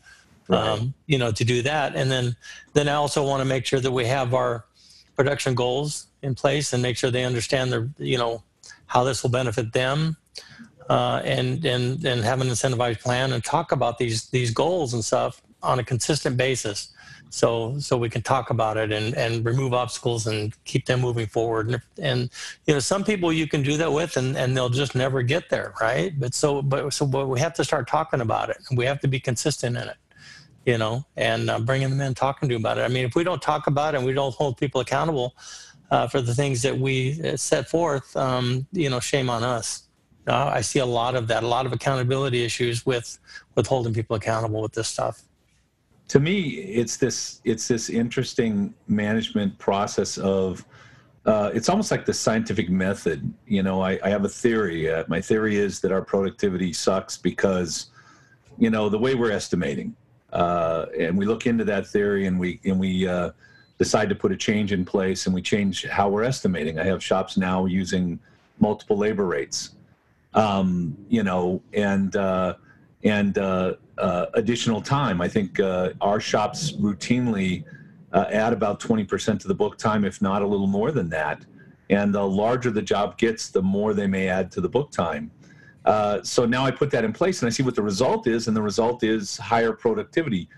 Um, 0.50 0.92
you 1.06 1.16
know, 1.16 1.32
to 1.32 1.42
do 1.42 1.62
that, 1.62 1.96
and 1.96 2.10
then 2.10 2.36
then 2.74 2.86
I 2.86 2.92
also 2.96 3.26
want 3.26 3.40
to 3.40 3.46
make 3.46 3.64
sure 3.64 3.80
that 3.80 3.90
we 3.90 4.04
have 4.04 4.34
our 4.34 4.66
production 5.16 5.54
goals 5.54 6.08
in 6.24 6.34
place 6.34 6.72
and 6.72 6.82
make 6.82 6.96
sure 6.96 7.10
they 7.10 7.24
understand 7.24 7.72
their 7.72 7.88
you 7.98 8.18
know 8.18 8.42
how 8.86 9.04
this 9.04 9.22
will 9.22 9.30
benefit 9.30 9.72
them, 9.72 10.16
uh, 10.88 11.20
and 11.24 11.64
and 11.64 12.04
and 12.04 12.24
have 12.24 12.40
an 12.40 12.48
incentivized 12.48 13.00
plan 13.00 13.32
and 13.32 13.44
talk 13.44 13.72
about 13.72 13.98
these 13.98 14.28
these 14.30 14.50
goals 14.50 14.94
and 14.94 15.04
stuff 15.04 15.40
on 15.62 15.78
a 15.78 15.84
consistent 15.84 16.36
basis. 16.36 16.90
So, 17.30 17.80
so 17.80 17.96
we 17.96 18.08
can 18.08 18.22
talk 18.22 18.50
about 18.50 18.76
it 18.76 18.92
and, 18.92 19.12
and 19.16 19.44
remove 19.44 19.74
obstacles 19.74 20.28
and 20.28 20.54
keep 20.66 20.86
them 20.86 21.00
moving 21.00 21.26
forward. 21.26 21.68
And, 21.68 21.82
and 21.98 22.30
you 22.66 22.74
know 22.74 22.78
some 22.78 23.02
people 23.02 23.32
you 23.32 23.48
can 23.48 23.62
do 23.62 23.76
that 23.76 23.92
with 23.92 24.16
and, 24.16 24.36
and 24.36 24.56
they'll 24.56 24.68
just 24.68 24.94
never 24.94 25.20
get 25.22 25.50
there 25.50 25.74
right 25.80 26.18
but 26.20 26.32
so 26.32 26.62
but 26.62 26.92
so 26.92 27.06
but 27.06 27.26
we 27.26 27.40
have 27.40 27.54
to 27.54 27.64
start 27.64 27.88
talking 27.88 28.20
about 28.20 28.50
it 28.50 28.58
and 28.68 28.78
we 28.78 28.84
have 28.84 29.00
to 29.00 29.08
be 29.08 29.18
consistent 29.18 29.76
in 29.76 29.88
it 29.88 29.96
you 30.64 30.78
know 30.78 31.04
and 31.16 31.50
uh, 31.50 31.58
bringing 31.58 31.90
them 31.90 32.00
in 32.00 32.14
talking 32.14 32.48
to 32.48 32.54
them 32.54 32.62
about 32.62 32.78
it 32.78 32.82
i 32.82 32.88
mean 32.88 33.04
if 33.04 33.14
we 33.16 33.24
don't 33.24 33.42
talk 33.42 33.66
about 33.66 33.94
it 33.94 33.98
and 33.98 34.06
we 34.06 34.12
don't 34.12 34.34
hold 34.34 34.56
people 34.56 34.80
accountable 34.80 35.34
uh, 35.90 36.08
for 36.08 36.20
the 36.20 36.34
things 36.34 36.62
that 36.62 36.76
we 36.76 37.20
uh, 37.22 37.36
set 37.36 37.68
forth 37.68 38.16
um, 38.16 38.66
you 38.72 38.90
know 38.90 39.00
shame 39.00 39.28
on 39.28 39.42
us 39.42 39.84
uh, 40.26 40.46
I 40.54 40.60
see 40.62 40.78
a 40.78 40.86
lot 40.86 41.14
of 41.14 41.28
that, 41.28 41.42
a 41.42 41.46
lot 41.46 41.66
of 41.66 41.72
accountability 41.72 42.44
issues 42.44 42.86
with 42.86 43.18
with 43.54 43.66
holding 43.66 43.92
people 43.92 44.16
accountable 44.16 44.62
with 44.62 44.72
this 44.72 44.88
stuff. 44.88 45.22
To 46.08 46.20
me, 46.20 46.40
it's 46.42 46.96
this 46.96 47.40
it's 47.44 47.68
this 47.68 47.90
interesting 47.90 48.74
management 48.88 49.58
process 49.58 50.16
of 50.18 50.64
uh, 51.26 51.50
it's 51.54 51.68
almost 51.68 51.90
like 51.90 52.04
the 52.06 52.14
scientific 52.14 52.70
method. 52.70 53.32
You 53.46 53.62
know, 53.62 53.82
I, 53.82 53.98
I 54.02 54.10
have 54.10 54.24
a 54.24 54.28
theory. 54.28 54.90
Uh, 54.90 55.04
my 55.08 55.20
theory 55.20 55.56
is 55.56 55.80
that 55.80 55.92
our 55.92 56.02
productivity 56.02 56.72
sucks 56.72 57.16
because, 57.16 57.86
you 58.58 58.70
know, 58.70 58.88
the 58.88 58.98
way 58.98 59.14
we're 59.14 59.30
estimating, 59.30 59.94
uh, 60.32 60.86
and 60.98 61.16
we 61.16 61.26
look 61.26 61.46
into 61.46 61.64
that 61.64 61.86
theory 61.86 62.26
and 62.26 62.38
we 62.38 62.60
and 62.64 62.80
we 62.80 63.06
uh, 63.06 63.30
decide 63.78 64.08
to 64.08 64.14
put 64.14 64.32
a 64.32 64.36
change 64.36 64.72
in 64.72 64.84
place 64.84 65.26
and 65.26 65.34
we 65.34 65.42
change 65.42 65.84
how 65.86 66.08
we're 66.08 66.22
estimating. 66.22 66.78
I 66.78 66.84
have 66.84 67.02
shops 67.02 67.36
now 67.36 67.66
using 67.66 68.18
multiple 68.58 68.96
labor 68.96 69.26
rates, 69.26 69.70
um, 70.34 70.96
you 71.08 71.22
know, 71.22 71.60
and 71.72 72.14
uh, 72.16 72.54
and 73.02 73.36
uh, 73.36 73.74
additional 74.34 74.80
time. 74.80 75.20
I 75.20 75.28
think 75.28 75.60
our 75.60 76.20
shops 76.20 76.72
routinely 76.72 77.64
uh, 78.14 78.26
add 78.30 78.52
about 78.52 78.80
20% 78.80 79.40
to 79.40 79.48
the 79.48 79.54
book 79.54 79.76
time, 79.76 80.04
if 80.04 80.22
not 80.22 80.40
a 80.40 80.46
little 80.46 80.68
more 80.68 80.92
than 80.92 81.10
that. 81.10 81.44
And 81.90 82.14
the 82.14 82.22
larger 82.22 82.70
the 82.70 82.80
job 82.80 83.18
gets, 83.18 83.48
the 83.48 83.60
more 83.60 83.92
they 83.92 84.06
may 84.06 84.28
add 84.28 84.50
to 84.52 84.60
the 84.60 84.68
book 84.68 84.90
time. 84.90 85.30
Uh, 85.84 86.22
so 86.22 86.46
now 86.46 86.64
I 86.64 86.70
put 86.70 86.90
that 86.92 87.04
in 87.04 87.12
place 87.12 87.42
and 87.42 87.46
I 87.46 87.50
see 87.50 87.62
what 87.62 87.74
the 87.74 87.82
result 87.82 88.26
is, 88.26 88.48
and 88.48 88.56
the 88.56 88.62
result 88.62 89.02
is 89.02 89.36
higher 89.36 89.72
productivity, 89.72 90.48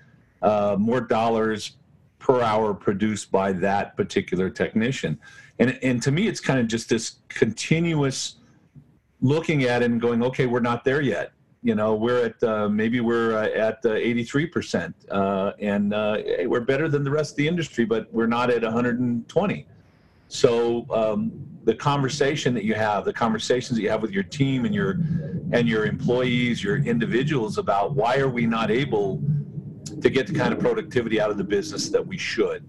uh, 0.42 0.76
more 0.78 1.00
dollars 1.00 1.78
per 2.26 2.42
hour 2.42 2.74
produced 2.74 3.30
by 3.30 3.52
that 3.52 3.96
particular 3.96 4.50
technician. 4.50 5.16
And, 5.60 5.78
and 5.80 6.02
to 6.02 6.10
me, 6.10 6.26
it's 6.26 6.40
kind 6.40 6.58
of 6.58 6.66
just 6.66 6.88
this 6.88 7.18
continuous 7.28 8.38
looking 9.20 9.62
at 9.62 9.82
it 9.82 9.92
and 9.92 10.00
going, 10.00 10.24
okay, 10.24 10.46
we're 10.46 10.58
not 10.58 10.84
there 10.84 11.00
yet 11.00 11.32
you 11.62 11.74
know 11.74 11.94
we're 11.94 12.26
at 12.26 12.42
uh, 12.44 12.68
maybe 12.68 13.00
we're 13.00 13.34
uh, 13.34 13.48
at 13.48 13.78
uh, 13.86 13.94
83% 13.94 14.92
uh, 15.10 15.52
and 15.58 15.94
uh, 15.94 16.18
hey, 16.18 16.46
we're 16.46 16.60
better 16.60 16.86
than 16.86 17.02
the 17.02 17.10
rest 17.10 17.30
of 17.30 17.36
the 17.38 17.48
industry 17.48 17.86
but 17.86 18.12
we're 18.12 18.26
not 18.26 18.50
at 18.50 18.62
120 18.62 19.66
so 20.28 20.86
um, 20.90 21.32
the 21.64 21.74
conversation 21.74 22.52
that 22.52 22.62
you 22.62 22.74
have 22.74 23.06
the 23.06 23.12
conversations 23.12 23.74
that 23.76 23.82
you 23.82 23.88
have 23.88 24.02
with 24.02 24.10
your 24.10 24.22
team 24.22 24.66
and 24.66 24.74
your 24.74 25.00
and 25.50 25.66
your 25.66 25.86
employees 25.86 26.62
your 26.62 26.76
individuals 26.76 27.56
about 27.56 27.94
why 27.94 28.18
are 28.18 28.28
we 28.28 28.44
not 28.44 28.70
able 28.70 29.22
to 30.00 30.10
get 30.10 30.26
the 30.26 30.34
kind 30.34 30.52
of 30.52 30.58
productivity 30.58 31.20
out 31.20 31.30
of 31.30 31.36
the 31.36 31.44
business 31.44 31.88
that 31.88 32.04
we 32.04 32.18
should 32.18 32.66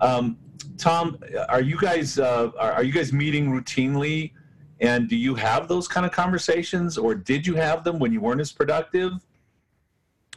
um, 0.00 0.38
tom 0.76 1.16
are 1.48 1.62
you 1.62 1.78
guys 1.78 2.18
uh, 2.18 2.50
are, 2.58 2.82
you 2.82 2.92
guys 2.92 3.12
meeting 3.12 3.48
routinely 3.50 4.32
and 4.82 5.08
do 5.08 5.16
you 5.16 5.36
have 5.36 5.68
those 5.68 5.86
kind 5.86 6.04
of 6.04 6.10
conversations, 6.10 6.98
or 6.98 7.14
did 7.14 7.46
you 7.46 7.54
have 7.54 7.84
them 7.84 8.00
when 8.00 8.12
you 8.12 8.20
weren't 8.20 8.40
as 8.40 8.50
productive? 8.50 9.12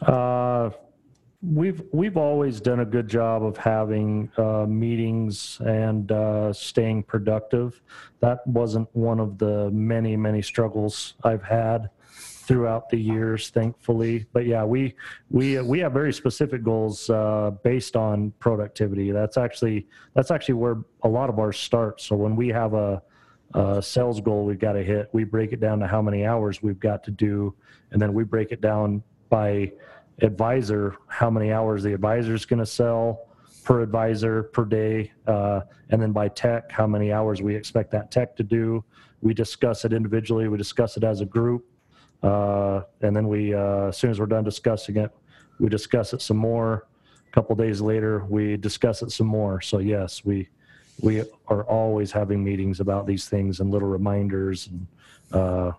Uh, 0.04 0.70
we've 1.42 1.82
we've 1.92 2.16
always 2.16 2.62
done 2.62 2.82
a 2.82 2.86
good 2.86 3.08
job 3.08 3.44
of 3.44 3.58
having 3.58 4.32
uh, 4.38 4.68
meetings 4.68 5.60
and 5.66 6.12
uh, 6.12 6.54
staying 6.54 7.04
productive. 7.04 7.82
That 8.20 8.46
wasn't 8.46 8.88
one 8.94 9.20
of 9.20 9.40
the 9.40 9.72
many 9.72 10.16
many 10.16 10.44
struggles 10.44 11.16
I've 11.24 11.44
had 11.44 11.90
throughout 12.46 12.90
the 12.90 12.98
years, 12.98 13.50
thankfully. 13.50 14.26
But 14.34 14.46
yeah, 14.46 14.64
we 14.64 14.96
we 15.30 15.60
we 15.62 15.80
have 15.80 15.94
very 15.94 16.14
specific 16.14 16.64
goals 16.64 17.10
uh, 17.10 17.52
based 17.64 17.96
on 17.96 18.32
productivity. 18.40 19.12
That's 19.12 19.38
actually 19.38 19.88
that's 20.14 20.32
actually 20.32 20.56
where 20.56 20.78
a 21.04 21.10
lot 21.10 21.30
of 21.30 21.40
ours 21.40 21.58
start. 21.58 22.02
So 22.02 22.16
when 22.16 22.36
we 22.36 22.50
have 22.50 22.74
a 22.74 23.02
uh, 23.54 23.80
sales 23.80 24.20
goal 24.20 24.46
we've 24.46 24.60
got 24.60 24.74
to 24.74 24.84
hit. 24.84 25.10
We 25.14 25.24
break 25.24 25.54
it 25.54 25.60
down 25.60 25.80
to 25.80 25.88
how 25.88 26.02
many 26.02 26.26
hours 26.26 26.62
we've 26.62 26.80
got 26.80 27.04
to 27.06 27.12
do, 27.12 27.56
and 27.92 28.02
then 28.02 28.14
we 28.14 28.24
break 28.24 28.52
it 28.52 28.60
down 28.60 29.02
by 29.30 29.72
advisor, 30.22 30.96
how 31.08 31.30
many 31.30 31.52
hours 31.52 31.84
the 31.84 31.94
advisor 31.94 32.34
is 32.34 32.46
going 32.46 32.60
to 32.60 32.66
sell 32.66 33.28
per 33.64 33.82
advisor 33.82 34.44
per 34.44 34.66
day, 34.66 35.12
uh, 35.28 35.62
and 35.90 36.02
then 36.02 36.12
by 36.12 36.28
tech, 36.28 36.72
how 36.72 36.86
many 36.86 37.12
hours 37.12 37.42
we 37.42 37.56
expect 37.56 37.92
that 37.92 38.12
tech 38.12 38.36
to 38.36 38.44
do. 38.44 38.84
We 39.22 39.34
discuss 39.34 39.86
it 39.86 39.94
individually, 39.94 40.48
we 40.48 40.58
discuss 40.58 40.98
it 40.98 41.04
as 41.04 41.22
a 41.22 41.26
group, 41.26 41.66
uh, 42.24 42.82
and 43.02 43.16
then 43.16 43.28
we, 43.28 43.54
uh, 43.54 43.88
as 43.88 43.98
soon 43.98 44.12
as 44.12 44.20
we're 44.20 44.26
done 44.26 44.44
discussing 44.44 44.98
it, 44.98 45.12
we 45.60 45.70
discuss 45.70 46.14
it 46.14 46.22
some 46.22 46.38
more. 46.38 46.88
A 47.28 47.32
couple 47.32 47.56
days 47.56 47.82
later, 47.82 48.26
we 48.26 48.58
discuss 48.58 49.02
it 49.02 49.12
some 49.12 49.28
more. 49.28 49.62
So 49.62 49.80
yes, 49.80 50.24
we 50.26 50.50
we 51.02 51.24
are 51.48 51.64
always 51.64 52.12
having 52.12 52.44
meetings 52.44 52.80
about 52.80 53.06
these 53.06 53.28
things 53.28 53.60
and 53.60 53.70
little 53.70 53.90
reminders 53.90 54.68
and 54.68 54.88
uh, 55.34 55.72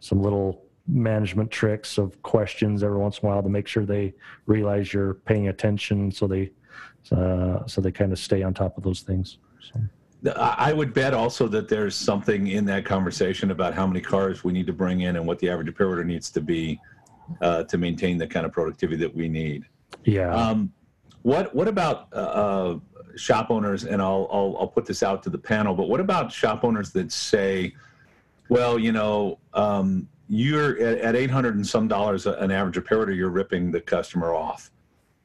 some 0.00 0.22
little 0.22 0.64
management 0.86 1.50
tricks 1.50 1.98
of 1.98 2.20
questions 2.22 2.82
every 2.82 2.98
once 2.98 3.18
in 3.18 3.26
a 3.26 3.30
while 3.30 3.42
to 3.42 3.48
make 3.48 3.66
sure 3.66 3.86
they 3.86 4.12
realize 4.46 4.92
you're 4.92 5.14
paying 5.14 5.48
attention 5.48 6.10
so 6.10 6.26
they 6.26 6.50
uh, 7.12 7.64
so 7.66 7.80
they 7.80 7.92
kind 7.92 8.12
of 8.12 8.18
stay 8.18 8.42
on 8.42 8.52
top 8.52 8.76
of 8.76 8.82
those 8.82 9.00
things 9.00 9.38
so. 9.72 9.80
I 10.36 10.72
would 10.72 10.92
bet 10.92 11.14
also 11.14 11.48
that 11.48 11.68
there's 11.68 11.96
something 11.96 12.48
in 12.48 12.64
that 12.66 12.84
conversation 12.84 13.50
about 13.50 13.74
how 13.74 13.86
many 13.86 14.00
cars 14.00 14.44
we 14.44 14.52
need 14.52 14.66
to 14.66 14.72
bring 14.72 15.00
in 15.00 15.16
and 15.16 15.26
what 15.26 15.38
the 15.38 15.48
average 15.48 15.68
repair 15.68 15.88
order 15.88 16.04
needs 16.04 16.30
to 16.32 16.40
be 16.40 16.78
uh, 17.40 17.64
to 17.64 17.78
maintain 17.78 18.18
the 18.18 18.26
kind 18.26 18.44
of 18.44 18.52
productivity 18.52 18.96
that 18.96 19.14
we 19.14 19.28
need. 19.28 19.64
Yeah. 20.04 20.34
Um, 20.34 20.72
what 21.22 21.54
What 21.54 21.68
about 21.68 22.08
uh, 22.12 22.16
uh 22.16 22.78
shop 23.16 23.50
owners, 23.50 23.84
and 23.84 24.00
I'll, 24.00 24.28
I'll, 24.32 24.56
I'll 24.60 24.68
put 24.68 24.86
this 24.86 25.02
out 25.02 25.22
to 25.24 25.30
the 25.30 25.38
panel, 25.38 25.74
but 25.74 25.88
what 25.88 26.00
about 26.00 26.32
shop 26.32 26.64
owners 26.64 26.90
that 26.92 27.10
say, 27.12 27.74
well, 28.48 28.78
you 28.78 28.92
know, 28.92 29.38
um, 29.54 30.08
you're 30.28 30.78
at, 30.80 30.98
at 30.98 31.16
800 31.16 31.56
and 31.56 31.66
some 31.66 31.88
dollars 31.88 32.26
an 32.26 32.50
average 32.50 32.76
repair 32.76 32.98
order, 32.98 33.12
you're 33.12 33.30
ripping 33.30 33.70
the 33.70 33.80
customer 33.80 34.32
off. 34.34 34.70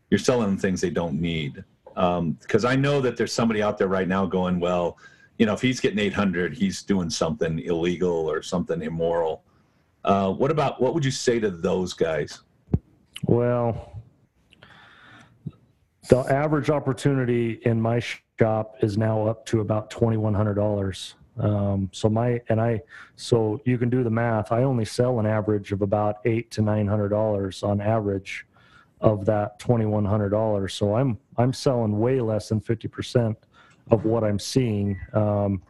You're 0.09 0.19
selling 0.19 0.47
them 0.47 0.57
things 0.57 0.81
they 0.81 0.89
don't 0.89 1.19
need. 1.19 1.63
Because 1.95 2.65
um, 2.65 2.71
I 2.71 2.75
know 2.75 3.01
that 3.01 3.17
there's 3.17 3.33
somebody 3.33 3.63
out 3.63 3.77
there 3.77 3.87
right 3.87 4.07
now 4.07 4.25
going, 4.25 4.59
well, 4.59 4.97
you 5.37 5.45
know, 5.45 5.53
if 5.53 5.61
he's 5.61 5.79
getting 5.79 5.99
800, 5.99 6.53
he's 6.53 6.83
doing 6.83 7.09
something 7.09 7.59
illegal 7.59 8.29
or 8.29 8.41
something 8.41 8.81
immoral. 8.81 9.43
Uh, 10.03 10.31
what 10.31 10.51
about 10.51 10.81
what 10.81 10.93
would 10.93 11.03
you 11.03 11.11
say 11.11 11.39
to 11.39 11.49
those 11.49 11.93
guys? 11.93 12.41
Well, 13.23 14.01
the 16.09 16.19
average 16.19 16.69
opportunity 16.69 17.59
in 17.63 17.81
my 17.81 18.01
shop 18.39 18.75
is 18.81 18.97
now 18.97 19.25
up 19.27 19.45
to 19.47 19.61
about 19.61 19.89
$2,100. 19.89 21.13
Um, 21.37 21.89
so 21.91 22.09
my, 22.09 22.39
and 22.49 22.61
I, 22.61 22.81
so 23.15 23.59
you 23.65 23.77
can 23.77 23.89
do 23.89 24.03
the 24.03 24.09
math. 24.09 24.51
I 24.51 24.63
only 24.63 24.85
sell 24.85 25.19
an 25.19 25.25
average 25.25 25.71
of 25.71 25.81
about 25.81 26.17
eight 26.25 26.51
to 26.51 26.61
$900 26.61 27.63
on 27.63 27.81
average 27.81 28.45
of 29.01 29.25
that 29.25 29.59
$2,100. 29.59 30.71
So 30.71 30.95
I'm, 30.95 31.17
I'm 31.37 31.53
selling 31.53 31.99
way 31.99 32.21
less 32.21 32.49
than 32.49 32.61
50% 32.61 33.35
of 33.91 34.05
what 34.05 34.23
I'm 34.23 34.39
seeing. 34.39 34.99
Um, 35.13 35.61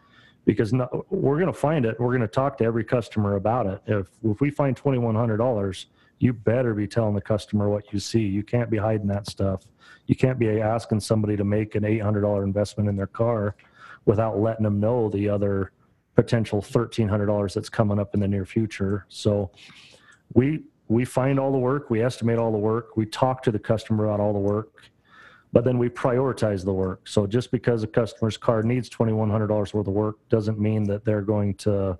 because 0.45 0.74
no, 0.74 1.05
we're 1.09 1.39
going 1.39 1.51
to 1.51 1.59
find 1.59 1.86
it. 1.86 1.99
We're 1.99 2.11
going 2.11 2.22
to 2.22 2.28
talk 2.28 2.57
to 2.59 2.63
every 2.63 2.84
customer 2.84 3.36
about 3.36 3.66
it. 3.66 3.82
If, 3.88 4.07
if 4.24 4.39
we 4.41 4.51
find 4.51 4.76
$2,100, 4.76 5.86
you 6.20 6.34
better 6.34 6.74
be 6.74 6.88
telling 6.88 7.16
the 7.16 7.22
customer 7.22 7.70
what 7.70 7.91
you 7.91 7.99
see. 7.99 8.22
You 8.22 8.43
can't 8.43 8.70
be 8.70 8.78
hiding 8.78 9.07
that 9.07 9.28
stuff. 9.28 9.63
You 10.05 10.16
can't 10.16 10.39
be 10.39 10.61
asking 10.61 10.99
somebody 10.99 11.36
to 11.36 11.43
make 11.43 11.76
an 11.76 11.84
$800 11.84 12.43
investment 12.43 12.88
in 12.88 12.95
their 12.95 13.07
car 13.07 13.55
without 14.05 14.39
letting 14.39 14.63
them 14.63 14.80
know 14.80 15.09
the 15.09 15.28
other 15.28 15.72
potential 16.16 16.61
$1,300 16.61 17.53
that's 17.53 17.70
coming 17.70 17.99
up 17.99 18.13
in 18.13 18.20
the 18.20 18.28
near 18.28 18.45
future. 18.45 19.05
So 19.09 19.51
we, 20.34 20.63
we 20.88 21.03
find 21.05 21.39
all 21.39 21.51
the 21.51 21.57
work, 21.57 21.89
we 21.89 22.01
estimate 22.01 22.38
all 22.38 22.51
the 22.51 22.57
work, 22.57 22.95
we 22.95 23.05
talk 23.05 23.41
to 23.43 23.51
the 23.51 23.59
customer 23.59 24.05
about 24.05 24.20
all 24.20 24.32
the 24.32 24.39
work, 24.39 24.84
but 25.56 25.64
then 25.64 25.78
we 25.78 25.88
prioritize 25.88 26.66
the 26.66 26.74
work. 26.74 27.08
So 27.08 27.26
just 27.26 27.49
because 27.49 27.82
a 27.82 27.88
customer's 27.88 28.36
car 28.36 28.62
needs 28.62 28.89
$2,100 28.89 29.49
worth 29.49 29.74
of 29.74 29.88
work 29.88 30.18
doesn't 30.28 30.60
mean 30.60 30.84
that 30.84 31.06
they're 31.06 31.22
going 31.22 31.53
to 31.60 31.97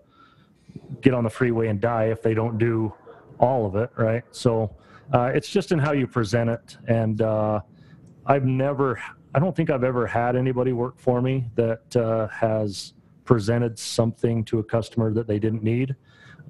get 1.00 1.14
on 1.14 1.24
the 1.24 1.30
freeway 1.30 1.70
and 1.70 1.80
die 1.80 2.08
if 2.08 2.22
they 2.22 2.34
don't 2.34 2.58
do 2.58 2.94
all 3.40 3.66
of 3.66 3.78
it, 3.78 3.92
right? 3.96 4.26
So 4.32 4.76
uh, 5.14 5.32
it's 5.34 5.48
just 5.48 5.72
in 5.72 5.80
how 5.80 5.94
you 5.94 6.06
present 6.06 6.50
it. 6.50 6.78
And 6.90 7.22
uh, 7.22 7.62
I've 8.26 8.44
never, 8.44 9.02
I 9.34 9.40
don't 9.40 9.56
think 9.56 9.70
I've 9.70 9.86
ever 9.86 10.06
had 10.06 10.36
anybody 10.36 10.74
work 10.74 11.00
for 11.00 11.22
me 11.22 11.46
that 11.56 11.96
uh, 11.96 12.28
has 12.28 12.92
presented 13.24 13.80
something 13.80 14.44
to 14.46 14.60
a 14.60 14.64
customer 14.66 15.14
that 15.14 15.28
they 15.28 15.40
didn't 15.40 15.64
need. 15.64 15.96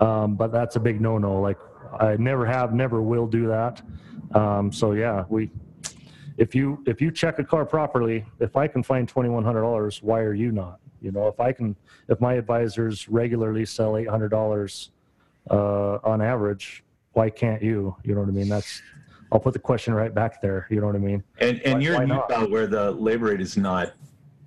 Um, 0.01 0.36
but 0.36 0.51
that's 0.51 0.76
a 0.76 0.80
big 0.80 1.01
no-no. 1.01 1.39
Like 1.39 1.60
I 1.99 2.16
never 2.18 2.47
have, 2.47 2.74
never 2.74 3.03
will 3.03 3.28
do 3.28 3.45
that. 3.45 3.84
Um, 4.34 4.72
so 4.72 4.93
yeah, 4.93 5.26
we, 5.30 5.51
if 6.38 6.54
you 6.54 6.84
if 6.86 7.02
you 7.02 7.12
check 7.12 7.40
a 7.40 7.44
car 7.44 7.66
properly, 7.66 8.26
if 8.40 8.56
I 8.56 8.68
can 8.68 8.84
find 8.84 9.08
twenty 9.08 9.30
one 9.30 9.44
hundred 9.44 9.62
dollars, 9.62 10.02
why 10.02 10.20
are 10.22 10.34
you 10.34 10.52
not? 10.52 10.80
You 11.02 11.12
know, 11.12 11.28
if 11.28 11.40
I 11.40 11.52
can, 11.52 11.76
if 12.10 12.20
my 12.20 12.34
advisors 12.34 13.08
regularly 13.08 13.66
sell 13.66 13.98
eight 13.98 14.10
hundred 14.10 14.30
dollars 14.30 14.92
uh, 15.50 15.96
on 16.04 16.22
average, 16.22 16.84
why 17.14 17.30
can't 17.30 17.62
you? 17.62 17.96
You 18.04 18.16
know 18.16 18.22
what 18.22 18.30
I 18.30 18.34
mean? 18.34 18.50
That's 18.50 18.82
I'll 19.32 19.40
put 19.40 19.54
the 19.54 19.60
question 19.60 19.94
right 19.94 20.14
back 20.14 20.42
there. 20.42 20.68
You 20.70 20.82
know 20.82 20.88
what 20.88 20.96
I 20.96 21.00
mean? 21.00 21.24
And 21.40 21.62
and 21.62 21.76
why, 21.76 21.80
you're 21.80 22.02
in 22.02 22.10
Utah 22.10 22.42
not? 22.42 22.52
where 22.52 22.68
the 22.68 22.92
labor 22.92 23.28
rate 23.28 23.42
is 23.42 23.58
not 23.58 23.94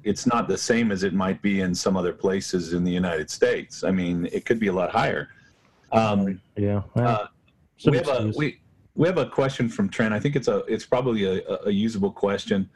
it's 0.04 0.26
not 0.26 0.48
the 0.48 0.56
same 0.56 0.92
as 0.92 1.02
it 1.02 1.12
might 1.12 1.42
be 1.42 1.60
in 1.60 1.74
some 1.74 1.96
other 1.96 2.12
places 2.12 2.72
in 2.72 2.84
the 2.84 2.90
United 2.90 3.28
States. 3.28 3.84
I 3.84 3.90
mean, 3.90 4.28
it 4.32 4.44
could 4.44 4.58
be 4.58 4.68
a 4.68 4.72
lot 4.72 4.90
higher. 4.90 5.28
Um, 5.92 6.40
Yeah. 6.56 6.82
Uh, 6.94 7.26
we 7.84 7.96
have 7.96 8.08
a 8.08 8.32
we 8.36 8.60
we 8.98 9.06
have 9.06 9.16
a 9.16 9.26
question 9.26 9.68
from 9.68 9.88
Trent. 9.88 10.12
I 10.12 10.18
think 10.18 10.34
it's 10.34 10.48
a 10.48 10.58
it's 10.66 10.84
probably 10.84 11.24
a, 11.24 11.58
a 11.66 11.70
usable 11.70 12.10
question. 12.10 12.68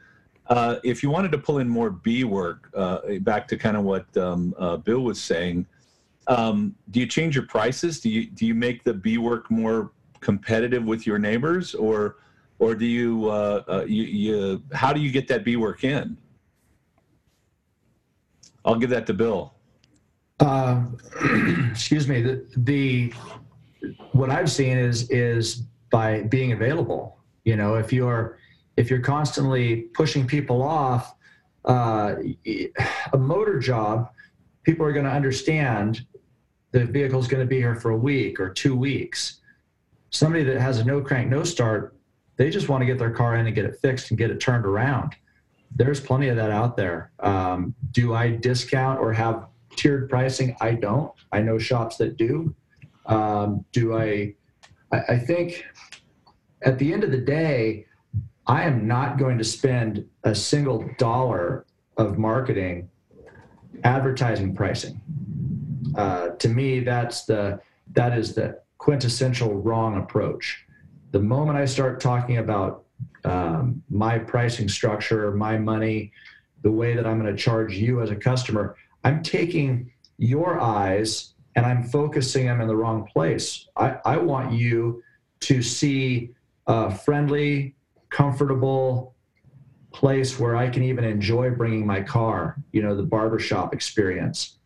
Uh, 0.47 0.77
if 0.81 1.03
you 1.03 1.09
wanted 1.09 1.33
to 1.33 1.37
pull 1.37 1.59
in 1.59 1.67
more 1.67 1.89
B 1.89 2.23
work, 2.23 2.69
uh, 2.75 2.99
back 3.19 3.45
to 3.49 3.57
kind 3.57 3.75
of 3.75 3.83
what 3.83 4.05
um, 4.17 4.55
uh, 4.57 4.77
Bill 4.77 5.01
was 5.01 5.21
saying, 5.21 5.65
um, 6.27 6.75
do 6.91 7.01
you 7.01 7.07
change 7.07 7.35
your 7.35 7.45
prices? 7.45 7.99
Do 7.99 8.09
you 8.09 8.27
do 8.27 8.45
you 8.45 8.55
make 8.55 8.85
the 8.85 8.93
B 8.93 9.17
work 9.17 9.51
more 9.51 9.91
competitive 10.21 10.85
with 10.85 11.05
your 11.05 11.19
neighbors, 11.19 11.75
or 11.75 12.15
or 12.57 12.73
do 12.73 12.85
you 12.85 13.27
uh, 13.27 13.63
uh, 13.67 13.85
you, 13.85 14.03
you 14.03 14.63
how 14.71 14.93
do 14.93 15.01
you 15.01 15.11
get 15.11 15.27
that 15.27 15.43
B 15.43 15.57
work 15.57 15.83
in? 15.83 16.15
I'll 18.63 18.79
give 18.79 18.91
that 18.91 19.05
to 19.07 19.13
Bill. 19.13 19.53
Uh, 20.39 20.85
excuse 21.69 22.07
me. 22.07 22.21
The, 22.21 22.45
the 22.55 23.13
what 24.13 24.29
I've 24.29 24.49
seen 24.49 24.77
is 24.77 25.09
is 25.09 25.63
by 25.93 26.23
being 26.23 26.53
available. 26.53 27.19
You 27.45 27.55
know, 27.55 27.75
if 27.75 27.93
you're 27.93 28.39
if 28.77 28.89
you're 28.89 28.99
constantly 28.99 29.83
pushing 29.93 30.25
people 30.25 30.63
off, 30.63 31.13
uh, 31.65 32.15
a 33.13 33.17
motor 33.17 33.59
job, 33.59 34.09
people 34.63 34.83
are 34.87 34.91
going 34.91 35.05
to 35.05 35.11
understand 35.11 36.03
the 36.71 36.85
vehicle's 36.85 37.27
going 37.27 37.43
to 37.43 37.47
be 37.47 37.57
here 37.57 37.75
for 37.75 37.91
a 37.91 37.97
week 37.97 38.39
or 38.39 38.49
two 38.49 38.75
weeks. 38.75 39.41
Somebody 40.09 40.43
that 40.45 40.59
has 40.59 40.79
a 40.79 40.83
no 40.83 40.99
crank, 40.99 41.29
no 41.29 41.43
start, 41.43 41.95
they 42.37 42.49
just 42.49 42.69
want 42.69 42.81
to 42.81 42.87
get 42.87 42.97
their 42.97 43.11
car 43.11 43.35
in 43.35 43.45
and 43.45 43.53
get 43.53 43.65
it 43.65 43.77
fixed 43.79 44.09
and 44.09 44.17
get 44.17 44.31
it 44.31 44.39
turned 44.39 44.65
around. 44.65 45.13
There's 45.75 45.99
plenty 45.99 46.29
of 46.29 46.37
that 46.37 46.49
out 46.49 46.75
there. 46.75 47.11
Um, 47.19 47.75
do 47.91 48.15
I 48.15 48.31
discount 48.31 48.99
or 48.99 49.13
have 49.13 49.45
tiered 49.75 50.09
pricing? 50.09 50.55
I 50.59 50.71
don't. 50.73 51.11
I 51.31 51.41
know 51.41 51.59
shops 51.59 51.97
that 51.97 52.17
do. 52.17 52.55
Um, 53.05 53.63
do 53.71 53.95
I, 53.95 54.33
I? 54.97 55.17
Think 55.17 55.65
at 56.61 56.79
the 56.79 56.93
end 56.93 57.03
of 57.03 57.11
the 57.11 57.17
day, 57.17 57.85
I 58.47 58.63
am 58.63 58.87
not 58.87 59.17
going 59.17 59.37
to 59.37 59.43
spend 59.43 60.05
a 60.23 60.35
single 60.35 60.89
dollar 60.97 61.65
of 61.97 62.17
marketing 62.17 62.89
advertising 63.83 64.55
pricing. 64.55 65.01
Uh, 65.97 66.29
to 66.29 66.49
me, 66.49 66.79
that's 66.79 67.25
the 67.25 67.59
that 67.93 68.17
is 68.17 68.33
the 68.33 68.59
quintessential 68.77 69.55
wrong 69.55 69.97
approach. 69.97 70.65
The 71.11 71.19
moment 71.19 71.57
I 71.57 71.65
start 71.65 72.01
talking 72.01 72.37
about 72.37 72.85
um, 73.23 73.83
my 73.89 74.17
pricing 74.17 74.67
structure, 74.67 75.31
my 75.31 75.57
money, 75.57 76.11
the 76.63 76.71
way 76.71 76.95
that 76.95 77.05
I'm 77.05 77.19
going 77.19 77.33
to 77.33 77.41
charge 77.41 77.75
you 77.75 78.01
as 78.01 78.09
a 78.09 78.15
customer, 78.15 78.75
I'm 79.03 79.21
taking 79.21 79.91
your 80.17 80.59
eyes 80.59 81.32
and 81.55 81.65
I'm 81.65 81.83
focusing 81.83 82.45
them 82.45 82.61
in 82.61 82.67
the 82.67 82.75
wrong 82.75 83.05
place. 83.05 83.67
I, 83.75 83.97
I 84.05 84.17
want 84.17 84.53
you 84.53 85.03
to 85.41 85.61
see 85.61 86.31
a 86.67 86.93
friendly, 86.93 87.75
comfortable 88.09 89.15
place 89.91 90.39
where 90.39 90.55
I 90.55 90.69
can 90.69 90.83
even 90.83 91.03
enjoy 91.03 91.51
bringing 91.51 91.85
my 91.85 92.01
car, 92.01 92.57
you 92.71 92.81
know, 92.81 92.95
the 92.95 93.03
barbershop 93.03 93.73
experience. 93.73 94.57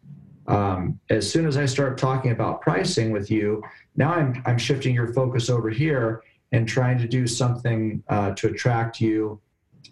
Um, 0.47 0.99
as 1.09 1.29
soon 1.29 1.45
as 1.45 1.57
I 1.57 1.65
start 1.65 1.97
talking 1.97 2.31
about 2.31 2.61
pricing 2.61 3.11
with 3.11 3.29
you, 3.29 3.61
now 3.97 4.13
I'm, 4.13 4.41
I'm 4.45 4.57
shifting 4.57 4.95
your 4.95 5.13
focus 5.13 5.49
over 5.49 5.69
here 5.69 6.23
and 6.53 6.67
trying 6.67 6.97
to 6.99 7.07
do 7.07 7.27
something 7.27 8.01
uh, 8.07 8.31
to 8.35 8.47
attract 8.47 9.01
you 9.01 9.41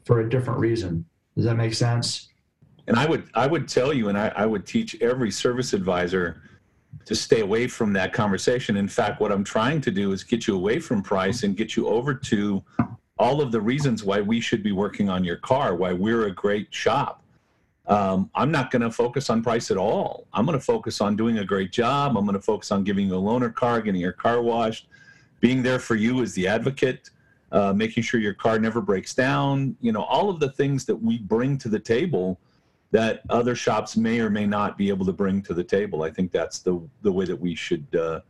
for 0.05 0.21
a 0.21 0.29
different 0.29 0.59
reason. 0.59 1.03
Does 1.35 1.43
that 1.45 1.55
make 1.55 1.73
sense? 1.73 2.29
And 2.87 2.97
I 2.97 3.05
would 3.07 3.27
I 3.33 3.47
would 3.47 3.67
tell 3.67 3.91
you, 3.91 4.09
and 4.09 4.17
I, 4.17 4.31
I 4.35 4.45
would 4.45 4.65
teach 4.65 4.95
every 5.01 5.31
service 5.31 5.73
advisor 5.73 6.43
to 7.05 7.15
stay 7.15 7.41
away 7.41 7.67
from 7.67 7.93
that 7.93 8.13
conversation. 8.13 8.77
In 8.77 8.87
fact, 8.87 9.19
what 9.19 9.31
I'm 9.31 9.43
trying 9.43 9.81
to 9.81 9.91
do 9.91 10.11
is 10.11 10.23
get 10.23 10.47
you 10.47 10.55
away 10.55 10.79
from 10.79 11.03
price 11.03 11.43
and 11.43 11.55
get 11.55 11.75
you 11.75 11.87
over 11.87 12.13
to 12.13 12.63
all 13.17 13.41
of 13.41 13.51
the 13.51 13.61
reasons 13.61 14.03
why 14.03 14.21
we 14.21 14.41
should 14.41 14.63
be 14.63 14.71
working 14.71 15.09
on 15.09 15.23
your 15.23 15.37
car, 15.37 15.75
why 15.75 15.93
we're 15.93 16.27
a 16.27 16.31
great 16.31 16.73
shop. 16.73 17.21
Um, 17.87 18.31
I'm 18.33 18.51
not 18.51 18.71
going 18.71 18.81
to 18.81 18.91
focus 18.91 19.29
on 19.29 19.43
price 19.43 19.69
at 19.69 19.77
all. 19.77 20.25
I'm 20.33 20.45
going 20.45 20.57
to 20.57 20.63
focus 20.63 21.01
on 21.01 21.15
doing 21.15 21.37
a 21.37 21.45
great 21.45 21.71
job. 21.71 22.17
I'm 22.17 22.25
going 22.25 22.33
to 22.33 22.41
focus 22.41 22.71
on 22.71 22.83
giving 22.83 23.07
you 23.07 23.15
a 23.15 23.21
loaner 23.21 23.53
car, 23.53 23.79
getting 23.81 24.01
your 24.01 24.11
car 24.11 24.41
washed, 24.41 24.87
being 25.39 25.61
there 25.61 25.79
for 25.79 25.95
you 25.95 26.23
as 26.23 26.33
the 26.33 26.47
advocate, 26.47 27.11
uh, 27.51 27.73
making 27.73 28.01
sure 28.01 28.19
your 28.19 28.33
car 28.33 28.57
never 28.57 28.81
breaks 28.81 29.13
down. 29.13 29.77
You 29.81 29.91
know, 29.91 30.03
all 30.03 30.29
of 30.31 30.39
the 30.39 30.51
things 30.51 30.85
that 30.85 30.95
we 30.95 31.19
bring 31.19 31.59
to 31.59 31.69
the 31.69 31.79
table 31.79 32.39
that 32.95 33.23
other 33.29 33.55
shops 33.55 33.97
may 33.97 34.21
or 34.21 34.29
may 34.29 34.47
not 34.47 34.77
be 34.77 34.87
able 34.87 35.05
to 35.05 35.11
bring 35.11 35.41
to 35.41 35.53
the 35.53 35.63
table. 35.63 36.03
I 36.03 36.09
think 36.09 36.31
that's 36.31 36.59
the 36.59 36.81
the 37.01 37.11
way 37.11 37.25
that 37.25 37.35
we 37.35 37.53
should 37.53 37.85
uh, 37.93 38.21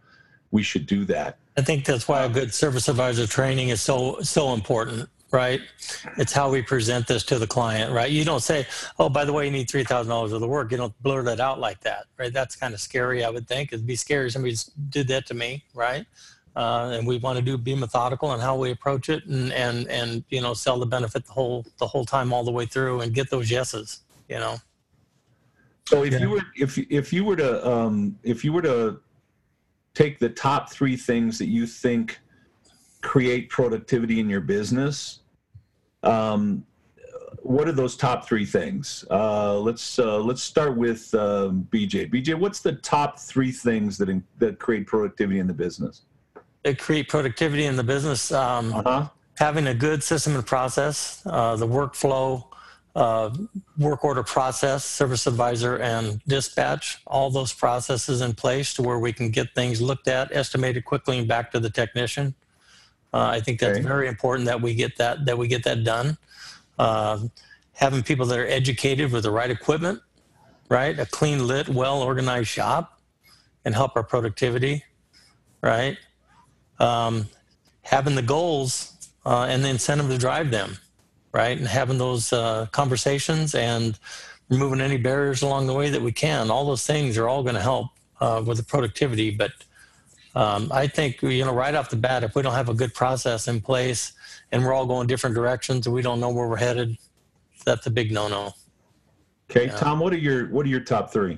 we 0.49 0.63
should 0.63 0.87
do 0.87 1.05
that. 1.05 1.37
I 1.55 1.61
think 1.61 1.85
that's 1.85 2.07
why 2.07 2.23
a 2.23 2.29
good 2.29 2.51
service 2.51 2.87
advisor 2.87 3.27
training 3.27 3.69
is 3.69 3.79
so 3.79 4.19
so 4.21 4.55
important, 4.55 5.07
right? 5.29 5.61
It's 6.17 6.33
how 6.33 6.49
we 6.49 6.63
present 6.63 7.05
this 7.05 7.23
to 7.25 7.37
the 7.37 7.45
client, 7.45 7.93
right? 7.93 8.09
You 8.09 8.25
don't 8.25 8.41
say, 8.41 8.65
"Oh, 8.97 9.07
by 9.07 9.23
the 9.23 9.33
way, 9.33 9.45
you 9.45 9.51
need 9.51 9.69
three 9.69 9.83
thousand 9.83 10.09
dollars 10.09 10.31
of 10.33 10.41
work." 10.41 10.71
You 10.71 10.77
don't 10.77 10.99
blurt 11.03 11.27
it 11.27 11.39
out 11.39 11.59
like 11.59 11.79
that, 11.81 12.05
right? 12.17 12.33
That's 12.33 12.55
kind 12.55 12.73
of 12.73 12.81
scary, 12.81 13.23
I 13.23 13.29
would 13.29 13.47
think. 13.47 13.71
It'd 13.71 13.85
be 13.85 13.95
scary 13.95 14.25
if 14.25 14.33
somebody 14.33 14.55
did 14.89 15.07
that 15.09 15.27
to 15.27 15.35
me, 15.35 15.63
right? 15.75 16.07
Uh, 16.55 16.89
and 16.97 17.05
we 17.05 17.19
want 17.19 17.37
to 17.37 17.43
do 17.43 17.55
be 17.55 17.75
methodical 17.75 18.33
in 18.33 18.39
how 18.39 18.55
we 18.55 18.71
approach 18.71 19.09
it, 19.09 19.25
and 19.25 19.53
and 19.53 19.87
and 19.89 20.23
you 20.29 20.41
know 20.41 20.55
sell 20.55 20.79
the 20.79 20.87
benefit 20.87 21.23
the 21.27 21.33
whole 21.33 21.63
the 21.77 21.85
whole 21.85 22.05
time 22.05 22.33
all 22.33 22.43
the 22.43 22.51
way 22.51 22.65
through, 22.65 23.01
and 23.01 23.13
get 23.13 23.29
those 23.29 23.51
yeses, 23.51 24.01
you 24.29 24.39
know. 24.39 24.57
So 25.85 26.03
if 26.03 26.13
Yeah. 26.13 26.19
you 26.19 26.29
were 26.29 26.41
if 26.57 26.77
if 26.77 27.13
you 27.13 27.23
were 27.23 27.35
to 27.35 27.67
um, 27.67 28.17
if 28.23 28.43
you 28.43 28.51
were 28.53 28.61
to 28.63 28.99
take 29.93 30.19
the 30.19 30.29
top 30.29 30.71
three 30.71 30.97
things 30.97 31.37
that 31.37 31.47
you 31.47 31.65
think 31.67 32.19
create 33.01 33.49
productivity 33.49 34.19
in 34.19 34.29
your 34.29 34.41
business, 34.41 35.19
um, 36.03 36.65
what 37.43 37.67
are 37.67 37.71
those 37.71 37.95
top 37.95 38.27
three 38.27 38.45
things? 38.45 39.05
Uh, 39.11 39.59
let's 39.59 39.99
uh, 39.99 40.17
let's 40.17 40.41
start 40.41 40.75
with 40.75 41.13
um, 41.13 41.67
BJ. 41.71 42.11
BJ, 42.11 42.33
what's 42.37 42.61
the 42.61 42.73
top 42.73 43.19
three 43.19 43.51
things 43.51 43.97
that 43.99 44.09
in, 44.09 44.23
that 44.39 44.57
create 44.59 44.87
productivity 44.87 45.39
in 45.39 45.45
the 45.45 45.53
business? 45.53 46.01
They 46.63 46.73
create 46.73 47.09
productivity 47.09 47.65
in 47.65 47.75
the 47.75 47.83
business. 47.83 48.31
Um, 48.31 48.73
Uh 48.73 48.81
huh. 48.83 49.09
having 49.37 49.67
a 49.67 49.73
good 49.75 50.01
system 50.01 50.35
and 50.35 50.45
process, 50.45 51.21
uh, 51.27 51.55
the 51.55 51.67
workflow, 51.67 52.43
uh, 52.51 52.54
work 52.95 54.03
order 54.05 54.23
process, 54.23 54.85
service 54.85 55.27
advisor, 55.27 55.77
and 55.77 56.21
dispatch, 56.27 56.99
all 57.05 57.29
those 57.29 57.51
processes 57.53 58.21
in 58.21 58.33
place 58.33 58.73
to 58.75 58.81
where 58.81 58.99
we 58.99 59.11
can 59.11 59.29
get 59.29 59.53
things 59.53 59.81
looked 59.81 60.07
at, 60.07 60.31
estimated 60.35 60.85
quickly, 60.85 61.19
and 61.19 61.27
back 61.27 61.51
to 61.51 61.59
the 61.59 61.69
technician. 61.69 62.33
Uh, 63.13 63.27
I 63.27 63.39
think 63.41 63.59
that's 63.59 63.77
Okay. 63.79 63.87
very 63.87 64.07
important 64.07 64.45
that 64.47 64.61
we 64.61 64.73
get 64.75 64.97
that 64.97 65.25
that 65.25 65.37
we 65.37 65.47
get 65.47 65.63
that 65.63 65.83
done. 65.83 66.17
Um 66.79 67.31
having 67.73 68.01
people 68.01 68.25
that 68.25 68.39
are 68.39 68.47
educated 68.47 69.11
with 69.11 69.23
the 69.23 69.31
right 69.31 69.51
equipment, 69.51 70.01
right, 70.69 70.97
a 70.97 71.05
clean 71.05 71.45
lit, 71.45 71.67
well 71.67 72.01
organized 72.01 72.47
shop, 72.47 73.01
and 73.65 73.75
help 73.75 73.97
our 73.97 74.03
productivity, 74.03 74.81
right. 75.61 75.97
Um, 76.79 77.27
having 77.81 78.15
the 78.15 78.21
goals 78.21 78.93
uh, 79.25 79.43
and 79.49 79.61
the 79.61 79.67
incentive 79.67 80.07
to 80.09 80.17
drive 80.17 80.51
them, 80.51 80.77
right? 81.35 81.57
And 81.57 81.67
having 81.67 81.97
those 81.97 82.31
uh, 82.31 82.65
conversations 82.71 83.55
and 83.55 83.99
removing 84.49 84.79
any 84.79 84.95
barriers 84.95 85.41
along 85.41 85.67
the 85.67 85.73
way 85.73 85.89
that 85.89 86.01
we 86.01 86.13
can. 86.13 86.49
All 86.49 86.65
those 86.65 86.87
things 86.87 87.17
are 87.17 87.27
all 87.27 87.43
going 87.43 87.55
to 87.55 87.61
help 87.61 87.87
uh, 88.21 88.41
with 88.45 88.57
the 88.57 88.63
productivity. 88.63 89.31
But 89.31 89.51
um, 90.33 90.71
I 90.71 90.87
think, 90.87 91.21
you 91.21 91.43
know, 91.43 91.53
right 91.53 91.75
off 91.75 91.89
the 91.89 91.97
bat, 91.97 92.23
if 92.23 92.35
we 92.35 92.41
don't 92.41 92.53
have 92.53 92.69
a 92.69 92.73
good 92.73 92.93
process 92.93 93.49
in 93.49 93.59
place 93.59 94.13
and 94.53 94.63
we're 94.63 94.73
all 94.73 94.85
going 94.85 95.07
different 95.07 95.35
directions 95.35 95.87
and 95.87 95.93
we 95.93 96.01
don't 96.01 96.21
know 96.21 96.29
where 96.29 96.47
we're 96.47 96.55
headed, 96.55 96.97
that's 97.65 97.85
a 97.85 97.91
big 97.91 98.13
no-no. 98.13 98.53
Okay, 99.51 99.65
Yeah. 99.65 99.75
Tom, 99.75 99.99
what 99.99 100.13
are 100.13 100.17
your 100.17 100.47
what 100.47 100.65
are 100.65 100.69
your 100.69 100.79
top 100.79 101.11
three? 101.11 101.37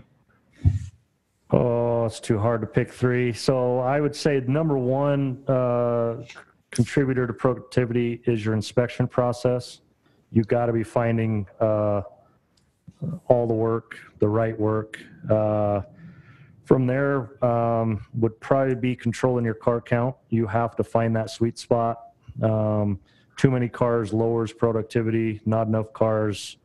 Oh, 1.50 2.06
it's 2.06 2.20
too 2.20 2.38
hard 2.38 2.62
to 2.62 2.68
pick 2.68 2.92
three. 2.92 3.34
So 3.34 3.80
I 3.80 4.00
would 4.00 4.16
say 4.16 4.42
number 4.48 4.78
one 4.78 5.44
uh, 5.48 6.24
contributor 6.72 7.26
to 7.26 7.34
productivity 7.34 8.22
is 8.26 8.46
your 8.46 8.54
inspection 8.54 9.08
process. 9.08 9.82
You 10.32 10.44
got 10.44 10.66
to 10.66 10.74
be 10.74 10.84
finding 10.84 11.48
uh, 11.60 12.02
all 13.28 13.48
the 13.48 13.54
work, 13.54 13.98
the 14.20 14.28
right 14.28 14.58
work. 14.60 15.00
Uh, 15.30 15.82
from 16.66 16.86
there 16.86 17.44
um, 17.44 18.06
would 18.14 18.38
probably 18.42 18.76
be 18.76 18.96
controlling 18.96 19.46
your 19.46 19.54
car 19.54 19.80
count. 19.80 20.16
You 20.30 20.48
have 20.48 20.76
to 20.76 20.84
find 20.84 21.16
that 21.16 21.30
sweet 21.30 21.58
spot. 21.58 21.98
Um, 22.42 23.00
too 23.38 23.52
many 23.52 23.70
cars 23.70 24.12
lowers 24.12 24.52
productivity. 24.52 25.40
Not 25.46 25.68
enough 25.68 25.94
cars 25.94 26.58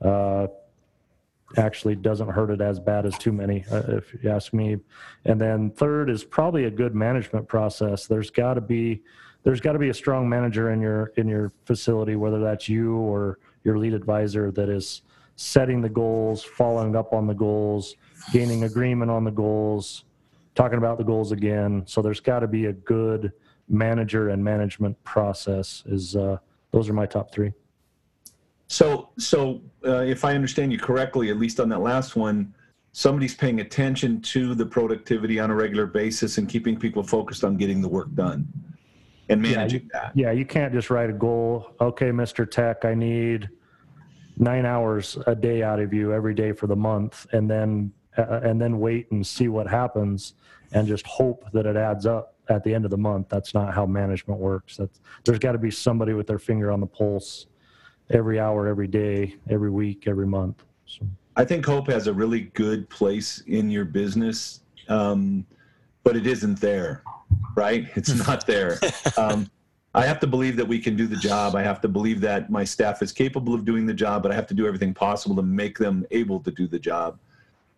uh, 0.00 0.46
actually 1.56 1.96
doesn't 1.96 2.28
hurt 2.28 2.50
it 2.50 2.60
as 2.60 2.78
bad 2.78 3.06
as 3.06 3.16
too 3.18 3.32
many, 3.32 3.64
uh, 3.70 3.82
if 3.88 4.14
you 4.22 4.30
ask 4.30 4.52
me. 4.52 4.76
And 5.24 5.40
then 5.40 5.70
third 5.70 6.10
is 6.10 6.22
probably 6.22 6.64
a 6.64 6.70
good 6.70 6.94
management 6.94 7.48
process. 7.48 8.06
There's 8.06 8.30
got 8.30 8.54
to 8.54 8.60
be 8.60 9.02
there's 9.48 9.62
got 9.62 9.72
to 9.72 9.78
be 9.78 9.88
a 9.88 9.94
strong 9.94 10.28
manager 10.28 10.72
in 10.72 10.80
your 10.82 11.06
in 11.16 11.26
your 11.26 11.50
facility, 11.64 12.16
whether 12.16 12.38
that's 12.38 12.68
you 12.68 12.96
or 12.96 13.38
your 13.64 13.78
lead 13.78 13.94
advisor, 13.94 14.50
that 14.50 14.68
is 14.68 15.00
setting 15.36 15.80
the 15.80 15.88
goals, 15.88 16.44
following 16.44 16.94
up 16.94 17.14
on 17.14 17.26
the 17.26 17.32
goals, 17.32 17.96
gaining 18.30 18.64
agreement 18.64 19.10
on 19.10 19.24
the 19.24 19.30
goals, 19.30 20.04
talking 20.54 20.76
about 20.76 20.98
the 20.98 21.04
goals 21.04 21.32
again. 21.32 21.82
So 21.86 22.02
there's 22.02 22.20
got 22.20 22.40
to 22.40 22.46
be 22.46 22.66
a 22.66 22.74
good 22.74 23.32
manager 23.70 24.28
and 24.28 24.44
management 24.44 25.02
process. 25.02 25.82
Is 25.86 26.14
uh, 26.14 26.36
those 26.70 26.90
are 26.90 26.92
my 26.92 27.06
top 27.06 27.32
three. 27.32 27.54
So, 28.66 29.08
so 29.16 29.62
uh, 29.82 30.00
if 30.00 30.26
I 30.26 30.34
understand 30.34 30.72
you 30.72 30.78
correctly, 30.78 31.30
at 31.30 31.38
least 31.38 31.58
on 31.58 31.70
that 31.70 31.80
last 31.80 32.16
one, 32.16 32.52
somebody's 32.92 33.34
paying 33.34 33.62
attention 33.62 34.20
to 34.20 34.54
the 34.54 34.66
productivity 34.66 35.40
on 35.40 35.50
a 35.50 35.54
regular 35.54 35.86
basis 35.86 36.36
and 36.36 36.46
keeping 36.50 36.78
people 36.78 37.02
focused 37.02 37.44
on 37.44 37.56
getting 37.56 37.80
the 37.80 37.88
work 37.88 38.14
done 38.14 38.46
and 39.28 39.42
managing 39.42 39.82
yeah, 39.92 40.00
that. 40.00 40.12
Yeah, 40.14 40.30
you 40.32 40.44
can't 40.44 40.72
just 40.72 40.90
write 40.90 41.10
a 41.10 41.12
goal. 41.12 41.74
Okay, 41.80 42.10
Mr. 42.10 42.50
Tech, 42.50 42.84
I 42.84 42.94
need 42.94 43.48
nine 44.36 44.64
hours 44.64 45.18
a 45.26 45.34
day 45.34 45.62
out 45.62 45.80
of 45.80 45.92
you 45.92 46.12
every 46.12 46.34
day 46.34 46.52
for 46.52 46.66
the 46.66 46.76
month, 46.76 47.26
and 47.32 47.50
then 47.50 47.92
uh, 48.16 48.40
and 48.42 48.60
then 48.60 48.78
wait 48.78 49.10
and 49.10 49.26
see 49.26 49.48
what 49.48 49.66
happens, 49.66 50.34
and 50.72 50.86
just 50.86 51.06
hope 51.06 51.44
that 51.52 51.66
it 51.66 51.76
adds 51.76 52.06
up 52.06 52.34
at 52.48 52.64
the 52.64 52.74
end 52.74 52.84
of 52.84 52.90
the 52.90 52.98
month. 52.98 53.28
That's 53.28 53.54
not 53.54 53.74
how 53.74 53.86
management 53.86 54.40
works. 54.40 54.76
That's 54.76 55.00
there's 55.24 55.38
got 55.38 55.52
to 55.52 55.58
be 55.58 55.70
somebody 55.70 56.14
with 56.14 56.26
their 56.26 56.38
finger 56.38 56.70
on 56.70 56.80
the 56.80 56.86
pulse 56.86 57.46
every 58.10 58.40
hour, 58.40 58.66
every 58.66 58.88
day, 58.88 59.36
every 59.50 59.70
week, 59.70 60.04
every 60.06 60.26
month. 60.26 60.64
So. 60.86 61.06
I 61.36 61.44
think 61.44 61.64
Hope 61.66 61.88
has 61.88 62.06
a 62.06 62.12
really 62.12 62.42
good 62.54 62.88
place 62.88 63.42
in 63.46 63.70
your 63.70 63.84
business, 63.84 64.60
um, 64.88 65.46
but 66.02 66.16
it 66.16 66.26
isn't 66.26 66.60
there, 66.60 67.02
right? 67.54 67.86
It's 67.94 68.14
not 68.26 68.46
there. 68.46 68.78
Um, 69.16 69.50
I 69.94 70.06
have 70.06 70.20
to 70.20 70.26
believe 70.26 70.56
that 70.56 70.68
we 70.68 70.78
can 70.78 70.96
do 70.96 71.06
the 71.06 71.16
job. 71.16 71.54
I 71.56 71.62
have 71.62 71.80
to 71.80 71.88
believe 71.88 72.20
that 72.20 72.50
my 72.50 72.62
staff 72.62 73.02
is 73.02 73.10
capable 73.10 73.54
of 73.54 73.64
doing 73.64 73.86
the 73.86 73.94
job, 73.94 74.22
but 74.22 74.30
I 74.30 74.34
have 74.34 74.46
to 74.48 74.54
do 74.54 74.66
everything 74.66 74.94
possible 74.94 75.34
to 75.36 75.42
make 75.42 75.78
them 75.78 76.06
able 76.10 76.40
to 76.40 76.50
do 76.50 76.66
the 76.66 76.78
job. 76.78 77.18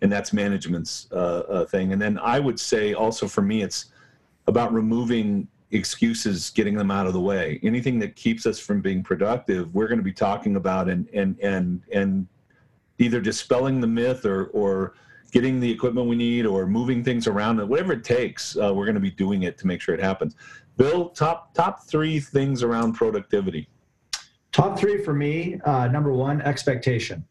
And 0.02 0.10
that's 0.10 0.32
management's 0.32 1.06
uh, 1.12 1.14
uh, 1.14 1.64
thing. 1.66 1.92
And 1.92 2.00
then 2.00 2.18
I 2.18 2.40
would 2.40 2.58
say 2.58 2.94
also 2.94 3.28
for 3.28 3.42
me, 3.42 3.62
it's 3.62 3.86
about 4.46 4.72
removing 4.72 5.46
excuses, 5.70 6.50
getting 6.50 6.74
them 6.74 6.90
out 6.90 7.06
of 7.06 7.12
the 7.12 7.20
way. 7.20 7.60
Anything 7.62 7.98
that 8.00 8.16
keeps 8.16 8.46
us 8.46 8.58
from 8.58 8.80
being 8.80 9.02
productive, 9.02 9.74
we're 9.74 9.88
going 9.88 9.98
to 9.98 10.04
be 10.04 10.12
talking 10.12 10.56
about 10.56 10.88
and 10.88 11.08
and 11.12 11.38
and 11.40 11.82
and 11.92 12.26
either 12.98 13.20
dispelling 13.20 13.80
the 13.80 13.86
myth 13.86 14.24
or 14.24 14.46
or 14.46 14.94
getting 15.30 15.60
the 15.60 15.70
equipment 15.70 16.08
we 16.08 16.16
need 16.16 16.46
or 16.46 16.66
moving 16.66 17.02
things 17.02 17.26
around 17.26 17.66
whatever 17.68 17.92
it 17.92 18.04
takes 18.04 18.56
uh, 18.56 18.72
we're 18.74 18.84
going 18.84 18.94
to 18.94 19.00
be 19.00 19.10
doing 19.10 19.44
it 19.44 19.56
to 19.58 19.66
make 19.66 19.80
sure 19.80 19.94
it 19.94 20.00
happens. 20.00 20.34
Bill 20.76 21.10
top 21.10 21.54
top 21.54 21.86
three 21.86 22.20
things 22.20 22.62
around 22.62 22.94
productivity. 22.94 23.68
Top 24.52 24.78
three 24.78 25.02
for 25.04 25.14
me 25.14 25.60
uh, 25.64 25.86
number 25.88 26.12
one 26.12 26.40
expectation. 26.42 27.24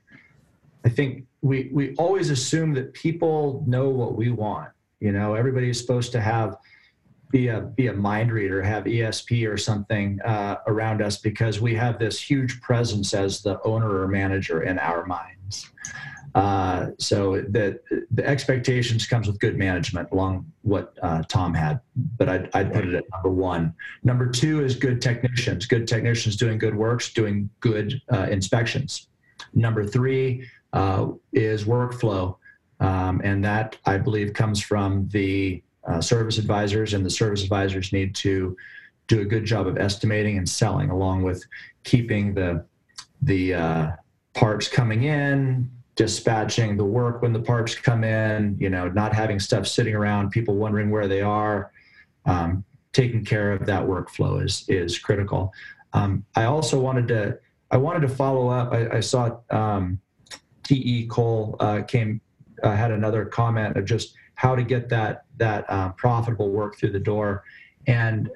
I 0.85 0.89
think 0.89 1.25
we 1.41 1.69
we 1.73 1.95
always 1.95 2.29
assume 2.29 2.73
that 2.73 2.93
people 2.93 3.63
know 3.67 3.89
what 3.89 4.15
we 4.15 4.31
want 4.31 4.69
you 4.99 5.11
know? 5.11 5.33
Everybody's 5.33 5.79
supposed 5.79 6.11
to 6.13 6.21
have 6.21 6.57
be 7.31 7.49
a 7.49 7.61
be 7.61 7.87
a 7.87 7.93
mind 7.93 8.31
reader, 8.31 8.61
have 8.61 8.85
ESP 8.85 9.47
or 9.47 9.55
something 9.55 10.19
uh, 10.21 10.57
around 10.67 11.01
us 11.01 11.17
because 11.17 11.61
we 11.61 11.75
have 11.75 11.99
this 11.99 12.19
huge 12.19 12.59
presence 12.61 13.13
as 13.13 13.41
the 13.41 13.61
owner 13.63 14.01
or 14.01 14.07
manager 14.07 14.63
in 14.63 14.79
our 14.79 15.05
minds. 15.05 15.69
Uh, 16.35 16.87
so 16.99 17.41
the 17.41 17.79
the 18.11 18.25
expectations 18.25 19.07
comes 19.07 19.27
with 19.27 19.39
good 19.39 19.57
management, 19.57 20.09
along 20.11 20.45
what 20.61 20.97
uh, 21.01 21.23
Tom 21.23 21.53
had. 21.53 21.79
But 21.95 22.29
I'd, 22.29 22.49
I'd 22.53 22.73
put 22.73 22.85
it 22.85 22.93
at 22.93 23.05
number 23.11 23.29
one. 23.29 23.73
Number 24.03 24.27
two 24.27 24.63
is 24.63 24.75
good 24.75 25.01
technicians. 25.01 25.65
Good 25.65 25.87
technicians 25.87 26.35
doing 26.35 26.57
good 26.57 26.75
works, 26.75 27.11
doing 27.13 27.49
good 27.59 28.01
uh, 28.11 28.27
inspections. 28.29 29.07
Number 29.53 29.85
three 29.85 30.47
uh, 30.73 31.07
is 31.33 31.63
workflow, 31.63 32.35
um, 32.79 33.21
and 33.23 33.43
that 33.43 33.77
I 33.85 33.97
believe 33.97 34.33
comes 34.33 34.61
from 34.61 35.07
the 35.09 35.63
uh, 35.87 36.01
service 36.01 36.37
advisors, 36.37 36.93
and 36.93 37.05
the 37.05 37.09
service 37.09 37.43
advisors 37.43 37.91
need 37.91 38.13
to 38.15 38.55
do 39.07 39.21
a 39.21 39.25
good 39.25 39.45
job 39.45 39.65
of 39.65 39.77
estimating 39.77 40.37
and 40.37 40.47
selling, 40.47 40.91
along 40.91 41.23
with 41.23 41.43
keeping 41.83 42.35
the 42.35 42.63
the 43.21 43.53
uh, 43.53 43.91
parts 44.33 44.67
coming 44.67 45.03
in, 45.03 45.69
dispatching 45.99 46.77
the 46.77 46.85
work 46.85 47.21
when 47.21 47.33
the 47.33 47.41
parts 47.41 47.75
come 47.75 48.05
in. 48.05 48.55
You 48.57 48.69
know, 48.69 48.87
not 48.87 49.13
having 49.13 49.37
stuff 49.37 49.67
sitting 49.67 49.93
around, 49.93 50.31
people 50.31 50.55
wondering 50.55 50.89
where 50.89 51.09
they 51.09 51.21
are. 51.21 51.73
Um, 52.25 52.63
taking 52.93 53.25
care 53.25 53.51
of 53.51 53.65
that 53.65 53.83
workflow 53.83 54.41
is 54.41 54.63
is 54.69 54.97
critical. 54.97 55.51
Um, 55.91 56.25
I 56.35 56.45
also 56.45 56.79
wanted 56.79 57.09
to 57.09 57.37
I 57.69 57.77
wanted 57.77 57.99
to 58.07 58.07
follow 58.07 58.47
up. 58.47 58.71
I, 58.71 58.97
I 58.97 58.99
saw 59.01 59.39
um, 59.49 59.99
T.E. 60.63 61.07
Cole 61.07 61.57
uh, 61.59 61.81
came 61.81 62.21
uh, 62.63 62.75
had 62.75 62.91
another 62.91 63.25
comment 63.25 63.75
of 63.75 63.83
just 63.83 64.15
how 64.35 64.55
to 64.55 64.63
get 64.63 64.87
that 64.87 65.25
that 65.35 65.65
uh, 65.67 65.89
profitable 65.89 66.49
work 66.49 66.77
through 66.77 66.93
the 66.93 66.99
door. 66.99 67.43
And 67.87 68.29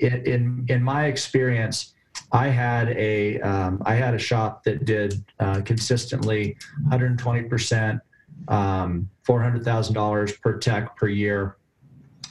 in 0.00 0.66
in 0.68 0.82
my 0.82 1.06
experience, 1.06 1.94
I 2.32 2.48
had 2.48 2.90
a 2.90 3.40
um, 3.40 3.82
I 3.84 3.94
had 3.94 4.14
a 4.14 4.18
shop 4.18 4.64
that 4.64 4.84
did 4.84 5.24
uh, 5.38 5.60
consistently 5.62 6.56
120 6.82 7.42
percent, 7.44 8.00
um, 8.48 9.08
four 9.22 9.42
hundred 9.42 9.64
thousand 9.64 9.94
dollars 9.94 10.32
per 10.32 10.58
tech 10.58 10.96
per 10.96 11.08
year, 11.08 11.56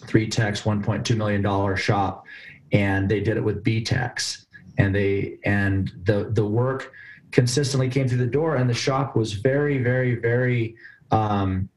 three 0.05 0.27
techs, 0.27 0.61
1.2 0.61 1.15
million 1.15 1.41
dollar 1.41 1.75
shop, 1.75 2.25
and 2.71 3.09
they 3.09 3.21
did 3.21 3.37
it 3.37 3.43
with 3.43 3.63
B 3.63 3.83
techs, 3.83 4.47
and 4.77 4.93
they 4.93 5.37
and 5.45 5.91
the 6.03 6.29
the 6.31 6.45
work 6.45 6.91
consistently 7.31 7.89
came 7.89 8.07
through 8.07 8.17
the 8.17 8.25
door, 8.25 8.57
and 8.57 8.69
the 8.69 8.73
shop 8.73 9.15
was 9.15 9.33
very 9.33 9.77
very 9.77 10.15
very 10.15 10.75
um, 11.11 11.69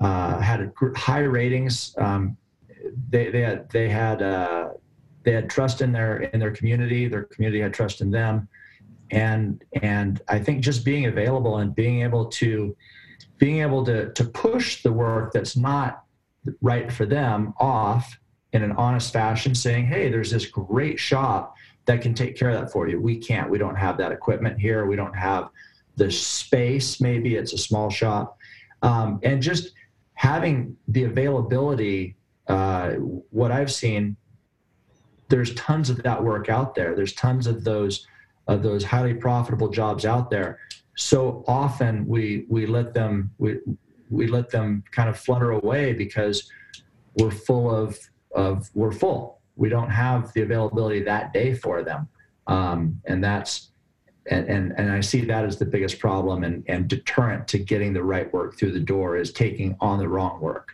uh, 0.00 0.40
had 0.40 0.72
high 0.96 1.20
ratings. 1.20 1.94
Um, 1.98 2.36
they, 3.08 3.30
they 3.30 3.42
had 3.42 3.70
they 3.70 3.88
had 3.88 4.20
uh, 4.20 4.70
they 5.24 5.32
had 5.32 5.48
trust 5.48 5.80
in 5.80 5.92
their 5.92 6.22
in 6.22 6.40
their 6.40 6.50
community. 6.50 7.08
Their 7.08 7.24
community 7.24 7.60
had 7.60 7.72
trust 7.72 8.00
in 8.00 8.10
them, 8.10 8.48
and 9.10 9.62
and 9.82 10.20
I 10.28 10.38
think 10.38 10.62
just 10.62 10.84
being 10.84 11.06
available 11.06 11.58
and 11.58 11.74
being 11.74 12.02
able 12.02 12.26
to 12.26 12.76
being 13.38 13.60
able 13.60 13.84
to 13.86 14.12
to 14.12 14.24
push 14.24 14.82
the 14.82 14.92
work 14.92 15.32
that's 15.32 15.56
not 15.56 16.04
right 16.60 16.92
for 16.92 17.06
them 17.06 17.54
off 17.58 18.18
in 18.52 18.62
an 18.62 18.72
honest 18.72 19.12
fashion, 19.12 19.54
saying, 19.54 19.86
"Hey, 19.86 20.08
there's 20.08 20.30
this 20.30 20.46
great 20.46 20.98
shop 20.98 21.54
that 21.86 22.00
can 22.00 22.14
take 22.14 22.36
care 22.36 22.50
of 22.50 22.60
that 22.60 22.72
for 22.72 22.88
you. 22.88 23.00
We 23.00 23.16
can't. 23.16 23.50
We 23.50 23.58
don't 23.58 23.76
have 23.76 23.96
that 23.98 24.12
equipment 24.12 24.60
here. 24.60 24.86
We 24.86 24.96
don't 24.96 25.16
have 25.16 25.50
the 25.96 26.10
space. 26.10 27.00
Maybe 27.00 27.36
it's 27.36 27.52
a 27.52 27.58
small 27.58 27.90
shop, 27.90 28.38
um, 28.82 29.20
and 29.22 29.42
just." 29.42 29.72
having 30.22 30.76
the 30.86 31.02
availability, 31.02 32.14
uh, 32.46 32.90
what 33.30 33.50
I've 33.50 33.72
seen, 33.72 34.16
there's 35.32 35.54
tons 35.54 35.88
of 35.88 36.02
that 36.02 36.22
work 36.22 36.50
out 36.50 36.74
there. 36.74 36.94
There's 36.94 37.14
tons 37.14 37.46
of 37.46 37.64
those 37.64 38.06
of 38.48 38.62
those 38.62 38.84
highly 38.84 39.14
profitable 39.14 39.68
jobs 39.68 40.04
out 40.04 40.28
there. 40.30 40.58
So 40.94 41.42
often 41.48 42.06
we 42.06 42.44
we 42.50 42.66
let 42.66 42.92
them 42.92 43.30
we 43.38 43.58
we 44.10 44.26
let 44.26 44.50
them 44.50 44.84
kind 44.90 45.08
of 45.08 45.18
flutter 45.18 45.52
away 45.52 45.94
because 45.94 46.50
we're 47.18 47.30
full 47.30 47.74
of 47.74 47.98
of 48.34 48.70
we're 48.74 48.92
full. 48.92 49.40
We 49.56 49.70
don't 49.70 49.88
have 49.88 50.32
the 50.34 50.42
availability 50.42 51.02
that 51.04 51.32
day 51.32 51.54
for 51.54 51.82
them, 51.82 52.08
um, 52.46 53.00
and 53.06 53.24
that's 53.24 53.70
and, 54.30 54.46
and, 54.48 54.72
and 54.76 54.92
I 54.92 55.00
see 55.00 55.24
that 55.24 55.46
as 55.46 55.56
the 55.58 55.64
biggest 55.64 55.98
problem 55.98 56.44
and, 56.44 56.62
and 56.68 56.86
deterrent 56.86 57.48
to 57.48 57.58
getting 57.58 57.92
the 57.92 58.04
right 58.04 58.32
work 58.32 58.56
through 58.56 58.72
the 58.72 58.80
door 58.80 59.16
is 59.16 59.32
taking 59.32 59.76
on 59.80 59.98
the 59.98 60.08
wrong 60.08 60.40
work. 60.40 60.72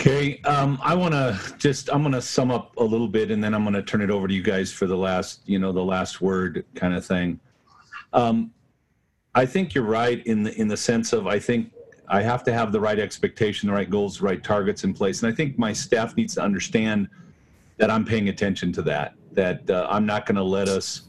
Okay, 0.00 0.40
um, 0.42 0.78
I 0.82 0.94
want 0.94 1.14
to 1.14 1.38
just 1.56 1.88
I'm 1.92 2.02
going 2.02 2.12
to 2.12 2.20
sum 2.20 2.50
up 2.50 2.76
a 2.78 2.82
little 2.82 3.06
bit, 3.06 3.30
and 3.30 3.42
then 3.42 3.54
I'm 3.54 3.62
going 3.62 3.74
to 3.74 3.82
turn 3.82 4.02
it 4.02 4.10
over 4.10 4.26
to 4.26 4.34
you 4.34 4.42
guys 4.42 4.72
for 4.72 4.86
the 4.86 4.96
last, 4.96 5.40
you 5.46 5.58
know, 5.58 5.70
the 5.70 5.84
last 5.84 6.20
word 6.20 6.64
kind 6.74 6.94
of 6.94 7.06
thing. 7.06 7.38
Um, 8.12 8.52
I 9.36 9.46
think 9.46 9.74
you're 9.74 9.84
right 9.84 10.24
in 10.26 10.42
the 10.42 10.60
in 10.60 10.66
the 10.66 10.76
sense 10.76 11.12
of 11.12 11.28
I 11.28 11.38
think 11.38 11.72
I 12.08 12.22
have 12.22 12.42
to 12.44 12.52
have 12.52 12.72
the 12.72 12.80
right 12.80 12.98
expectation, 12.98 13.68
the 13.68 13.74
right 13.74 13.88
goals, 13.88 14.18
the 14.18 14.24
right 14.24 14.42
targets 14.42 14.82
in 14.82 14.94
place, 14.94 15.22
and 15.22 15.32
I 15.32 15.34
think 15.34 15.58
my 15.58 15.72
staff 15.72 16.16
needs 16.16 16.34
to 16.34 16.42
understand 16.42 17.08
that 17.76 17.90
I'm 17.90 18.04
paying 18.04 18.28
attention 18.28 18.72
to 18.72 18.82
that. 18.82 19.14
That 19.32 19.70
uh, 19.70 19.86
I'm 19.88 20.06
not 20.06 20.26
going 20.26 20.36
to 20.36 20.42
let 20.42 20.68
us 20.68 21.02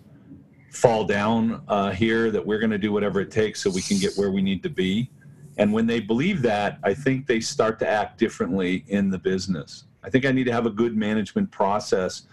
fall 0.69 1.05
down 1.05 1.63
uh, 1.67 1.91
here, 1.91 2.29
that 2.29 2.45
we're 2.45 2.59
going 2.59 2.71
to 2.71 2.77
do 2.77 2.91
whatever 2.91 3.19
it 3.19 3.31
takes 3.31 3.61
so 3.63 3.69
we 3.69 3.81
can 3.81 3.97
get 3.97 4.13
where 4.15 4.31
we 4.31 4.41
need 4.41 4.61
to 4.63 4.69
be. 4.69 5.09
And 5.57 5.71
when 5.71 5.87
they 5.87 5.99
believe 5.99 6.41
that, 6.41 6.79
I 6.83 6.93
think 6.93 7.27
they 7.27 7.39
start 7.39 7.79
to 7.79 7.87
act 7.87 8.17
differently 8.17 8.83
in 8.87 9.09
the 9.09 9.17
business. 9.17 9.85
I 10.03 10.09
think 10.09 10.25
I 10.25 10.31
need 10.31 10.43
to 10.45 10.51
have 10.51 10.65
a 10.65 10.69
good 10.69 10.95
management 10.95 11.49
process 11.51 12.23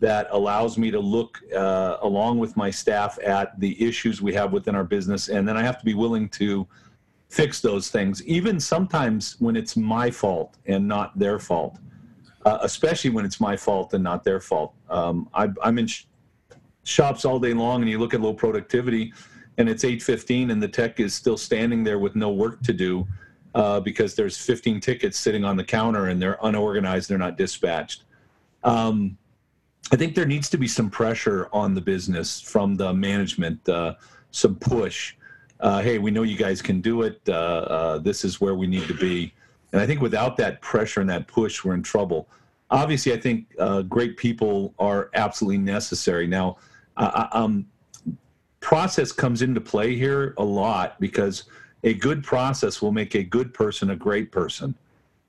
that 0.00 0.26
allows 0.30 0.76
me 0.76 0.90
to 0.90 0.98
look 0.98 1.40
uh, 1.54 1.98
along 2.02 2.38
with 2.38 2.56
my 2.56 2.70
staff 2.70 3.18
at 3.24 3.58
the 3.60 3.80
issues 3.80 4.20
we 4.20 4.34
have 4.34 4.52
within 4.52 4.74
our 4.74 4.82
business. 4.82 5.28
And 5.28 5.46
then 5.46 5.56
I 5.56 5.62
have 5.62 5.78
to 5.78 5.84
be 5.84 5.94
willing 5.94 6.28
to 6.30 6.66
fix 7.28 7.60
those 7.60 7.88
things, 7.88 8.24
even 8.26 8.58
sometimes 8.58 9.36
when 9.38 9.54
it's 9.56 9.76
my 9.76 10.10
fault 10.10 10.56
and 10.66 10.86
not 10.86 11.16
their 11.16 11.38
fault, 11.38 11.78
uh, 12.44 12.58
especially 12.62 13.10
when 13.10 13.24
it's 13.24 13.40
my 13.40 13.56
fault 13.56 13.94
and 13.94 14.02
not 14.02 14.24
their 14.24 14.40
fault. 14.40 14.74
Um, 14.90 15.28
I, 15.32 15.48
am 15.64 15.78
in 15.78 15.88
shops 16.82 17.24
all 17.24 17.38
day 17.38 17.54
long 17.54 17.80
and 17.80 17.88
you 17.88 17.98
look 17.98 18.12
at 18.12 18.20
low 18.20 18.34
productivity 18.34 19.14
and 19.58 19.68
it's 19.68 19.84
8.15 19.84 20.50
and 20.50 20.62
the 20.62 20.68
tech 20.68 21.00
is 21.00 21.14
still 21.14 21.36
standing 21.36 21.84
there 21.84 21.98
with 21.98 22.16
no 22.16 22.30
work 22.30 22.62
to 22.62 22.72
do 22.72 23.06
uh, 23.54 23.80
because 23.80 24.14
there's 24.14 24.36
15 24.38 24.80
tickets 24.80 25.18
sitting 25.18 25.44
on 25.44 25.56
the 25.56 25.64
counter 25.64 26.08
and 26.08 26.20
they're 26.20 26.38
unorganized, 26.42 27.08
they're 27.08 27.18
not 27.18 27.36
dispatched. 27.36 28.04
Um, 28.64 29.18
I 29.90 29.96
think 29.96 30.14
there 30.14 30.26
needs 30.26 30.48
to 30.50 30.56
be 30.56 30.68
some 30.68 30.88
pressure 30.88 31.48
on 31.52 31.74
the 31.74 31.80
business 31.80 32.40
from 32.40 32.76
the 32.76 32.94
management, 32.94 33.68
uh, 33.68 33.94
some 34.30 34.54
push. 34.54 35.16
Uh, 35.60 35.82
hey, 35.82 35.98
we 35.98 36.10
know 36.10 36.22
you 36.22 36.36
guys 36.36 36.62
can 36.62 36.80
do 36.80 37.02
it. 37.02 37.20
Uh, 37.28 37.32
uh, 37.32 37.98
this 37.98 38.24
is 38.24 38.40
where 38.40 38.54
we 38.54 38.66
need 38.66 38.86
to 38.88 38.94
be. 38.94 39.34
And 39.72 39.80
I 39.80 39.86
think 39.86 40.00
without 40.00 40.36
that 40.38 40.60
pressure 40.62 41.00
and 41.00 41.10
that 41.10 41.26
push, 41.28 41.64
we're 41.64 41.74
in 41.74 41.82
trouble. 41.82 42.28
Obviously, 42.70 43.12
I 43.12 43.18
think 43.18 43.46
uh, 43.58 43.82
great 43.82 44.16
people 44.16 44.74
are 44.78 45.10
absolutely 45.14 45.58
necessary. 45.58 46.26
Now, 46.26 46.56
um, 46.96 47.66
process 48.62 49.12
comes 49.12 49.42
into 49.42 49.60
play 49.60 49.94
here 49.94 50.34
a 50.38 50.44
lot 50.44 50.98
because 51.00 51.44
a 51.84 51.92
good 51.92 52.22
process 52.22 52.80
will 52.80 52.92
make 52.92 53.14
a 53.14 53.22
good 53.22 53.52
person 53.52 53.90
a 53.90 53.96
great 53.96 54.32
person. 54.32 54.74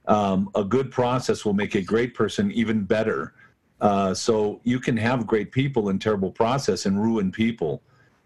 Um, 0.05 0.49
a 0.55 0.63
good 0.63 0.91
process 0.91 1.43
will 1.43 1.53
make 1.53 1.75
a 1.75 1.81
great 1.81 2.13
person 2.13 2.51
even 2.51 2.83
better. 2.83 3.33
Uh, 3.81 4.13
so 4.13 4.61
you 4.63 4.79
can 4.79 4.95
have 4.95 5.27
great 5.27 5.51
people 5.51 5.89
and 5.89 6.01
terrible 6.01 6.31
process 6.31 6.85
and 6.85 7.01
ruin 7.01 7.31
people. 7.31 7.81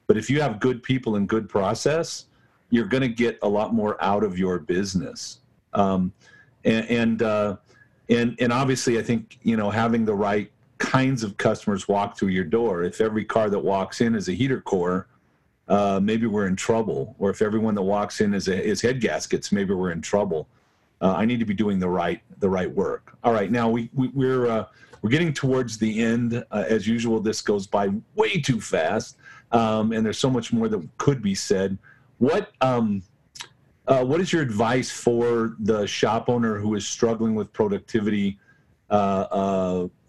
But 0.07 0.17
if 0.17 0.29
you 0.29 0.41
have 0.41 0.59
good 0.59 0.83
people 0.83 1.15
and 1.15 1.27
good 1.27 1.49
process, 1.49 2.25
you're 2.69 2.85
going 2.85 3.01
to 3.01 3.09
get 3.09 3.39
a 3.41 3.47
lot 3.47 3.73
more 3.73 4.01
out 4.03 4.23
of 4.23 4.37
your 4.37 4.59
business. 4.59 5.39
Um, 5.73 6.11
and 6.65 6.85
and, 6.89 7.21
uh, 7.21 7.57
and 8.09 8.35
and 8.39 8.51
obviously, 8.51 8.99
I 8.99 9.03
think 9.03 9.37
you 9.41 9.57
know 9.57 9.69
having 9.69 10.05
the 10.05 10.15
right 10.15 10.51
kinds 10.77 11.23
of 11.23 11.37
customers 11.37 11.87
walk 11.87 12.17
through 12.17 12.29
your 12.29 12.43
door. 12.43 12.83
If 12.83 13.01
every 13.01 13.25
car 13.25 13.49
that 13.49 13.59
walks 13.59 14.01
in 14.01 14.15
is 14.15 14.29
a 14.29 14.33
heater 14.33 14.61
core, 14.61 15.07
uh, 15.67 15.99
maybe 16.01 16.27
we're 16.27 16.47
in 16.47 16.55
trouble. 16.55 17.15
Or 17.19 17.29
if 17.29 17.41
everyone 17.41 17.75
that 17.75 17.81
walks 17.81 18.21
in 18.21 18.33
is, 18.33 18.47
a, 18.47 18.63
is 18.63 18.81
head 18.81 19.01
gaskets, 19.01 19.51
maybe 19.51 19.73
we're 19.73 19.91
in 19.91 20.01
trouble. 20.01 20.47
Uh, 21.01 21.13
I 21.13 21.25
need 21.25 21.39
to 21.39 21.45
be 21.45 21.53
doing 21.53 21.79
the 21.79 21.89
right 21.89 22.21
the 22.39 22.49
right 22.49 22.71
work. 22.71 23.15
All 23.23 23.31
right, 23.31 23.51
now 23.51 23.69
we, 23.69 23.89
we 23.93 24.07
we're 24.09 24.47
uh, 24.47 24.65
we're 25.01 25.11
getting 25.11 25.31
towards 25.31 25.77
the 25.77 26.01
end. 26.01 26.43
Uh, 26.49 26.63
as 26.67 26.87
usual, 26.87 27.19
this 27.19 27.41
goes 27.41 27.67
by 27.67 27.89
way 28.15 28.39
too 28.41 28.59
fast, 28.59 29.17
um, 29.51 29.91
and 29.91 30.03
there's 30.03 30.17
so 30.17 30.29
much 30.29 30.51
more 30.51 30.67
that 30.67 30.87
could 30.97 31.21
be 31.21 31.35
said. 31.35 31.77
What 32.17 32.51
um, 32.61 33.03
uh, 33.87 34.03
what 34.03 34.19
is 34.21 34.33
your 34.33 34.41
advice 34.41 34.89
for 34.89 35.55
the 35.59 35.85
shop 35.85 36.29
owner 36.29 36.57
who 36.57 36.73
is 36.73 36.87
struggling 36.87 37.35
with 37.35 37.53
productivity? 37.53 38.39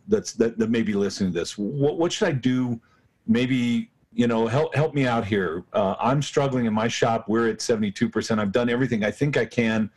That's 0.09 0.33
that, 0.33 0.59
that 0.59 0.71
may 0.71 0.83
be 0.83 0.95
listening 0.95 1.33
to 1.33 1.39
this. 1.39 1.57
What 1.57 1.99
what 1.99 2.13
should 2.13 2.29
I 2.29 2.33
do? 2.33 2.81
Maybe 3.27 3.91
you 4.19 4.27
know, 4.27 4.49
help 4.49 4.75
help 4.75 4.95
me 4.95 5.07
out 5.07 5.25
here. 5.25 5.65
Uh, 5.73 5.95
I'm 6.01 6.23
struggling 6.23 6.67
in 6.67 6.75
my 6.75 6.89
shop. 6.89 7.29
We're 7.29 7.49
at 7.49 7.59
72%. 7.59 8.39
I've 8.39 8.53
done 8.53 8.69
everything 8.69 9.05
I 9.05 9.13
think 9.13 9.37
I 9.37 9.45
can. 9.45 9.91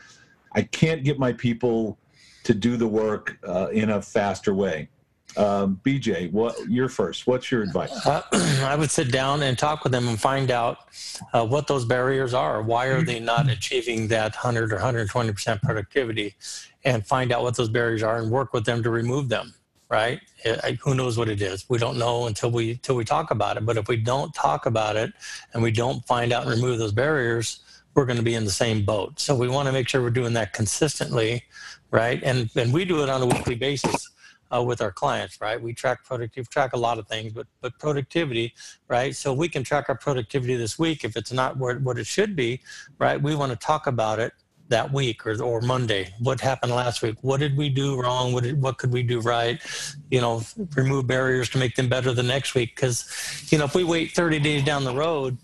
I 0.53 0.61
can't 0.61 1.03
get 1.03 1.17
my 1.17 1.33
people 1.33 1.97
to 2.43 2.53
do 2.53 2.77
the 2.77 2.87
work 2.87 3.37
uh, 3.47 3.69
in 3.71 3.91
a 3.91 4.01
faster 4.01 4.53
way. 4.53 4.89
Um, 5.37 5.79
BJ, 5.83 6.31
what 6.31 6.55
you're 6.69 6.89
first. 6.89 7.25
What's 7.25 7.49
your 7.49 7.63
advice? 7.63 8.05
Uh, 8.05 8.21
I 8.63 8.75
would 8.75 8.91
sit 8.91 9.11
down 9.11 9.41
and 9.41 9.57
talk 9.57 9.83
with 9.83 9.91
them 9.91 10.07
and 10.07 10.19
find 10.19 10.51
out 10.51 10.89
uh, 11.33 11.43
what 11.45 11.65
those 11.65 11.85
barriers 11.85 12.33
are. 12.33 12.61
Why 12.61 12.87
are 12.87 13.01
they 13.01 13.19
not 13.19 13.49
achieving 13.49 14.07
that 14.09 14.35
100 14.35 14.71
or 14.71 14.75
120 14.75 15.31
percent 15.31 15.61
productivity? 15.63 16.35
And 16.83 17.05
find 17.07 17.31
out 17.31 17.43
what 17.43 17.55
those 17.55 17.69
barriers 17.69 18.03
are 18.03 18.17
and 18.17 18.29
work 18.29 18.53
with 18.53 18.65
them 18.65 18.83
to 18.83 18.89
remove 18.89 19.29
them 19.29 19.53
right? 19.91 20.21
It, 20.45 20.79
who 20.79 20.95
knows 20.95 21.17
what 21.17 21.27
it 21.27 21.41
is? 21.41 21.65
We 21.69 21.77
don't 21.77 21.97
know 21.97 22.25
until 22.27 22.49
we 22.49 22.71
until 22.71 22.95
we 22.95 23.03
talk 23.03 23.29
about 23.29 23.57
it. 23.57 23.65
But 23.65 23.77
if 23.77 23.89
we 23.89 23.97
don't 23.97 24.33
talk 24.33 24.65
about 24.65 24.95
it 24.95 25.13
and 25.53 25.61
we 25.61 25.69
don't 25.69 26.03
find 26.07 26.31
out 26.31 26.43
and 26.43 26.51
remove 26.51 26.79
those 26.79 26.93
barriers, 26.93 27.59
we're 27.93 28.05
going 28.05 28.17
to 28.17 28.23
be 28.23 28.33
in 28.33 28.45
the 28.45 28.51
same 28.51 28.85
boat. 28.85 29.19
So 29.19 29.35
we 29.35 29.49
want 29.49 29.67
to 29.67 29.73
make 29.73 29.89
sure 29.89 30.01
we're 30.01 30.09
doing 30.09 30.33
that 30.33 30.53
consistently, 30.53 31.43
right? 31.91 32.23
And 32.23 32.49
and 32.55 32.73
we 32.73 32.85
do 32.85 33.03
it 33.03 33.09
on 33.09 33.21
a 33.21 33.27
weekly 33.27 33.55
basis. 33.55 34.09
Uh, 34.53 34.61
with 34.61 34.81
our 34.81 34.91
clients, 34.91 35.39
right? 35.39 35.61
We 35.61 35.73
track 35.73 36.03
productive, 36.03 36.49
track 36.49 36.73
a 36.73 36.77
lot 36.77 36.99
of 36.99 37.07
things, 37.07 37.31
but 37.31 37.47
but 37.61 37.79
productivity, 37.79 38.53
right? 38.89 39.15
So 39.15 39.31
we 39.31 39.47
can 39.47 39.63
track 39.63 39.85
our 39.87 39.95
productivity 39.95 40.57
this 40.57 40.77
week. 40.77 41.05
If 41.05 41.15
it's 41.15 41.31
not 41.31 41.55
what 41.55 41.97
it 41.97 42.05
should 42.05 42.35
be, 42.35 42.59
right? 42.99 43.21
We 43.21 43.33
want 43.33 43.53
to 43.53 43.57
talk 43.57 43.87
about 43.87 44.19
it 44.19 44.33
that 44.71 44.91
week 44.91 45.25
or, 45.25 45.41
or 45.41 45.61
Monday. 45.61 46.13
What 46.19 46.41
happened 46.41 46.73
last 46.73 47.01
week? 47.03 47.15
What 47.21 47.39
did 47.39 47.55
we 47.55 47.69
do 47.69 48.01
wrong? 48.01 48.33
What, 48.33 48.43
did, 48.43 48.61
what 48.61 48.79
could 48.79 48.91
we 48.91 49.03
do 49.03 49.21
right? 49.21 49.61
You 50.09 50.21
know, 50.21 50.41
remove 50.75 51.05
barriers 51.05 51.49
to 51.49 51.59
make 51.59 51.75
them 51.75 51.87
better 51.87 52.11
the 52.11 52.23
next 52.23 52.55
week. 52.55 52.75
Because, 52.75 53.47
you 53.51 53.59
know, 53.59 53.65
if 53.65 53.75
we 53.75 53.83
wait 53.83 54.11
30 54.11 54.39
days 54.39 54.65
down 54.65 54.83
the 54.83 54.95
road, 54.95 55.37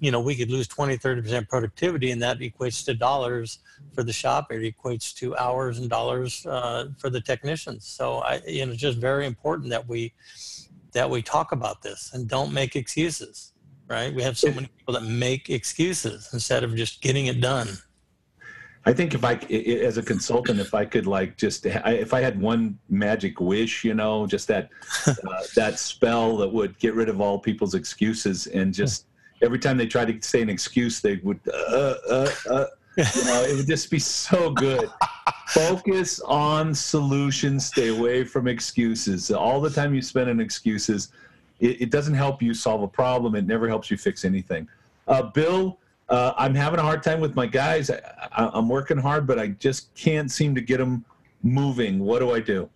you 0.00 0.10
know, 0.10 0.20
we 0.20 0.34
could 0.34 0.50
lose 0.50 0.68
20, 0.68 0.96
30% 0.98 1.48
productivity, 1.48 2.10
and 2.10 2.22
that 2.22 2.38
equates 2.38 2.84
to 2.84 2.94
dollars 2.94 3.58
for 3.94 4.02
the 4.02 4.12
shop. 4.12 4.52
It 4.52 4.74
equates 4.74 5.14
to 5.16 5.36
hours 5.36 5.78
and 5.78 5.90
dollars 5.90 6.46
uh, 6.46 6.88
for 6.98 7.10
the 7.10 7.20
technicians. 7.20 7.86
So, 7.86 8.18
I, 8.18 8.40
you 8.46 8.64
know, 8.64 8.72
it's 8.72 8.80
just 8.80 8.98
very 8.98 9.26
important 9.26 9.70
that 9.70 9.88
we 9.88 10.12
that 10.92 11.10
we 11.10 11.20
talk 11.20 11.52
about 11.52 11.82
this 11.82 12.12
and 12.14 12.26
don't 12.26 12.52
make 12.52 12.74
excuses. 12.76 13.52
Right? 13.88 14.14
We 14.14 14.22
have 14.22 14.36
so 14.36 14.52
many 14.52 14.68
people 14.76 14.94
that 14.94 15.04
make 15.04 15.48
excuses 15.48 16.28
instead 16.34 16.62
of 16.62 16.74
just 16.74 17.00
getting 17.00 17.26
it 17.26 17.40
done. 17.40 17.68
I 18.86 18.92
think 18.92 19.14
if 19.14 19.24
I, 19.24 19.34
as 19.34 19.98
a 19.98 20.02
consultant, 20.02 20.60
if 20.60 20.72
I 20.72 20.84
could 20.84 21.06
like 21.06 21.36
just, 21.36 21.66
if 21.66 22.14
I 22.14 22.20
had 22.20 22.40
one 22.40 22.78
magic 22.88 23.40
wish, 23.40 23.84
you 23.84 23.94
know, 23.94 24.26
just 24.26 24.48
that, 24.48 24.70
uh, 25.06 25.14
that 25.56 25.78
spell 25.78 26.36
that 26.38 26.48
would 26.48 26.78
get 26.78 26.94
rid 26.94 27.08
of 27.08 27.20
all 27.20 27.38
people's 27.38 27.74
excuses 27.74 28.46
and 28.46 28.72
just 28.72 29.06
every 29.42 29.58
time 29.58 29.76
they 29.76 29.86
try 29.86 30.04
to 30.04 30.22
say 30.26 30.42
an 30.42 30.48
excuse, 30.48 31.00
they 31.00 31.16
would, 31.16 31.40
uh, 31.52 31.94
uh, 32.08 32.30
uh, 32.50 32.64
you 32.96 33.24
know, 33.24 33.42
it 33.44 33.56
would 33.56 33.66
just 33.66 33.90
be 33.90 33.98
so 33.98 34.50
good. 34.50 34.90
Focus 35.48 36.20
on 36.20 36.74
solutions. 36.74 37.66
Stay 37.66 37.88
away 37.88 38.24
from 38.24 38.48
excuses. 38.48 39.30
All 39.30 39.60
the 39.60 39.70
time 39.70 39.94
you 39.94 40.02
spend 40.02 40.28
on 40.28 40.40
excuses, 40.40 41.12
it, 41.60 41.82
it 41.82 41.90
doesn't 41.90 42.14
help 42.14 42.42
you 42.42 42.54
solve 42.54 42.82
a 42.82 42.88
problem. 42.88 43.34
It 43.34 43.46
never 43.46 43.68
helps 43.68 43.90
you 43.90 43.96
fix 43.96 44.24
anything. 44.24 44.68
Uh, 45.06 45.22
Bill, 45.22 45.78
uh, 46.08 46.32
I'm 46.36 46.54
having 46.54 46.80
a 46.80 46.82
hard 46.82 47.02
time 47.02 47.20
with 47.20 47.34
my 47.34 47.46
guys. 47.46 47.90
I, 47.90 48.50
am 48.54 48.68
working 48.68 48.98
hard, 48.98 49.26
but 49.26 49.38
I 49.38 49.48
just 49.48 49.94
can't 49.94 50.30
seem 50.30 50.54
to 50.54 50.60
get 50.60 50.78
them 50.78 51.04
moving. 51.42 51.98
What 51.98 52.20
do 52.20 52.32
I 52.32 52.40
do? 52.40 52.68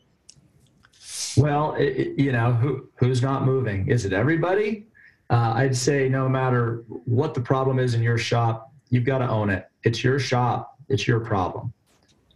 Well, 1.36 1.74
it, 1.78 2.18
you 2.18 2.32
know, 2.32 2.52
who 2.52 2.88
who's 2.96 3.22
not 3.22 3.44
moving? 3.44 3.88
Is 3.88 4.04
it 4.04 4.12
everybody? 4.12 4.86
Uh, 5.30 5.54
I'd 5.56 5.76
say 5.76 6.08
no 6.08 6.28
matter 6.28 6.84
what 6.88 7.32
the 7.32 7.40
problem 7.40 7.78
is 7.78 7.94
in 7.94 8.02
your 8.02 8.18
shop, 8.18 8.70
you've 8.90 9.04
got 9.04 9.18
to 9.18 9.28
own 9.28 9.48
it. 9.48 9.66
It's 9.82 10.04
your 10.04 10.18
shop. 10.18 10.76
It's 10.88 11.08
your 11.08 11.20
problem. 11.20 11.72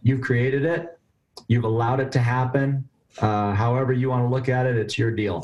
You've 0.01 0.21
created 0.21 0.65
it. 0.65 0.97
You've 1.47 1.63
allowed 1.63 1.99
it 1.99 2.11
to 2.13 2.19
happen. 2.19 2.87
Uh, 3.19 3.53
however 3.53 3.93
you 3.93 4.09
want 4.09 4.23
to 4.23 4.27
look 4.27 4.49
at 4.49 4.65
it, 4.65 4.77
it's 4.77 4.97
your 4.97 5.11
deal. 5.11 5.43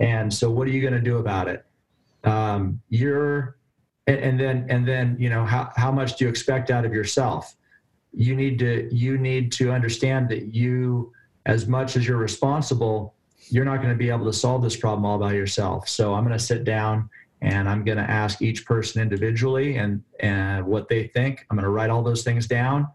And 0.00 0.32
so, 0.32 0.50
what 0.50 0.66
are 0.66 0.70
you 0.70 0.80
going 0.80 0.94
to 0.94 1.00
do 1.00 1.18
about 1.18 1.46
it? 1.46 1.64
Um, 2.24 2.80
you're 2.88 3.56
and, 4.18 4.40
then 4.40 4.66
and 4.68 4.86
then 4.86 5.16
you 5.18 5.30
know 5.30 5.44
how, 5.44 5.70
how 5.76 5.92
much 5.92 6.16
do 6.16 6.24
you 6.24 6.30
expect 6.30 6.70
out 6.70 6.84
of 6.84 6.92
yourself? 6.92 7.54
You 8.12 8.34
need 8.34 8.58
to 8.58 8.88
you 8.92 9.18
need 9.18 9.52
to 9.52 9.70
understand 9.70 10.28
that 10.30 10.54
you 10.54 11.12
as 11.46 11.66
much 11.66 11.96
as 11.96 12.06
you're 12.06 12.18
responsible 12.18 13.14
you're 13.52 13.64
not 13.64 13.78
going 13.78 13.88
to 13.88 13.96
be 13.96 14.10
able 14.10 14.26
to 14.26 14.32
solve 14.32 14.62
this 14.62 14.76
problem 14.76 15.04
all 15.04 15.18
by 15.18 15.32
yourself. 15.32 15.88
So 15.88 16.14
i'm 16.14 16.24
going 16.24 16.36
to 16.36 16.44
sit 16.44 16.64
down 16.64 17.08
and 17.42 17.68
i'm 17.68 17.84
going 17.84 17.98
to 17.98 18.04
ask 18.04 18.42
each 18.42 18.66
person 18.66 19.00
individually 19.00 19.76
and 19.76 20.02
and 20.20 20.66
what 20.66 20.88
they 20.88 21.06
think. 21.08 21.46
I'm 21.50 21.56
going 21.56 21.64
to 21.64 21.70
write 21.70 21.90
all 21.90 22.02
those 22.02 22.22
things 22.22 22.46
down 22.46 22.88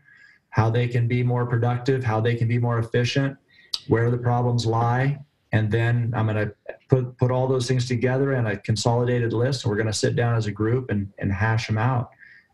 how 0.55 0.70
they 0.70 0.88
can 0.88 1.07
be 1.07 1.22
more 1.22 1.45
productive 1.45 2.03
how 2.03 2.22
they 2.22 2.36
can 2.36 2.47
be 2.47 2.57
more 2.57 2.80
efficient 2.80 3.38
where 3.88 4.09
the 4.09 4.18
problems 4.18 4.66
lie 4.66 5.20
and 5.56 5.72
then 5.72 6.12
I'm 6.14 6.28
going 6.28 6.47
to 6.47 6.53
put 6.89 7.18
put 7.18 7.32
all 7.32 7.47
those 7.47 7.66
things 7.66 7.88
together 7.88 8.34
in 8.34 8.45
a 8.45 8.58
consolidated 8.58 9.32
list. 9.32 9.64
And 9.64 9.72
we're 9.72 9.78
going 9.78 9.88
to 9.88 9.93
sit 9.93 10.18
down 10.18 10.36
as 10.36 10.47
a 10.47 10.51
group 10.51 10.91
and 10.91 11.12
and 11.18 11.32
hash 11.32 11.68
them 11.68 11.78
out. 11.78 12.10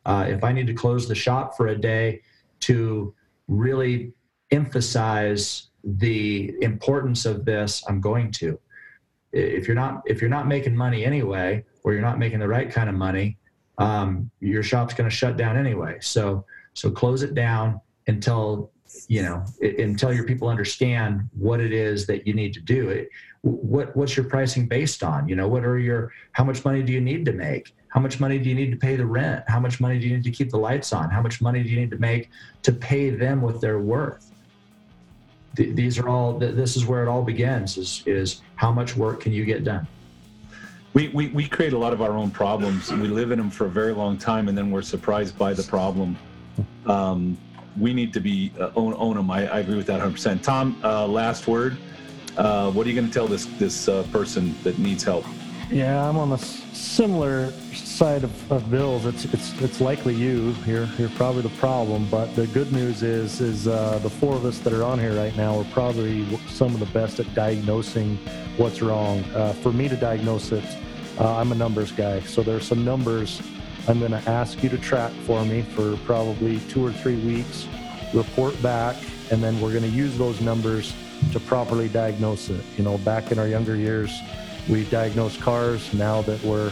Uh, 0.05 0.27
if 0.29 0.43
I 0.43 0.51
need 0.51 0.67
to 0.67 0.75
close 0.75 1.07
the 1.07 1.15
shop 1.15 1.57
for 1.57 1.67
a 1.67 1.75
day 1.75 2.21
to 2.61 3.13
really 3.47 4.13
emphasize 4.51 5.69
the 5.83 6.53
importance 6.61 7.25
of 7.25 7.43
this, 7.43 7.83
I'm 7.87 8.01
going 8.01 8.31
to. 8.33 8.59
If 9.33 9.67
you're 9.67 9.81
not 9.83 10.03
if 10.05 10.21
you're 10.21 10.29
not 10.29 10.47
making 10.47 10.75
money 10.75 11.03
anyway, 11.03 11.65
or 11.83 11.93
you're 11.93 12.03
not 12.03 12.19
making 12.19 12.37
the 12.37 12.47
right 12.47 12.69
kind 12.69 12.87
of 12.87 12.93
money, 12.93 13.39
um, 13.79 14.29
your 14.41 14.61
shop's 14.61 14.93
going 14.93 15.09
to 15.09 15.15
shut 15.15 15.37
down 15.37 15.57
anyway. 15.57 15.97
So 16.01 16.45
so 16.73 16.91
close 16.91 17.23
it 17.23 17.33
down 17.33 17.81
until 18.05 18.71
you 19.11 19.21
know 19.21 19.43
until 19.61 20.13
your 20.13 20.23
people 20.23 20.47
understand 20.47 21.29
what 21.37 21.59
it 21.59 21.73
is 21.73 22.07
that 22.07 22.25
you 22.25 22.33
need 22.33 22.53
to 22.53 22.61
do. 22.61 22.87
It 22.87 23.09
what 23.41 23.93
what's 23.93 24.15
your 24.15 24.23
pricing 24.23 24.67
based 24.67 25.03
on? 25.03 25.27
You 25.27 25.35
know 25.35 25.49
what 25.49 25.65
are 25.65 25.77
your 25.77 26.13
how 26.31 26.45
much 26.45 26.63
money 26.63 26.81
do 26.81 26.93
you 26.93 27.01
need 27.01 27.25
to 27.25 27.33
make? 27.33 27.75
How 27.89 27.99
much 27.99 28.21
money 28.21 28.39
do 28.39 28.47
you 28.47 28.55
need 28.55 28.71
to 28.71 28.77
pay 28.77 28.95
the 28.95 29.05
rent? 29.05 29.43
How 29.49 29.59
much 29.59 29.81
money 29.81 29.99
do 29.99 30.07
you 30.07 30.15
need 30.15 30.23
to 30.23 30.31
keep 30.31 30.49
the 30.49 30.57
lights 30.57 30.93
on? 30.93 31.09
How 31.09 31.21
much 31.21 31.41
money 31.41 31.61
do 31.61 31.67
you 31.67 31.77
need 31.77 31.91
to 31.91 31.97
make 31.97 32.29
to 32.63 32.71
pay 32.71 33.09
them 33.09 33.41
what 33.41 33.59
they're 33.59 33.81
worth? 33.81 34.31
Th- 35.57 35.75
these 35.75 35.99
are 35.99 36.07
all 36.07 36.39
this 36.39 36.77
is 36.77 36.85
where 36.85 37.03
it 37.03 37.09
all 37.09 37.21
begins 37.21 37.77
is 37.77 38.03
is 38.05 38.41
how 38.55 38.71
much 38.71 38.95
work 38.95 39.19
can 39.19 39.33
you 39.33 39.43
get 39.43 39.65
done? 39.65 39.85
We, 40.93 41.09
we, 41.09 41.27
we 41.27 41.49
create 41.49 41.73
a 41.73 41.77
lot 41.77 41.91
of 41.91 42.01
our 42.01 42.15
own 42.15 42.31
problems. 42.31 42.89
We 42.93 43.09
live 43.09 43.31
in 43.31 43.39
them 43.39 43.49
for 43.49 43.65
a 43.65 43.69
very 43.69 43.93
long 43.93 44.17
time 44.17 44.47
and 44.47 44.57
then 44.57 44.71
we're 44.71 44.81
surprised 44.81 45.37
by 45.37 45.53
the 45.53 45.63
problem. 45.63 46.17
Um, 46.85 47.37
we 47.79 47.93
need 47.93 48.13
to 48.13 48.19
be 48.19 48.51
uh, 48.59 48.71
own, 48.75 48.93
own 48.97 49.15
them. 49.15 49.31
I, 49.31 49.47
I 49.47 49.59
agree 49.59 49.77
with 49.77 49.87
that 49.87 50.01
100%. 50.01 50.41
Tom, 50.41 50.79
uh, 50.83 51.07
last 51.07 51.47
word. 51.47 51.77
Uh, 52.37 52.71
what 52.71 52.85
are 52.85 52.89
you 52.89 52.95
going 52.95 53.07
to 53.07 53.13
tell 53.13 53.27
this 53.27 53.45
this 53.59 53.89
uh, 53.89 54.03
person 54.11 54.55
that 54.63 54.79
needs 54.79 55.03
help? 55.03 55.25
Yeah, 55.69 56.07
I'm 56.07 56.17
on 56.17 56.29
the 56.29 56.37
similar 56.37 57.51
side 57.73 58.23
of, 58.23 58.51
of 58.51 58.69
Bill's. 58.71 59.05
It's 59.05 59.25
it's 59.25 59.61
it's 59.61 59.81
likely 59.81 60.15
you. 60.15 60.55
You're 60.65 60.87
you're 60.97 61.09
probably 61.11 61.41
the 61.41 61.49
problem. 61.49 62.07
But 62.09 62.33
the 62.35 62.47
good 62.47 62.71
news 62.71 63.03
is 63.03 63.41
is 63.41 63.67
uh, 63.67 63.99
the 63.99 64.09
four 64.09 64.35
of 64.35 64.45
us 64.45 64.59
that 64.59 64.73
are 64.73 64.83
on 64.83 64.99
here 64.99 65.13
right 65.13 65.35
now 65.35 65.59
are 65.59 65.65
probably 65.65 66.25
some 66.47 66.73
of 66.73 66.79
the 66.79 66.87
best 66.87 67.19
at 67.19 67.33
diagnosing 67.35 68.17
what's 68.57 68.81
wrong. 68.81 69.23
Uh, 69.35 69.53
for 69.53 69.71
me 69.71 69.89
to 69.89 69.95
diagnose 69.95 70.51
it, 70.51 70.65
I'm 71.19 71.51
a 71.51 71.55
numbers 71.55 71.91
guy. 71.91 72.21
So 72.21 72.43
there's 72.43 72.65
some 72.65 72.83
numbers 72.83 73.41
I'm 73.87 73.99
going 73.99 74.11
to 74.11 74.29
ask 74.29 74.61
you 74.61 74.69
to 74.69 74.77
track 74.77 75.11
for 75.25 75.43
me 75.43 75.63
for 75.63 75.97
probably 76.05 76.59
two 76.69 76.85
or 76.85 76.91
three 76.91 77.17
weeks. 77.25 77.67
Report 78.13 78.59
back, 78.61 78.95
and 79.31 79.41
then 79.41 79.59
we're 79.59 79.71
going 79.71 79.83
to 79.83 79.89
use 79.89 80.17
those 80.17 80.39
numbers 80.39 80.93
to 81.31 81.39
properly 81.39 81.89
diagnose 81.89 82.49
it. 82.49 82.63
You 82.77 82.83
know, 82.83 82.97
back 82.99 83.31
in 83.31 83.39
our 83.39 83.47
younger 83.47 83.75
years, 83.75 84.11
we 84.69 84.85
diagnosed 84.85 85.41
cars. 85.41 85.93
Now 85.93 86.21
that 86.23 86.43
we're 86.43 86.71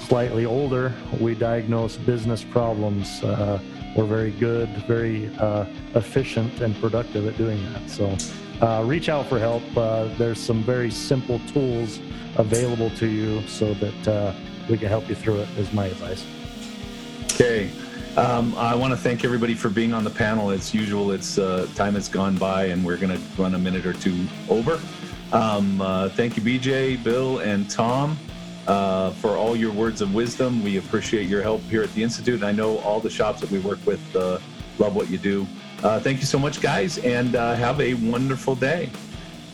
slightly 0.00 0.46
older, 0.46 0.94
we 1.20 1.34
diagnose 1.34 1.96
business 1.96 2.44
problems. 2.44 3.22
Uh, 3.24 3.58
we're 3.96 4.04
very 4.04 4.30
good, 4.30 4.68
very 4.86 5.30
uh, 5.38 5.64
efficient, 5.94 6.60
and 6.60 6.78
productive 6.80 7.26
at 7.26 7.36
doing 7.36 7.60
that. 7.72 7.90
So 7.90 8.16
uh, 8.60 8.84
reach 8.86 9.08
out 9.08 9.26
for 9.26 9.38
help. 9.38 9.62
Uh, 9.76 10.04
there's 10.16 10.40
some 10.40 10.62
very 10.62 10.90
simple 10.90 11.40
tools 11.48 11.98
available 12.36 12.90
to 12.90 13.06
you 13.06 13.42
so 13.48 13.74
that 13.74 14.08
uh, 14.08 14.32
we 14.68 14.78
can 14.78 14.88
help 14.88 15.08
you 15.08 15.14
through 15.14 15.40
it, 15.40 15.48
is 15.58 15.72
my 15.72 15.86
advice. 15.86 16.24
Okay. 17.36 17.70
Um, 18.16 18.54
I 18.54 18.74
want 18.74 18.92
to 18.92 18.96
thank 18.96 19.22
everybody 19.22 19.52
for 19.52 19.68
being 19.68 19.92
on 19.92 20.04
the 20.04 20.10
panel. 20.10 20.48
As 20.48 20.72
usual, 20.72 21.10
it's 21.10 21.36
uh, 21.36 21.68
time 21.74 21.92
has 21.92 22.08
gone 22.08 22.38
by, 22.38 22.66
and 22.66 22.82
we're 22.82 22.96
going 22.96 23.14
to 23.14 23.22
run 23.36 23.54
a 23.54 23.58
minute 23.58 23.84
or 23.84 23.92
two 23.92 24.26
over. 24.48 24.80
Um, 25.32 25.82
uh, 25.82 26.08
thank 26.08 26.38
you, 26.38 26.42
BJ, 26.42 27.04
Bill, 27.04 27.40
and 27.40 27.68
Tom, 27.68 28.18
uh, 28.66 29.10
for 29.10 29.36
all 29.36 29.54
your 29.54 29.70
words 29.70 30.00
of 30.00 30.14
wisdom. 30.14 30.64
We 30.64 30.78
appreciate 30.78 31.28
your 31.28 31.42
help 31.42 31.60
here 31.64 31.82
at 31.82 31.92
the 31.92 32.02
Institute, 32.02 32.36
and 32.36 32.44
I 32.44 32.52
know 32.52 32.78
all 32.78 33.00
the 33.00 33.10
shops 33.10 33.42
that 33.42 33.50
we 33.50 33.58
work 33.58 33.84
with 33.84 34.16
uh, 34.16 34.38
love 34.78 34.96
what 34.96 35.10
you 35.10 35.18
do. 35.18 35.46
Uh, 35.82 36.00
thank 36.00 36.20
you 36.20 36.26
so 36.26 36.38
much, 36.38 36.62
guys, 36.62 36.96
and 36.96 37.36
uh, 37.36 37.54
have 37.54 37.82
a 37.82 37.92
wonderful 37.92 38.54
day. 38.54 38.88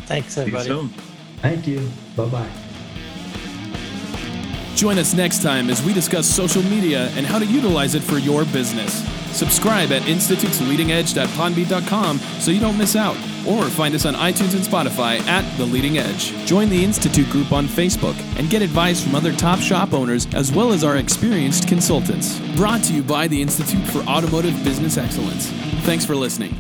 Thanks, 0.07 0.35
See 0.35 0.43
you 0.43 0.47
everybody. 0.57 0.69
soon. 0.69 0.89
Thank 1.39 1.67
you. 1.67 1.91
Bye 2.15 2.27
bye. 2.27 2.72
Join 4.75 4.99
us 4.99 5.15
next 5.15 5.43
time 5.43 5.71
as 5.71 5.83
we 5.83 5.93
discuss 5.93 6.27
social 6.27 6.63
media 6.63 7.09
and 7.11 7.27
how 7.27 7.39
to 7.39 7.47
utilize 7.47 7.95
it 7.95 8.03
for 8.03 8.19
your 8.19 8.45
business. 8.47 9.07
Subscribe 9.37 9.93
at 9.93 10.03
institutesleadingedge.podbean.com 10.03 12.19
so 12.19 12.51
you 12.51 12.61
don't 12.61 12.77
miss 12.77 12.97
out, 12.97 13.17
or 13.47 13.65
find 13.65 13.95
us 13.95 14.05
on 14.05 14.15
iTunes 14.15 14.55
and 14.55 14.63
Spotify 14.63 15.21
at 15.27 15.45
The 15.57 15.65
Leading 15.65 15.99
Edge. 15.99 16.33
Join 16.47 16.69
the 16.69 16.85
Institute 16.85 17.29
group 17.31 17.53
on 17.53 17.67
Facebook 17.67 18.17
and 18.39 18.51
get 18.51 18.63
advice 18.63 19.03
from 19.03 19.15
other 19.15 19.33
top 19.33 19.61
shop 19.61 19.93
owners 19.93 20.27
as 20.35 20.53
well 20.53 20.73
as 20.73 20.85
our 20.85 20.97
experienced 20.97 21.69
consultants. 21.69 22.41
Brought 22.57 22.83
to 22.85 22.93
you 22.93 23.03
by 23.03 23.29
the 23.29 23.41
Institute 23.41 23.87
for 23.87 24.01
Automotive 24.01 24.63
Business 24.65 24.99
Excellence. 24.99 25.47
Thanks 25.85 26.05
for 26.05 26.15
listening. 26.15 26.55